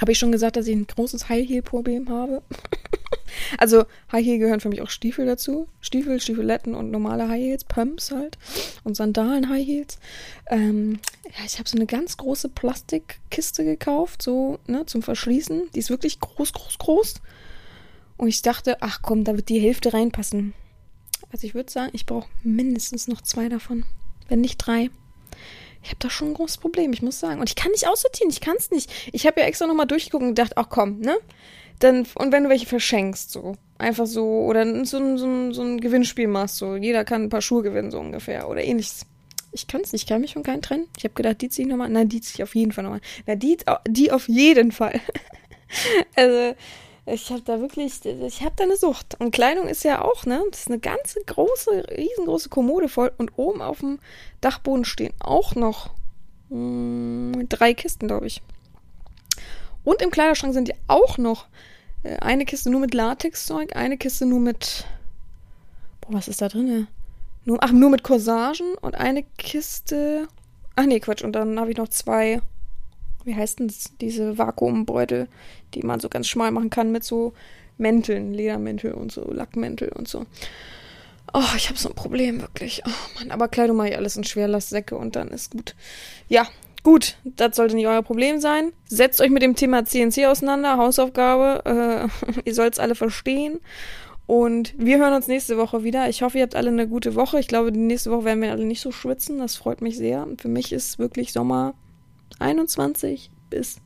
Habe 0.00 0.12
ich 0.12 0.18
schon 0.18 0.32
gesagt, 0.32 0.56
dass 0.56 0.66
ich 0.66 0.74
ein 0.74 0.86
großes 0.86 1.28
High 1.28 1.46
Heel 1.46 1.62
Problem 1.62 2.08
habe? 2.08 2.42
also 3.58 3.84
High 4.10 4.24
Heel 4.24 4.38
gehören 4.38 4.60
für 4.60 4.70
mich 4.70 4.80
auch 4.80 4.88
Stiefel 4.88 5.26
dazu. 5.26 5.68
Stiefel, 5.80 6.20
Stiefeletten 6.20 6.74
und 6.74 6.90
normale 6.90 7.28
High 7.28 7.42
Heels, 7.42 7.64
Pumps 7.64 8.10
halt 8.10 8.38
und 8.82 8.96
Sandalen 8.96 9.50
High 9.50 9.66
Heels. 9.66 9.98
Ähm, 10.46 11.00
ja, 11.24 11.44
ich 11.44 11.58
habe 11.58 11.68
so 11.68 11.76
eine 11.76 11.86
ganz 11.86 12.16
große 12.16 12.48
Plastikkiste 12.48 13.64
gekauft, 13.64 14.22
so 14.22 14.58
ne, 14.66 14.86
zum 14.86 15.02
Verschließen. 15.02 15.68
Die 15.74 15.78
ist 15.78 15.90
wirklich 15.90 16.18
groß, 16.18 16.54
groß, 16.54 16.78
groß. 16.78 17.14
Und 18.16 18.28
ich 18.28 18.40
dachte, 18.40 18.78
ach 18.80 19.00
komm, 19.02 19.24
da 19.24 19.36
wird 19.36 19.50
die 19.50 19.60
Hälfte 19.60 19.92
reinpassen. 19.92 20.54
Also 21.30 21.46
ich 21.46 21.54
würde 21.54 21.70
sagen, 21.70 21.90
ich 21.92 22.06
brauche 22.06 22.28
mindestens 22.42 23.06
noch 23.06 23.20
zwei 23.20 23.48
davon, 23.48 23.84
wenn 24.28 24.40
nicht 24.40 24.56
drei 24.56 24.90
ich 25.82 25.90
habe 25.90 25.98
da 26.00 26.10
schon 26.10 26.28
ein 26.28 26.34
großes 26.34 26.58
Problem, 26.58 26.92
ich 26.92 27.02
muss 27.02 27.20
sagen. 27.20 27.40
Und 27.40 27.48
ich 27.48 27.56
kann 27.56 27.72
nicht 27.72 27.86
aussortieren, 27.86 28.30
ich 28.30 28.40
kann 28.40 28.56
es 28.56 28.70
nicht. 28.70 28.90
Ich 29.12 29.26
habe 29.26 29.40
ja 29.40 29.46
extra 29.46 29.66
nochmal 29.66 29.86
durchgeguckt 29.86 30.22
und 30.22 30.30
gedacht, 30.30 30.52
ach 30.56 30.68
komm, 30.68 31.00
ne? 31.00 31.16
Dann, 31.78 32.06
und 32.14 32.32
wenn 32.32 32.44
du 32.44 32.50
welche 32.50 32.66
verschenkst, 32.66 33.30
so. 33.30 33.54
einfach 33.78 34.06
so, 34.06 34.44
oder 34.44 34.84
so, 34.84 35.16
so, 35.16 35.52
so 35.52 35.62
ein 35.62 35.80
Gewinnspiel 35.80 36.28
machst, 36.28 36.56
so 36.56 36.76
jeder 36.76 37.04
kann 37.04 37.22
ein 37.22 37.28
paar 37.30 37.40
Schuhe 37.40 37.62
gewinnen, 37.62 37.90
so 37.90 37.98
ungefähr, 37.98 38.48
oder 38.48 38.62
ähnliches. 38.62 39.06
Ich 39.52 39.66
kann 39.66 39.80
es 39.80 39.92
nicht, 39.92 40.02
ich 40.02 40.08
kann 40.08 40.20
mich 40.20 40.34
von 40.34 40.42
keinen 40.42 40.62
trennen. 40.62 40.86
Ich 40.98 41.04
habe 41.04 41.14
gedacht, 41.14 41.40
die 41.40 41.48
ziehe 41.48 41.66
ich 41.66 41.70
nochmal. 41.70 41.88
Nein, 41.88 42.08
die 42.08 42.20
ziehe 42.20 42.34
ich 42.36 42.42
auf 42.42 42.54
jeden 42.54 42.72
Fall 42.72 42.84
nochmal. 42.84 43.00
Na, 43.26 43.34
die, 43.34 43.56
die 43.88 44.12
auf 44.12 44.28
jeden 44.28 44.70
Fall. 44.72 45.00
also, 46.14 46.54
ich 47.12 47.30
habe 47.30 47.42
da 47.42 47.60
wirklich, 47.60 48.04
ich 48.04 48.42
habe 48.42 48.54
da 48.56 48.64
eine 48.64 48.76
Sucht. 48.76 49.16
Und 49.18 49.30
Kleidung 49.32 49.68
ist 49.68 49.84
ja 49.84 50.02
auch, 50.02 50.26
ne? 50.26 50.42
Das 50.50 50.60
ist 50.60 50.68
eine 50.68 50.78
ganze 50.78 51.20
große, 51.24 51.88
riesengroße 51.96 52.48
Kommode 52.48 52.88
voll. 52.88 53.12
Und 53.18 53.32
oben 53.36 53.62
auf 53.62 53.80
dem 53.80 53.98
Dachboden 54.40 54.84
stehen 54.84 55.12
auch 55.20 55.54
noch 55.54 55.90
mh, 56.50 57.36
hm, 57.36 57.48
drei 57.48 57.74
Kisten, 57.74 58.08
glaube 58.08 58.26
ich. 58.26 58.42
Und 59.84 60.02
im 60.02 60.10
Kleiderschrank 60.10 60.54
sind 60.54 60.68
ja 60.68 60.74
auch 60.88 61.18
noch 61.18 61.46
äh, 62.02 62.16
eine 62.16 62.44
Kiste 62.44 62.70
nur 62.70 62.80
mit 62.80 62.94
Latexzeug, 62.94 63.76
eine 63.76 63.96
Kiste 63.96 64.26
nur 64.26 64.40
mit. 64.40 64.84
Boah, 66.00 66.14
was 66.14 66.28
ist 66.28 66.42
da 66.42 66.48
drin? 66.48 66.86
Nur, 67.44 67.58
ach, 67.60 67.72
nur 67.72 67.90
mit 67.90 68.02
Corsagen 68.02 68.74
und 68.80 68.94
eine 68.94 69.22
Kiste. 69.38 70.28
Ach 70.76 70.84
nee, 70.84 71.00
Quatsch. 71.00 71.22
Und 71.22 71.32
dann 71.32 71.58
habe 71.58 71.70
ich 71.70 71.76
noch 71.76 71.88
zwei. 71.88 72.40
Wie 73.24 73.34
heißt 73.34 73.58
denn 73.58 73.68
das? 73.68 73.92
Diese 74.00 74.38
Vakuumbeutel, 74.38 75.28
die 75.74 75.82
man 75.82 76.00
so 76.00 76.08
ganz 76.08 76.28
schmal 76.28 76.50
machen 76.50 76.70
kann 76.70 76.92
mit 76.92 77.04
so 77.04 77.32
Mänteln, 77.78 78.32
Ledermäntel 78.34 78.92
und 78.92 79.12
so, 79.12 79.30
Lackmäntel 79.30 79.90
und 79.90 80.08
so. 80.08 80.26
Oh, 81.32 81.42
ich 81.56 81.68
habe 81.68 81.78
so 81.78 81.88
ein 81.88 81.94
Problem, 81.94 82.40
wirklich. 82.40 82.82
Oh 82.86 83.18
Mann, 83.18 83.30
aber 83.30 83.48
Kleidung 83.48 83.76
mache 83.76 83.90
ich 83.90 83.96
alles 83.96 84.16
in 84.16 84.24
Schwerlastsäcke 84.24 84.96
und 84.96 85.16
dann 85.16 85.28
ist 85.28 85.52
gut. 85.52 85.74
Ja, 86.28 86.46
gut, 86.82 87.16
das 87.24 87.56
sollte 87.56 87.76
nicht 87.76 87.86
euer 87.86 88.02
Problem 88.02 88.40
sein. 88.40 88.72
Setzt 88.86 89.20
euch 89.20 89.30
mit 89.30 89.42
dem 89.42 89.54
Thema 89.54 89.84
CNC 89.84 90.26
auseinander, 90.26 90.76
Hausaufgabe. 90.76 92.08
Äh, 92.24 92.40
ihr 92.44 92.54
sollt 92.54 92.74
es 92.74 92.78
alle 92.78 92.94
verstehen. 92.94 93.60
Und 94.26 94.74
wir 94.78 94.98
hören 94.98 95.14
uns 95.14 95.26
nächste 95.26 95.56
Woche 95.56 95.82
wieder. 95.82 96.08
Ich 96.08 96.22
hoffe, 96.22 96.38
ihr 96.38 96.44
habt 96.44 96.54
alle 96.54 96.68
eine 96.68 96.86
gute 96.86 97.16
Woche. 97.16 97.40
Ich 97.40 97.48
glaube, 97.48 97.72
die 97.72 97.80
nächste 97.80 98.12
Woche 98.12 98.26
werden 98.26 98.42
wir 98.42 98.52
alle 98.52 98.64
nicht 98.64 98.80
so 98.80 98.92
schwitzen. 98.92 99.38
Das 99.38 99.56
freut 99.56 99.82
mich 99.82 99.96
sehr. 99.96 100.26
Für 100.38 100.48
mich 100.48 100.72
ist 100.72 101.00
wirklich 101.00 101.32
Sommer 101.32 101.74
21 102.38 103.30
bis 103.50 103.80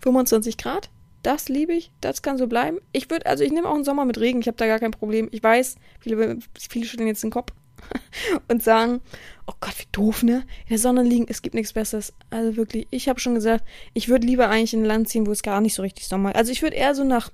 25 0.00 0.56
Grad. 0.56 0.90
Das 1.22 1.48
liebe 1.48 1.72
ich. 1.72 1.90
Das 2.00 2.22
kann 2.22 2.38
so 2.38 2.46
bleiben. 2.46 2.78
Ich 2.92 3.10
würde, 3.10 3.26
also 3.26 3.42
ich 3.42 3.52
nehme 3.52 3.68
auch 3.68 3.74
einen 3.74 3.84
Sommer 3.84 4.04
mit 4.04 4.18
Regen. 4.18 4.40
Ich 4.40 4.46
habe 4.46 4.56
da 4.56 4.66
gar 4.66 4.78
kein 4.78 4.92
Problem. 4.92 5.28
Ich 5.32 5.42
weiß, 5.42 5.76
viele, 6.00 6.38
viele 6.56 6.86
schütteln 6.86 7.08
jetzt 7.08 7.24
den 7.24 7.30
Kopf 7.30 7.52
und 8.48 8.62
sagen, 8.62 9.00
oh 9.46 9.54
Gott, 9.60 9.78
wie 9.78 9.88
doof, 9.92 10.22
ne? 10.22 10.44
In 10.64 10.70
der 10.70 10.78
Sonne 10.78 11.02
liegen, 11.02 11.26
es 11.28 11.42
gibt 11.42 11.54
nichts 11.54 11.72
Besseres. 11.72 12.12
Also 12.30 12.56
wirklich, 12.56 12.86
ich 12.90 13.08
habe 13.08 13.20
schon 13.20 13.34
gesagt, 13.34 13.64
ich 13.94 14.08
würde 14.08 14.26
lieber 14.26 14.48
eigentlich 14.48 14.74
in 14.74 14.82
ein 14.82 14.86
Land 14.86 15.08
ziehen, 15.08 15.26
wo 15.26 15.32
es 15.32 15.42
gar 15.42 15.60
nicht 15.60 15.74
so 15.74 15.82
richtig 15.82 16.06
Sommer 16.06 16.30
ist. 16.30 16.36
Also 16.36 16.52
ich 16.52 16.62
würde 16.62 16.76
eher 16.76 16.94
so 16.94 17.04
nach 17.04 17.30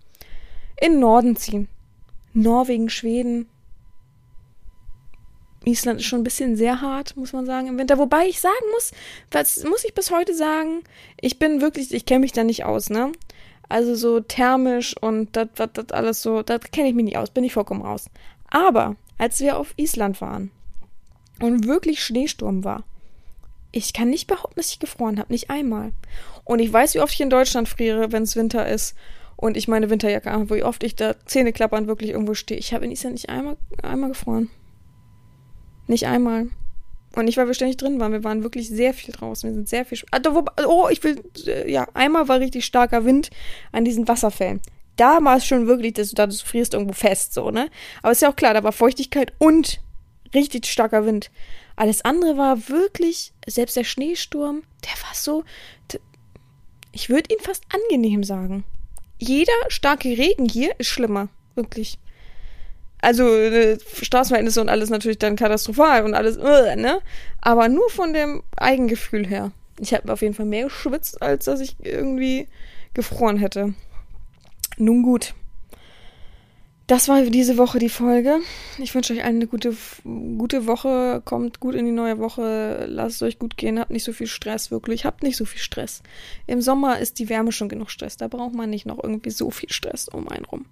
in 0.80 0.92
den 0.92 1.00
Norden 1.00 1.36
ziehen. 1.36 1.68
Norwegen, 2.32 2.88
Schweden. 2.88 3.48
Island 5.66 6.00
ist 6.00 6.06
schon 6.06 6.20
ein 6.20 6.24
bisschen 6.24 6.56
sehr 6.56 6.80
hart, 6.80 7.16
muss 7.16 7.32
man 7.32 7.46
sagen, 7.46 7.68
im 7.68 7.78
Winter. 7.78 7.98
Wobei 7.98 8.26
ich 8.26 8.40
sagen 8.40 8.54
muss, 8.72 8.92
was 9.30 9.64
muss 9.64 9.84
ich 9.84 9.94
bis 9.94 10.10
heute 10.10 10.34
sagen, 10.34 10.82
ich 11.20 11.38
bin 11.38 11.60
wirklich, 11.60 11.92
ich 11.92 12.06
kenne 12.06 12.20
mich 12.20 12.32
da 12.32 12.44
nicht 12.44 12.64
aus, 12.64 12.90
ne? 12.90 13.12
Also 13.68 13.94
so 13.94 14.20
thermisch 14.20 14.96
und 15.00 15.34
das, 15.36 15.48
das 15.54 15.90
alles 15.90 16.22
so, 16.22 16.42
da 16.42 16.58
kenne 16.58 16.88
ich 16.88 16.94
mich 16.94 17.06
nicht 17.06 17.16
aus, 17.16 17.30
bin 17.30 17.44
ich 17.44 17.54
vollkommen 17.54 17.82
raus. 17.82 18.10
Aber 18.50 18.96
als 19.18 19.40
wir 19.40 19.58
auf 19.58 19.74
Island 19.76 20.20
waren 20.20 20.50
und 21.40 21.66
wirklich 21.66 22.04
Schneesturm 22.04 22.64
war, 22.64 22.84
ich 23.72 23.92
kann 23.92 24.10
nicht 24.10 24.26
behaupten, 24.26 24.56
dass 24.56 24.70
ich 24.70 24.78
gefroren 24.78 25.18
habe, 25.18 25.32
nicht 25.32 25.50
einmal. 25.50 25.92
Und 26.44 26.60
ich 26.60 26.72
weiß, 26.72 26.94
wie 26.94 27.00
oft 27.00 27.14
ich 27.14 27.20
in 27.20 27.30
Deutschland 27.30 27.68
friere, 27.68 28.12
wenn 28.12 28.22
es 28.22 28.36
Winter 28.36 28.68
ist 28.68 28.94
und 29.36 29.56
ich 29.56 29.66
meine 29.66 29.90
Winterjacke 29.90 30.30
an, 30.30 30.50
wie 30.50 30.62
oft 30.62 30.84
ich 30.84 30.94
da 30.94 31.14
Zähne 31.26 31.52
klappern 31.52 31.86
wirklich 31.86 32.10
irgendwo 32.10 32.34
stehe. 32.34 32.60
Ich 32.60 32.72
habe 32.72 32.84
in 32.84 32.92
Island 32.92 33.14
nicht 33.14 33.30
einmal, 33.30 33.56
einmal 33.82 34.10
gefroren. 34.10 34.50
Nicht 35.86 36.06
einmal. 36.06 36.48
Und 37.14 37.26
nicht, 37.26 37.36
weil 37.36 37.46
wir 37.46 37.54
ständig 37.54 37.76
drin 37.76 38.00
waren. 38.00 38.12
Wir 38.12 38.24
waren 38.24 38.42
wirklich 38.42 38.68
sehr 38.68 38.92
viel 38.92 39.14
draußen. 39.14 39.48
Wir 39.48 39.54
sind 39.54 39.68
sehr 39.68 39.84
viel. 39.84 39.98
Also, 40.10 40.44
oh, 40.66 40.88
ich 40.90 41.02
will. 41.04 41.22
Äh, 41.46 41.70
ja, 41.70 41.86
einmal 41.94 42.28
war 42.28 42.40
richtig 42.40 42.64
starker 42.64 43.04
Wind 43.04 43.30
an 43.72 43.84
diesen 43.84 44.08
Wasserfällen. 44.08 44.60
Da 44.96 45.18
war 45.22 45.36
es 45.36 45.46
schon 45.46 45.66
wirklich, 45.66 45.94
dass 45.94 46.10
du 46.10 46.14
da 46.14 46.26
du 46.26 46.34
frierst 46.34 46.74
irgendwo 46.74 46.92
fest, 46.94 47.34
so, 47.34 47.50
ne? 47.50 47.68
Aber 48.02 48.12
ist 48.12 48.22
ja 48.22 48.30
auch 48.30 48.36
klar, 48.36 48.54
da 48.54 48.62
war 48.62 48.72
Feuchtigkeit 48.72 49.32
und 49.38 49.80
richtig 50.34 50.66
starker 50.66 51.04
Wind. 51.04 51.30
Alles 51.76 52.04
andere 52.04 52.36
war 52.36 52.68
wirklich, 52.68 53.32
selbst 53.46 53.76
der 53.76 53.82
Schneesturm, 53.82 54.62
der 54.84 55.02
war 55.02 55.14
so. 55.14 55.44
Ich 56.92 57.08
würde 57.08 57.34
ihn 57.34 57.40
fast 57.40 57.64
angenehm 57.72 58.22
sagen 58.22 58.64
jeder 59.18 59.52
starke 59.68 60.08
Regen 60.08 60.48
hier 60.48 60.74
ist 60.78 60.88
schlimmer. 60.88 61.28
Wirklich. 61.54 61.98
Also 63.04 63.28
äh, 63.28 63.78
Straßenverhältnisse 64.00 64.62
und 64.62 64.70
alles 64.70 64.88
natürlich 64.88 65.18
dann 65.18 65.36
katastrophal 65.36 66.04
und 66.04 66.14
alles, 66.14 66.38
äh, 66.38 66.74
ne? 66.74 67.00
Aber 67.42 67.68
nur 67.68 67.90
von 67.90 68.14
dem 68.14 68.42
Eigengefühl 68.56 69.26
her. 69.26 69.52
Ich 69.78 69.92
habe 69.92 70.10
auf 70.10 70.22
jeden 70.22 70.32
Fall 70.32 70.46
mehr 70.46 70.64
geschwitzt, 70.64 71.20
als 71.20 71.44
dass 71.44 71.60
ich 71.60 71.76
irgendwie 71.80 72.48
gefroren 72.94 73.36
hätte. 73.36 73.74
Nun 74.78 75.02
gut. 75.02 75.34
Das 76.86 77.08
war 77.08 77.22
diese 77.22 77.56
Woche 77.56 77.78
die 77.78 77.88
Folge. 77.88 78.40
Ich 78.76 78.94
wünsche 78.94 79.14
euch 79.14 79.22
eine 79.22 79.46
gute, 79.46 79.74
gute 80.04 80.66
Woche. 80.66 81.22
Kommt 81.24 81.58
gut 81.58 81.74
in 81.74 81.86
die 81.86 81.92
neue 81.92 82.18
Woche. 82.18 82.84
Lasst 82.86 83.16
es 83.16 83.22
euch 83.22 83.38
gut 83.38 83.56
gehen. 83.56 83.78
Habt 83.78 83.90
nicht 83.90 84.04
so 84.04 84.12
viel 84.12 84.26
Stress, 84.26 84.70
wirklich. 84.70 85.06
Habt 85.06 85.22
nicht 85.22 85.38
so 85.38 85.46
viel 85.46 85.60
Stress. 85.60 86.02
Im 86.46 86.60
Sommer 86.60 86.98
ist 86.98 87.18
die 87.18 87.30
Wärme 87.30 87.52
schon 87.52 87.70
genug 87.70 87.90
Stress. 87.90 88.18
Da 88.18 88.28
braucht 88.28 88.54
man 88.54 88.68
nicht 88.68 88.84
noch 88.84 89.02
irgendwie 89.02 89.30
so 89.30 89.50
viel 89.50 89.72
Stress 89.72 90.08
um 90.08 90.28
einen 90.28 90.44
rum. 90.44 90.66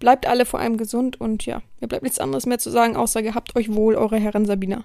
Bleibt 0.00 0.26
alle 0.26 0.46
vor 0.46 0.58
allem 0.58 0.78
gesund 0.78 1.20
und 1.20 1.44
ja, 1.44 1.60
mir 1.80 1.88
bleibt 1.88 2.02
nichts 2.02 2.18
anderes 2.18 2.46
mehr 2.46 2.58
zu 2.58 2.70
sagen, 2.70 2.96
außer 2.96 3.22
gehabt 3.22 3.54
euch 3.54 3.74
wohl, 3.74 3.94
eure 3.94 4.16
Herren 4.16 4.46
Sabina. 4.46 4.84